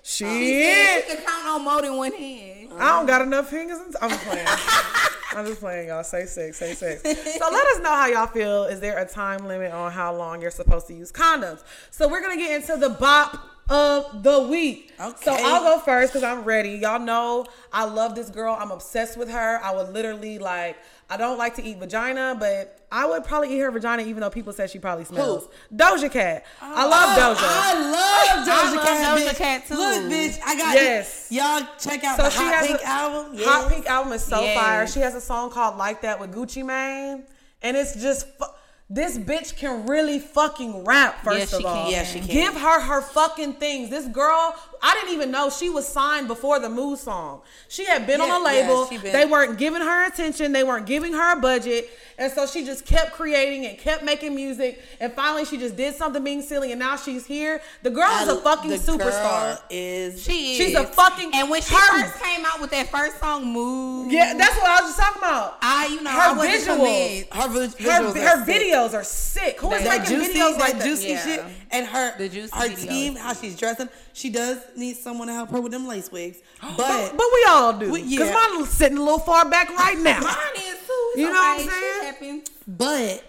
[0.03, 0.75] She shit.
[0.77, 2.71] said she can count on more than one hand.
[2.77, 3.79] I don't got enough fingers.
[3.79, 4.47] and- I'm just playing.
[5.37, 6.05] I'm just playing, y'all.
[6.05, 7.03] Say six, say six.
[7.39, 8.65] So let us know how y'all feel.
[8.65, 11.63] Is there a time limit on how long you're supposed to use condoms?
[11.91, 14.93] So we're gonna get into the bop of the week.
[15.01, 15.25] Okay.
[15.25, 16.71] So I'll go first because I'm ready.
[16.71, 18.57] Y'all know I love this girl.
[18.59, 19.61] I'm obsessed with her.
[19.63, 20.77] I would literally like.
[21.09, 24.31] I don't like to eat vagina, but I would probably eat her vagina, even though
[24.31, 25.49] people said she probably smells.
[25.73, 26.45] Doja Cat.
[26.61, 27.47] I love Oh, Doja.
[27.49, 29.19] I love Doja I love Cat.
[29.19, 29.37] Doja.
[29.37, 29.75] Cat, too.
[29.77, 31.29] Look, bitch, I got Yes.
[31.31, 33.39] Y'all check out So the Hot Pink a, album.
[33.45, 34.59] Hot Pink album is so Yes.
[34.59, 34.87] fire.
[34.89, 37.25] She has a song called "Like That" with Gucci Mane,
[37.63, 38.47] and it's just fu-
[38.93, 41.23] this bitch can really fucking rap.
[41.23, 41.93] First Yes, of she all, can.
[41.93, 42.29] Yeah, she can.
[42.29, 43.89] Give her her fucking things.
[43.89, 47.43] This girl, I didn't even know she was signed before the Move song.
[47.69, 48.89] She had been Yeah, on a label.
[48.91, 50.53] yeah, been- they weren't giving her attention.
[50.53, 51.91] They weren't giving her a budget.
[52.19, 54.83] And so she just kept creating and kept making music.
[55.01, 56.71] And finally, she just did something being silly.
[56.73, 57.63] And now she's here.
[57.83, 59.55] The girl is a fucking the superstar.
[59.55, 60.75] Girl is She She's is.
[60.77, 64.35] a fucking- And when she her- first came out with that first song, "Move," Yeah,
[64.35, 65.57] that's what I was just talking about.
[65.63, 67.33] I, you know, Her I visuals.
[67.35, 68.63] her vis- her, visuals her are sick.
[68.63, 69.61] videos are sick.
[69.61, 70.85] Who is that making juicy, videos like that?
[70.85, 71.25] juicy Yeah.
[71.25, 73.89] shit, and her her team, how she's dressing.
[74.13, 77.45] She does need someone to help her with them lace wigs, But, but but we
[77.49, 77.93] all do.
[77.93, 78.49] Because yeah.
[78.53, 80.21] mine's sitting a little far back right now.
[80.21, 81.21] Mine is too.
[81.21, 82.43] You know what I'm saying?
[82.67, 83.25] But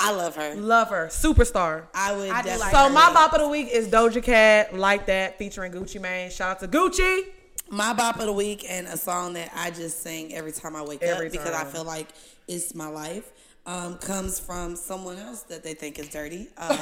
[0.00, 0.54] I love her.
[0.54, 1.08] Love her.
[1.08, 1.84] Superstar.
[1.94, 2.60] I would I definitely.
[2.60, 6.30] like So my bop of the week is Doja Cat, like that, featuring Gucci Mane.
[6.30, 7.24] Shout out to Gucci.
[7.70, 10.82] my bop of the week and a song that I just sing every time I
[10.82, 12.08] wake Every up because I feel like
[12.46, 13.30] "It's My Life."
[13.68, 16.48] Um, comes from someone else that they think is dirty.
[16.56, 16.76] Um,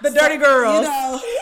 [0.00, 0.86] The Dirty Girls.
[0.86, 0.88] You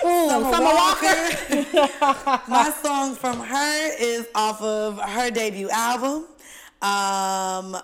[0.07, 2.41] know, Summer, Walker.
[2.51, 6.25] My song from her is off of her debut album,
[6.81, 7.77] um,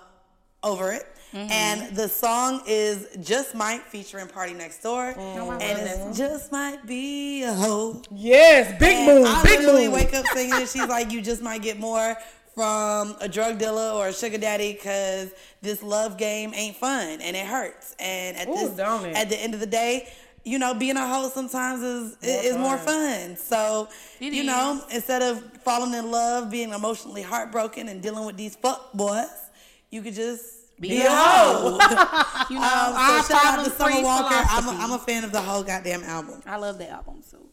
[0.63, 1.07] Over It.
[1.35, 5.15] And the song is Just Might featuring PARTYNEXTDOOR.
[5.61, 8.01] and it's Just Might Be a Hoe.
[8.11, 9.93] Yes, big And move, I big literally move.
[9.95, 10.69] wake up singing it.
[10.73, 12.15] She's like, you just might get more
[12.53, 15.31] from a drug dealer or a sugar daddy because
[15.61, 17.95] this love game ain't fun and it hurts.
[17.99, 20.07] And at Ooh, this, at the end of the day,
[20.43, 23.37] you know, being a hoe sometimes is is more fun.
[23.37, 23.87] So,
[24.19, 28.55] It you know, instead of falling in love, being emotionally heartbroken, and dealing with these
[28.55, 29.27] fuck boys,
[29.89, 31.77] you could just be, a a hoe.
[32.49, 34.35] You know, um, so shout out to problem-free Summer Walker.
[34.35, 34.83] I'm a, philosophy.
[34.83, 36.41] I'm a fan of the whole goddamn album.
[36.45, 37.47] I love the album too.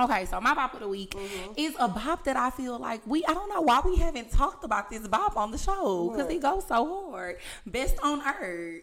[0.00, 1.12] Okay, so my bop of the week
[1.56, 4.62] is a bop that I feel like we I don't know why we haven't talked
[4.62, 7.38] about this bop on the show because it goes so hard.
[7.66, 8.82] Best on Earth.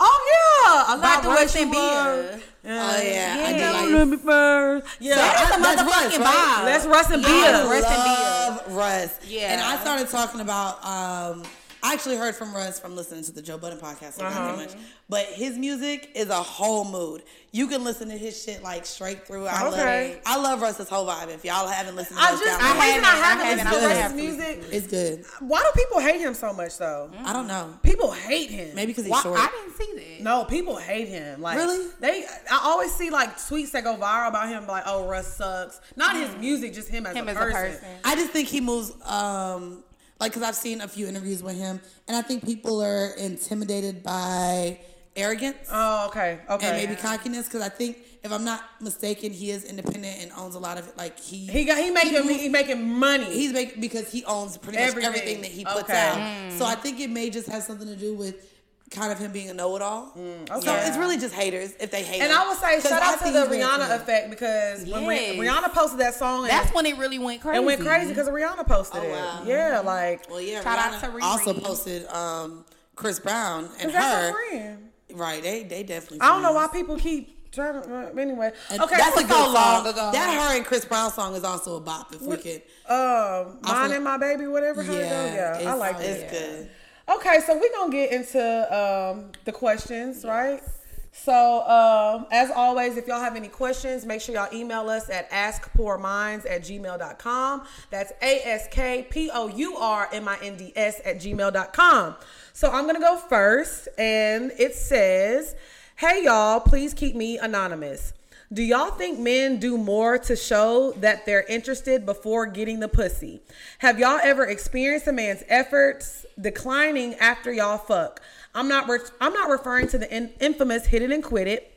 [0.00, 2.40] Oh yeah, I By like the way Russ she and was.
[2.64, 3.56] Oh yeah, I Yeah.
[3.56, 4.86] do like Let me first.
[5.00, 6.56] Yeah, That is a that's motherfucking Russ, right?
[6.58, 6.64] vibe.
[6.64, 7.70] Let's Russ and Yeah, Bia.
[7.70, 8.20] Russ and Bia.
[8.68, 9.18] love Russ.
[9.28, 9.52] Yeah.
[9.52, 10.84] And I started talking about.
[10.84, 11.42] Um,
[11.82, 14.14] I actually heard from Russ from listening to the Joe Budden podcast.
[14.14, 14.56] So Uh-huh.
[14.56, 14.70] much,
[15.08, 17.22] but his music is a whole mood.
[17.52, 19.46] You can listen to his shit like straight through.
[19.46, 20.10] I Okay.
[20.14, 20.20] love.
[20.26, 21.28] I love Russ's whole vibe.
[21.32, 23.56] If y'all haven't listened to I just the I reason I haven't, I haven't haven't.
[23.56, 24.64] listened to I Russ's music.
[24.72, 25.24] it's good.
[25.40, 27.10] Why do people hate him so much though?
[27.24, 27.78] I don't know.
[27.82, 28.74] People hate him.
[28.74, 29.38] Maybe because he's Why, short.
[29.40, 30.22] I didn't see that.
[30.24, 31.40] No, people hate him.
[31.40, 31.86] Like Really?
[32.00, 35.80] They, I always see like tweets that go viral about him, like, "Oh, Russ sucks."
[35.96, 37.60] Not his music, just him as, Him a, as a person.
[37.72, 37.88] person.
[38.04, 39.84] I just think he moves um
[40.20, 44.02] like because I've seen a few interviews with him, and I think people are intimidated
[44.02, 44.80] by
[45.16, 45.56] arrogance.
[45.72, 46.66] Oh, okay, okay.
[46.66, 50.54] and maybe cockiness because I think if I'm not mistaken, he is independent and owns
[50.54, 50.90] a lot of.
[50.96, 53.24] Like he he got he making moves- he making money.
[53.26, 55.08] he's making because he owns pretty much Everything.
[55.08, 55.98] everything that he puts Okay.
[55.98, 56.16] out.
[56.18, 56.58] Mm.
[56.58, 58.47] So I think it may just have something to do with
[58.90, 60.12] kind of him being a know-it-all.
[60.14, 60.86] So okay.
[60.86, 62.20] it's really just haters if they hate.
[62.22, 62.38] and him.
[62.38, 63.96] I would say shout out to the Rihanna cool.
[63.96, 67.58] effect because when Rihanna posted that song, and, That's when it really went crazy.
[67.62, 69.48] it went crazy because Rihanna posted Oh, it.
[69.48, 71.22] Yeah, like Well, yeah, Shout out to Riri.
[71.22, 72.64] also posted um,
[72.96, 74.32] Chris Brown and her.
[74.32, 74.88] friend.
[75.14, 76.20] Right, they they definitely.
[76.20, 77.94] I don't know why people keep trying to.
[77.94, 79.86] Uh, anyway, And okay, that's a good so long song.
[79.86, 80.10] ago.
[80.12, 82.12] That her and Chris Brown song is also a bop.
[82.14, 84.82] If we could, Um, mine Also- and my baby, whatever.
[84.82, 85.00] how it go.
[85.00, 86.30] yeah, yeah, I it's- like it's it.
[86.30, 86.70] good.
[87.08, 88.38] Okay, so we're gonna get into
[88.76, 90.62] um, the questions, right?
[91.10, 95.30] So, um, as always, if y'all have any questions, make sure y'all email us at
[95.30, 97.62] askpourminds at gmail.com.
[97.90, 102.16] That's A S K P O U R M I N D S at gmail.com.
[102.52, 105.56] So, I'm gonna go first, and it says,
[105.96, 108.12] Hey, y'all, please keep me anonymous.
[108.50, 113.42] Do y'all think men do more to show that they're interested before getting the pussy?
[113.80, 118.22] Have y'all ever experienced a man's efforts declining after y'all fuck?
[118.54, 121.74] I'm not re- I'm not referring to the in- infamous hit it and quit it.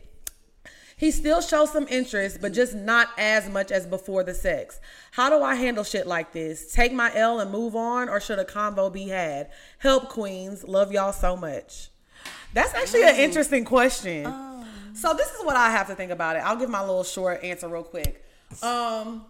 [0.95, 4.79] He still shows some interest, but just not as much as before the sex.
[5.11, 6.71] How do I handle shit like this?
[6.71, 9.49] Take my L and move on, or should a convo be had?
[9.79, 10.63] Help, queens.
[10.63, 11.89] Love y'all so much.
[12.53, 14.25] That's actually an interesting question.
[14.25, 14.50] Um,
[14.93, 16.39] So this is what I have to think about it.
[16.39, 18.23] I'll give my little short answer real quick.
[18.61, 19.25] Um,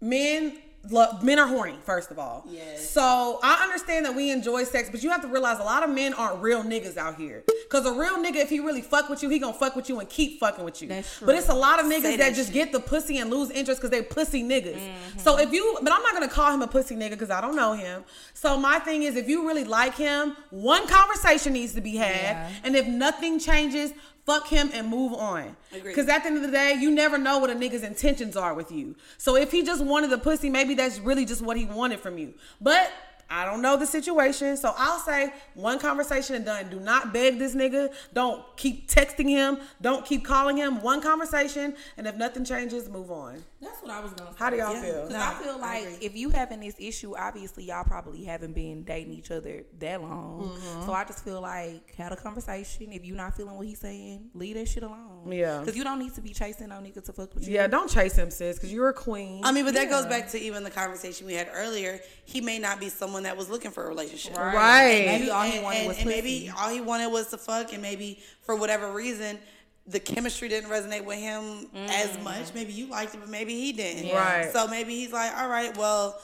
[0.00, 0.58] men.
[0.90, 2.44] Love, men are horny, first of all.
[2.46, 2.90] Yes.
[2.90, 5.88] So I understand that we enjoy sex, but you have to realize a lot of
[5.88, 7.42] men aren't real niggas out here.
[7.70, 9.98] Cause a real nigga, if he really fuck with you, he gonna fuck with you
[9.98, 10.88] and keep fucking with you.
[10.88, 11.26] That's true.
[11.26, 12.54] But it's a lot of niggas that, that just shit.
[12.54, 14.76] get the pussy and lose interest because they pussy niggas.
[14.76, 15.20] Mm-hmm.
[15.20, 17.56] So if you, but I'm not gonna call him a pussy nigga because I don't
[17.56, 18.04] know him.
[18.34, 22.12] So my thing is, if you really like him, one conversation needs to be had,
[22.12, 22.50] Yeah.
[22.62, 23.94] and if nothing changes,
[24.24, 25.56] fuck him and move on.
[25.72, 28.54] Because at the end of the day, you never know what a nigga's intentions are
[28.54, 28.96] with you.
[29.18, 32.18] So if he just wanted the pussy, maybe that's really just what he wanted from
[32.18, 32.34] you.
[32.60, 32.90] But
[33.30, 34.56] I don't know the situation.
[34.56, 36.70] So I'll say one conversation and done.
[36.70, 37.92] Do not beg this nigga.
[38.12, 39.58] Don't keep texting him.
[39.80, 40.82] Don't keep calling him.
[40.82, 41.74] One conversation.
[41.96, 43.42] And if nothing changes, move on.
[43.64, 44.36] That's what I was gonna say.
[44.38, 44.82] How do y'all Yeah.
[44.82, 44.92] feel?
[45.06, 45.96] Because No, I feel like agree.
[46.06, 50.42] if you having this issue, obviously y'all probably haven't been dating each other that long.
[50.58, 50.86] Mm-hmm.
[50.86, 52.92] So I just feel like had a conversation.
[52.92, 55.32] If you're not feeling what he's saying, leave that shit alone.
[55.32, 55.60] Yeah.
[55.60, 57.54] Because you don't need to be chasing no nigga to fuck with you.
[57.54, 59.40] Yeah, don't chase him, sis, because you're a queen.
[59.44, 62.00] I mean, but that goes back to even the conversation we had earlier.
[62.24, 64.36] He may not be someone that was looking for a relationship.
[64.36, 65.04] Right.
[65.06, 67.72] Maybe all he and, wanted and- was and maybe all he wanted was to fuck,
[67.72, 69.38] and maybe for whatever reason,
[69.86, 72.54] the chemistry didn't resonate with him as much.
[72.54, 74.10] Maybe you liked it, but maybe he didn't.
[74.10, 74.14] Mm.
[74.14, 74.50] Right.
[74.52, 76.20] So maybe he's like, all right, well,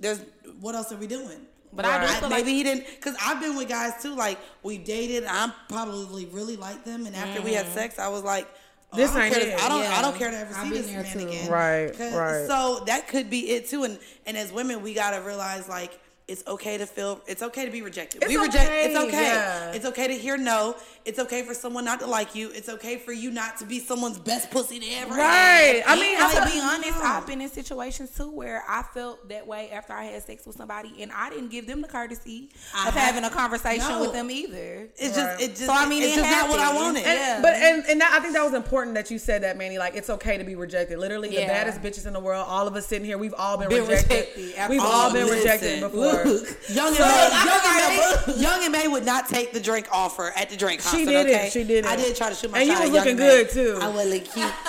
[0.00, 0.20] there's
[0.60, 1.40] what else are we doing?
[1.72, 2.20] But I do Right.
[2.20, 4.14] feel maybe he didn't, because I've been with guys too.
[4.14, 8.22] Like we dated, I probably really liked them, and after we had sex, I was
[8.22, 8.46] like.
[8.92, 9.58] oh, This I don't ain't care it.
[9.58, 9.82] to- I don't.
[9.98, 11.28] I don't care to ever see this man too.
[11.28, 11.50] again.
[11.50, 11.98] Right.
[11.98, 12.46] right.
[12.46, 13.84] So that could be it too.
[13.84, 17.70] And and as women, we gotta realize like it's okay to feel it's okay to
[17.70, 18.22] be rejected.
[18.22, 19.24] It's we reject it's okay.
[19.24, 19.72] yeah.
[19.72, 20.74] It's okay to hear no.
[21.08, 22.50] It's okay for someone not to like you.
[22.54, 25.82] It's okay for you not to be someone's best pussy they ever Right.
[25.82, 25.84] had.
[25.86, 29.26] I mean, And I to be honest, I've been in situations too where I felt
[29.30, 32.50] that way after I had sex with somebody, and I didn't give them the courtesy
[32.74, 34.00] I of have- having a conversation No.
[34.02, 34.88] with them either.
[34.98, 35.38] It's Right.
[35.38, 37.04] just it just So, I mean, it's it just not what I wanted.
[37.04, 37.40] And, Yeah.
[37.40, 39.78] But and, and that, I think that was important that you said that, Mandii.
[39.78, 40.98] Like it's okay to be rejected.
[40.98, 42.44] Literally, the baddest bitches in the world.
[42.46, 44.10] All of us sitting here, we've all been, Been rejected.
[44.36, 44.86] rejected, We've absolutely.
[44.86, 46.74] all been Listen, rejected before.
[46.74, 49.86] Young and, So, May, Young, and May, Young and May would not take the drink
[49.90, 50.97] offer at the drink concert.
[50.98, 51.52] She did it.
[51.52, 51.86] She did it.
[51.86, 53.44] I did try to shoot my And you shot was at Young looking and May.
[53.44, 53.78] good, too.
[53.80, 54.52] I was look cute.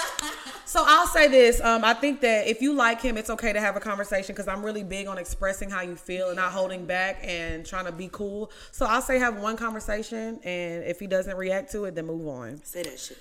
[0.70, 1.60] So I'll say this.
[1.62, 4.48] Um, I think that if you like him, it's okay to have a conversation because
[4.48, 7.92] I'm really big on expressing how you feel and not holding back and trying to
[7.92, 8.52] be cool.
[8.72, 12.28] So I'll say have one conversation, and if he doesn't react to it, then move
[12.28, 12.64] on.
[12.64, 13.18] Say that shit.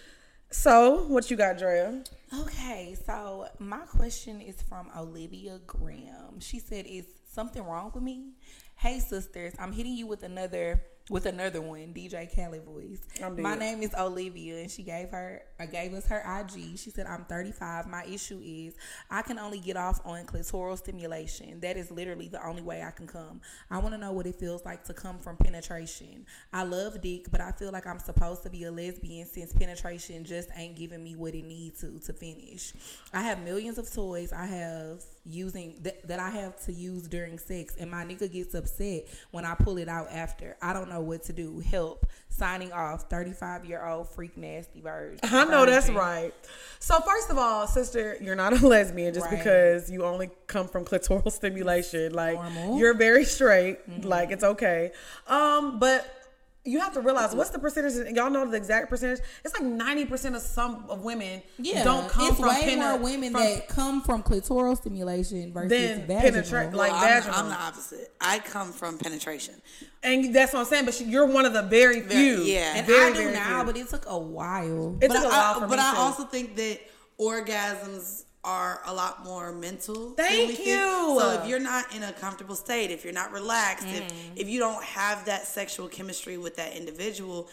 [0.50, 2.02] So what you got, Drea?
[2.38, 6.40] Okay, so my question is from Olivia Graham.
[6.40, 8.32] She said, "Is something wrong with me?"
[8.76, 13.00] Hey sisters, I'm hitting you with another with another one, DJ Khaled voice.
[13.38, 16.78] My name is Olivia, and she gave her uh, gave us her IG.
[16.78, 17.86] She said, "I'm 35.
[17.86, 18.74] My issue is
[19.10, 21.60] I can only get off on clitoral stimulation.
[21.60, 23.40] That is literally the only way I can come.
[23.70, 26.26] I want to know what it feels like to come from penetration.
[26.52, 30.24] I love dick, but I feel like I'm supposed to be a lesbian since penetration
[30.24, 32.72] just ain't giving me what it needs to to finish.
[33.12, 37.38] I have millions of toys I have using th- that I have to use during
[37.38, 40.56] sex, and my nigga gets upset when I pull it out after.
[40.62, 41.60] I don't know what to do.
[41.60, 42.06] Help.
[42.30, 43.08] Signing off.
[43.10, 45.18] 35 year old freak nasty virgin.
[45.24, 46.32] I know that's right.
[46.78, 49.36] So first of all, sister, you're not a lesbian just Right.
[49.38, 52.12] because you only come from clitoral stimulation.
[52.14, 52.78] Like Normal.
[52.78, 54.04] you're very straight.
[54.04, 54.92] Like it's okay.
[55.26, 56.17] Um, but
[56.64, 57.94] you have to realize what's the percentage?
[57.94, 59.20] And y'all know the exact percentage.
[59.44, 62.90] It's like ninety percent of some of women Yeah, don't come it's from way pena-
[62.90, 66.20] more women from- that come from clitoral stimulation versus Then vaginal.
[66.42, 67.34] penetrate- like- Well, I'm, vaginal.
[67.38, 68.12] I'm the opposite.
[68.20, 69.54] I come from penetration.
[70.02, 70.84] and that's what I'm saying.
[70.84, 72.42] But she, you're one of the very few.
[72.42, 72.74] yeah.
[72.76, 73.72] and Very, I do now, few.
[73.72, 74.96] but it took a while.
[75.00, 75.96] It but took a I, while for but me I too.
[76.00, 76.80] also think that
[77.18, 80.10] orgasms are a lot more mental.
[80.10, 80.66] Thank think.
[80.66, 81.18] you.
[81.20, 83.96] So if you're not in a comfortable state, if you're not relaxed, Mm.
[83.96, 87.48] if if you don't have that sexual chemistry with that individual,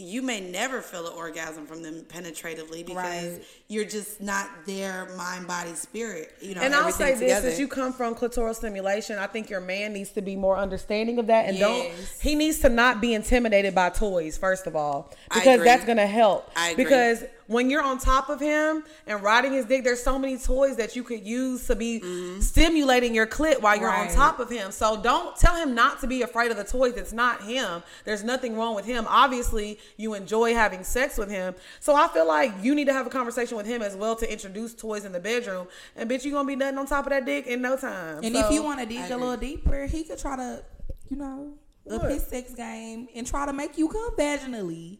[0.00, 3.44] you may never feel an orgasm from them penetratively because Right.
[3.66, 6.32] you're just not there, mind, body, spirit.
[6.40, 7.48] You know, and I'll say this: together.
[7.48, 11.18] since you come from clitoral stimulation, I think your man needs to be more understanding
[11.18, 11.90] of that, and don't.
[12.20, 14.36] He needs to not be intimidated by toys.
[14.38, 16.48] First of all, because that's gonna help.
[16.54, 16.84] I agree.
[16.84, 20.76] Because when you're on top of him and riding his dick, there's so many toys
[20.76, 22.40] that you could use to be Mm-hmm.
[22.40, 24.70] stimulating your clit while you're on top of him.
[24.70, 26.94] So don't tell him not to be afraid of the toys.
[26.96, 27.82] It's not him.
[28.04, 29.06] There's nothing wrong with him.
[29.08, 31.54] Obviously, you enjoy having sex with him.
[31.80, 34.30] So I feel like you need to have a conversation with him as well to
[34.30, 35.66] introduce toys in the bedroom.
[35.96, 38.22] And bitch, you gonna be nothing on top of that dick in no time.
[38.22, 40.62] And So- if you want to dig a little deeper, he could try to,
[41.10, 41.54] you know,
[41.90, 44.98] up his sex game and try to make you come vaginally.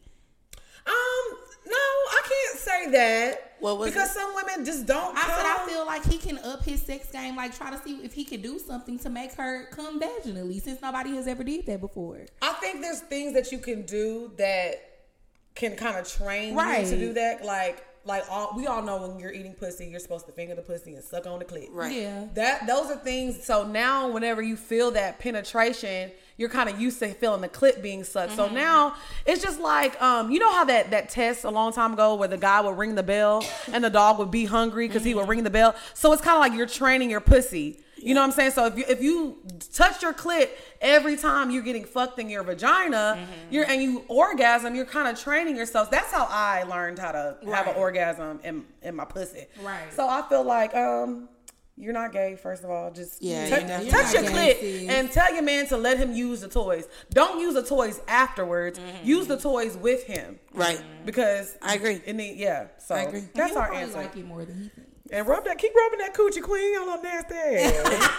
[0.87, 1.37] um,
[1.69, 3.53] no, I can't say that.
[3.59, 4.13] What was because it?
[4.19, 5.15] some women just don't.
[5.17, 7.97] I said I feel like he can up his sex game, like try to see
[8.03, 11.65] if he could do something to make her come vaginally, since nobody has ever did
[11.65, 12.25] that before.
[12.41, 14.75] I think there's things that you can do that
[15.55, 16.85] can kind of train Right.
[16.85, 17.43] you to do that.
[17.43, 20.61] Like, like all we all know when you're eating pussy, you're supposed to finger the
[20.61, 21.67] pussy and suck on the clit.
[21.71, 21.91] Right.
[21.95, 22.27] Yeah.
[22.35, 23.43] That those are things.
[23.43, 27.81] So now, whenever you feel that penetration, you're kind of used to feeling the clit
[27.81, 28.31] being sucked.
[28.31, 31.91] So now it's just like, um, you know how that that test a long time
[31.93, 35.03] ago where the guy would ring the bell and the dog would be hungry because
[35.03, 35.75] he would ring the bell.
[35.93, 37.81] So it's kind of like you're training your pussy.
[37.97, 38.51] You know what I'm saying?
[38.51, 39.37] So if you if you
[39.73, 40.47] touch your clit
[40.79, 45.21] every time you're getting fucked in your vagina, you're and you orgasm, you're kind of
[45.21, 45.91] training yourself.
[45.91, 49.47] That's how I learned how to have an orgasm in in my pussy.
[49.61, 49.93] Right.
[49.93, 51.27] So I feel like um
[51.79, 52.91] you're not gay, first of all.
[52.91, 54.89] Just Yeah, tou- you're not- you're touch your gay, clit sis.
[54.89, 56.85] and tell your man to let him use the toys.
[57.11, 58.77] Don't use the toys afterwards.
[58.79, 59.07] Mm-hmm.
[59.07, 60.39] Use the toys with him.
[60.53, 60.81] Right.
[61.05, 62.01] Because I agree.
[62.05, 62.67] In the, yeah.
[62.77, 63.23] So I agree.
[63.33, 63.97] that's our answer.
[63.97, 64.88] Like it more than he thinks.
[65.11, 68.09] And rub that, keep rubbing that coochie queen on her nasty ass.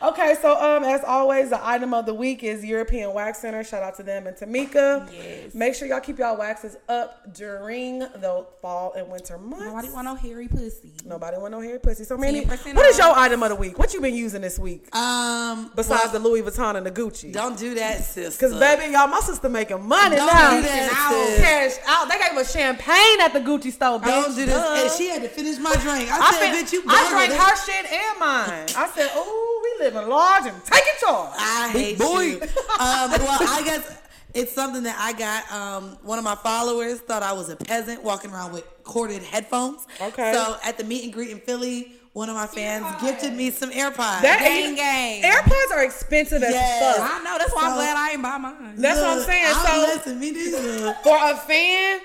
[0.02, 3.62] okay, so um, as always, the item of the week is European Wax Center.
[3.62, 5.06] Shout out to them and Tamika.
[5.12, 5.54] Yes.
[5.54, 9.64] Make sure y'all keep y'all waxes up during the fall and winter months.
[9.66, 10.92] Nobody want no hairy pussy.
[11.04, 12.04] Nobody want no hairy pussy.
[12.04, 13.78] So, Mandii, 10% what is your item of the week?
[13.78, 17.32] What you been using this week Um, besides well, the Louis Vuitton and the Gucci?
[17.32, 18.46] don't do that, sister.
[18.48, 20.56] Because baby, y'all, my sister making money Don't now.
[20.56, 21.40] do that, sis.
[21.40, 22.08] cash out.
[22.08, 23.98] They gave us champagne at the Gucci store.
[24.00, 24.04] Bitch.
[24.06, 24.85] don't do this.
[24.88, 24.92] Duh.
[24.92, 26.10] Hey, she had to finish my drink.
[26.10, 27.48] I, I, said, fin- bitch, you I drank buggered.
[27.48, 28.66] her shit and mine.
[28.76, 32.20] I said, oh, we living large and taking charge." I hate boy.
[32.22, 32.40] you.
[32.78, 34.02] Um, well, I guess
[34.34, 35.50] it's something that I got.
[35.50, 39.86] Um, one of my followers thought I was a peasant walking around with corded headphones.
[40.00, 40.32] Okay.
[40.34, 43.70] So at the meet and greet in Philly, one of my fans gifted me some
[43.70, 44.20] AirPods.
[44.22, 45.22] That Gang, gang.
[45.22, 46.96] AirPods are expensive as Yes.
[46.98, 47.10] fuck.
[47.10, 47.38] I know.
[47.38, 48.74] That's why I'm glad I ain't buy mine.
[48.76, 49.44] That's what I'm saying.
[49.48, 50.94] I'm So listen, me neither.
[51.02, 52.04] for a fan, po-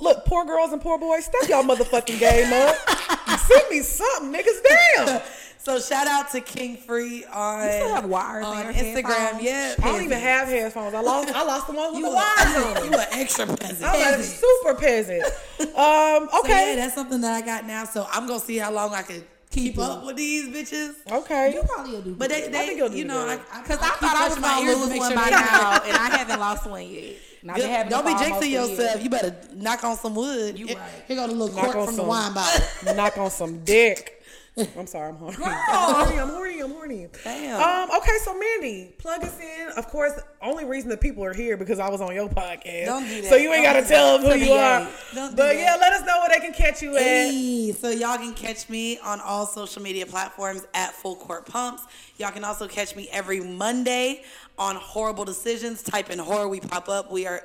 [0.00, 3.38] look, poor girls and poor boys, step y'all motherfucking game up.
[3.38, 4.62] Send me something, niggas.
[4.96, 5.20] Damn.
[5.62, 9.40] So shout out to King Free on, still have wires on Instagram.
[9.40, 10.92] Yeah, I don't even have headphones.
[10.92, 11.32] I lost.
[11.32, 13.84] I lost the ones with you the wires on you an extra peasant.
[13.84, 15.22] I'm a super peasant.
[15.60, 15.68] Um.
[15.68, 16.74] So, yeah, Okay.
[16.74, 17.84] that's something that I got now.
[17.84, 20.06] So I'm gonna see how long I can keep, Keep up up.
[20.06, 20.94] with these bitches.
[21.08, 21.54] Okay.
[21.54, 22.14] You probably will do.
[22.16, 23.40] But they, they think you'll do you know, good.
[23.52, 26.40] I, I, keep thought I was my ears lose one by now, and I haven't
[26.40, 27.14] lost one yet.
[27.42, 29.02] And I've Don't be for jinxing yourself.
[29.02, 30.58] You better knock on some wood.
[30.58, 30.90] You Here- right.
[31.08, 32.94] Here go the little Knock cork on from the some- wine bottle.
[32.94, 34.21] Knock on some dick.
[34.56, 35.36] I'm sorry, I'm horny.
[35.42, 37.06] I'm horny, I'm horny, I'm horny.
[37.24, 37.90] Damn.
[37.90, 39.68] Um, okay, so Mandii, plug us in.
[39.78, 40.12] Of course,
[40.42, 42.84] only reason that people are here because I was on your podcast.
[42.84, 43.30] Don't do that.
[43.30, 44.86] So you ain't gotta tell them who you are.
[45.14, 47.02] Don't do but yeah, let us know where they can catch you at.
[47.02, 51.84] Hey, so y'all can catch me on all social media platforms at Full Court Pumps.
[52.18, 54.22] Y'all can also catch me every Monday
[54.58, 55.82] on Whoreible Decisions.
[55.82, 57.10] Type in horror, we pop up.
[57.10, 57.42] We are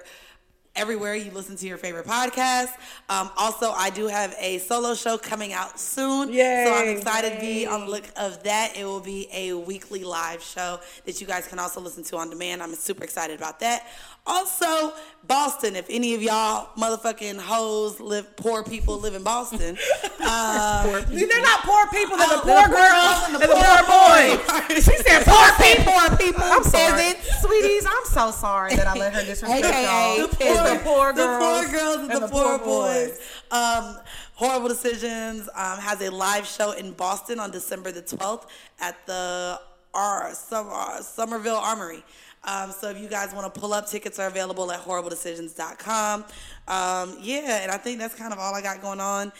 [0.77, 2.69] everywhere you listen to your favorite podcast.
[3.09, 6.31] Um, also, I do have a solo show coming out soon.
[6.31, 6.65] Yay.
[6.65, 8.77] So I'm excited to be on the look of that.
[8.77, 12.29] It will be a weekly live show that you guys can also listen to on
[12.29, 12.61] demand.
[12.61, 13.87] I'm super excited about that.
[14.27, 14.93] Also,
[15.27, 15.75] Boston.
[15.75, 19.77] If any of y'all motherfucking hoes live, poor people live in Boston,
[20.19, 23.43] um, They're not poor people, they're the Oh, poor the poor girls girls and and
[23.43, 24.83] the the poor poor boys.
[24.83, 25.93] She said poor people.
[25.93, 27.13] Poor people, I'm sorry.
[27.13, 27.41] peasants.
[27.41, 30.27] Sweeties, I'm so sorry that I let her disrespect AKA y'all.
[30.27, 33.19] the It's the poor the girls, poor girls and, the, poor, boys.
[33.51, 33.97] Um,
[34.39, 38.45] Whoreible Decisions um, has a live show in Boston on December the 12th
[38.79, 39.59] at the
[39.93, 42.03] R, Sum, uh, Somerville Armory.
[42.47, 46.25] Um, so if you guys want to pull up, tickets are available at whoreibledecisions.com.
[46.67, 49.33] Um, yeah, and I think that's kind of all I got going on.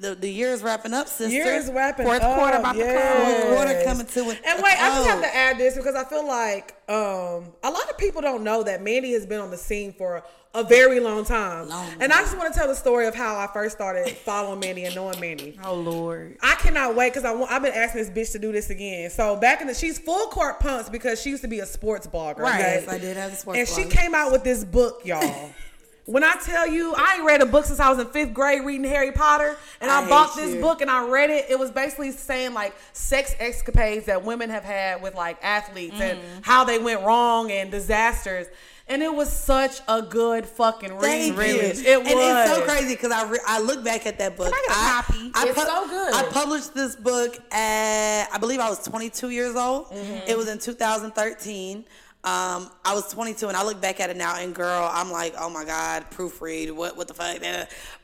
[0.00, 1.32] The, the year is wrapping up, sister.
[1.32, 2.36] Year is wrapping Fourth up.
[2.36, 3.24] quarter about to come.
[3.24, 6.04] Fourth quarter coming to an And wait, I just have to add this because I
[6.04, 9.56] feel like um, a lot of people don't know that Mandii has been on the
[9.56, 10.24] scene for
[10.54, 11.68] a very long time.
[11.68, 14.60] Long and I just want to tell the story of how I first started following
[14.60, 15.58] Mandii and knowing Mandii.
[15.64, 16.36] Oh Lord.
[16.42, 19.08] I cannot wait because I've been asking this bitch to do this again.
[19.10, 22.06] So back in the, she's full court pumps because she used to be a sports
[22.06, 22.38] blogger.
[22.38, 22.60] Right.
[22.60, 22.80] okay?
[22.80, 25.50] Yes, I did have a sports And she came out with this book, y'all.
[26.04, 28.64] When I tell you, I ain't read a book since I was in fifth grade
[28.64, 30.60] reading Harry Potter, and I, I bought this you.
[30.60, 31.46] book and I read it.
[31.48, 36.18] It was basically saying like sex escapades that women have had with like athletes and
[36.42, 38.48] how they went wrong and disasters.
[38.88, 41.02] And it was such a good fucking read.
[41.02, 41.52] Thank really.
[41.52, 41.60] you.
[41.60, 42.12] It was.
[42.12, 44.52] and it's so crazy because I re- I look back at that book.
[44.52, 45.30] I get a copy?
[45.34, 46.14] I It's so good.
[46.14, 49.86] I published this book at I believe I was 22 years old.
[49.86, 50.28] Mm-hmm.
[50.28, 51.84] It was in 2013.
[52.24, 55.34] Um, I was 22 and I look back at it now and girl, I'm like,
[55.36, 57.38] oh my god, proofread, what what the fuck?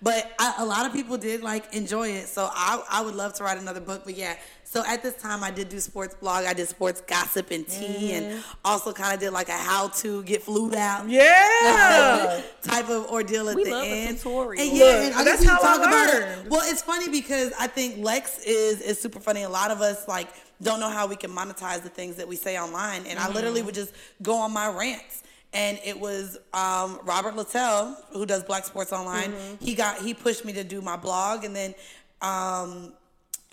[0.02, 3.34] But I, a lot of people did like enjoy it, so I I would love
[3.34, 4.02] to write another book.
[4.04, 4.34] But yeah,
[4.64, 8.12] so at this time I did do sports blog, I did sports gossip and tea,
[8.14, 12.42] and also kind of did like a how to get flued out yeah.
[12.62, 14.18] type of ordeal at We the love a end.
[14.18, 14.60] tutorial.
[14.66, 16.46] And yeah, Look, and I that's need to I talk about learned.
[16.46, 16.50] it.
[16.50, 19.44] Well, it's funny because I think Lex is is super funny.
[19.44, 20.26] A lot of us like
[20.62, 23.62] don't know how we can monetize the things that we say online, and I literally
[23.62, 25.22] would just go on my rants.
[25.54, 29.32] And it was um, Robert Littal who does Black Sports Online.
[29.60, 31.74] He got he pushed me to do my blog, and then
[32.20, 32.92] um,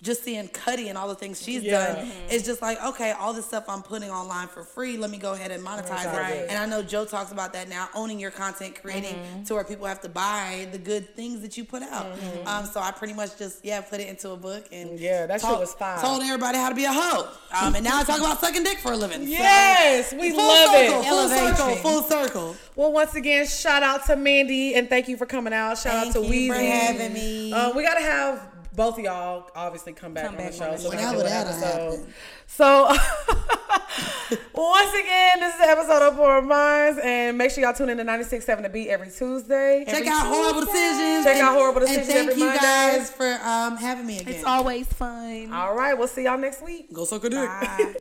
[0.06, 1.96] just seeing Cuddy and all the things she's Yeah.
[1.96, 5.18] done, it's just like, okay, all this stuff I'm putting online for free, let me
[5.18, 6.36] go ahead and monetize Monetize it.
[6.44, 6.50] it.
[6.50, 9.16] And I know Joe talks about that now, owning your content, creating
[9.48, 12.06] to where people have to buy the good things that you put out.
[12.46, 15.42] Um, so I pretty much just, yeah, put it into a book and Yeah, that
[15.42, 16.00] shit told- was fire.
[16.00, 17.28] Told everybody how to be a hoe.
[17.60, 19.22] Um, and now I talk about sucking dick for a living.
[19.26, 21.06] So, Yes, we love circle, it.
[21.06, 21.56] Full Elevation.
[21.56, 22.56] circle, full circle.
[22.76, 25.78] Well, once again, shout out to Mandii and thank you for coming out.
[25.78, 27.54] Shout Thank out to you Weezy for having me.
[27.54, 28.42] Uh, we gotta have
[28.76, 30.66] both of y'all obviously come back Come on the show.
[30.66, 31.02] on the so we show.
[31.02, 32.14] can do Whenever an that'll happen.
[32.48, 32.86] So
[34.54, 37.98] once again, this is the episode of Pour Minds, and make sure y'all tune in
[37.98, 39.84] to 96.7 to beat every Tuesday.
[39.86, 40.74] Check Every out Horrible Tuesday.
[40.74, 41.26] Decisions.
[41.26, 42.62] Check and- out Whoreible Decisions And thank every you Monday.
[42.62, 44.34] guys for um, having me again.
[44.36, 45.52] It's always fun.
[45.54, 46.92] All right, we'll see y'all next week.
[46.94, 47.40] Go suck a dick.
[47.48, 47.96] Bye.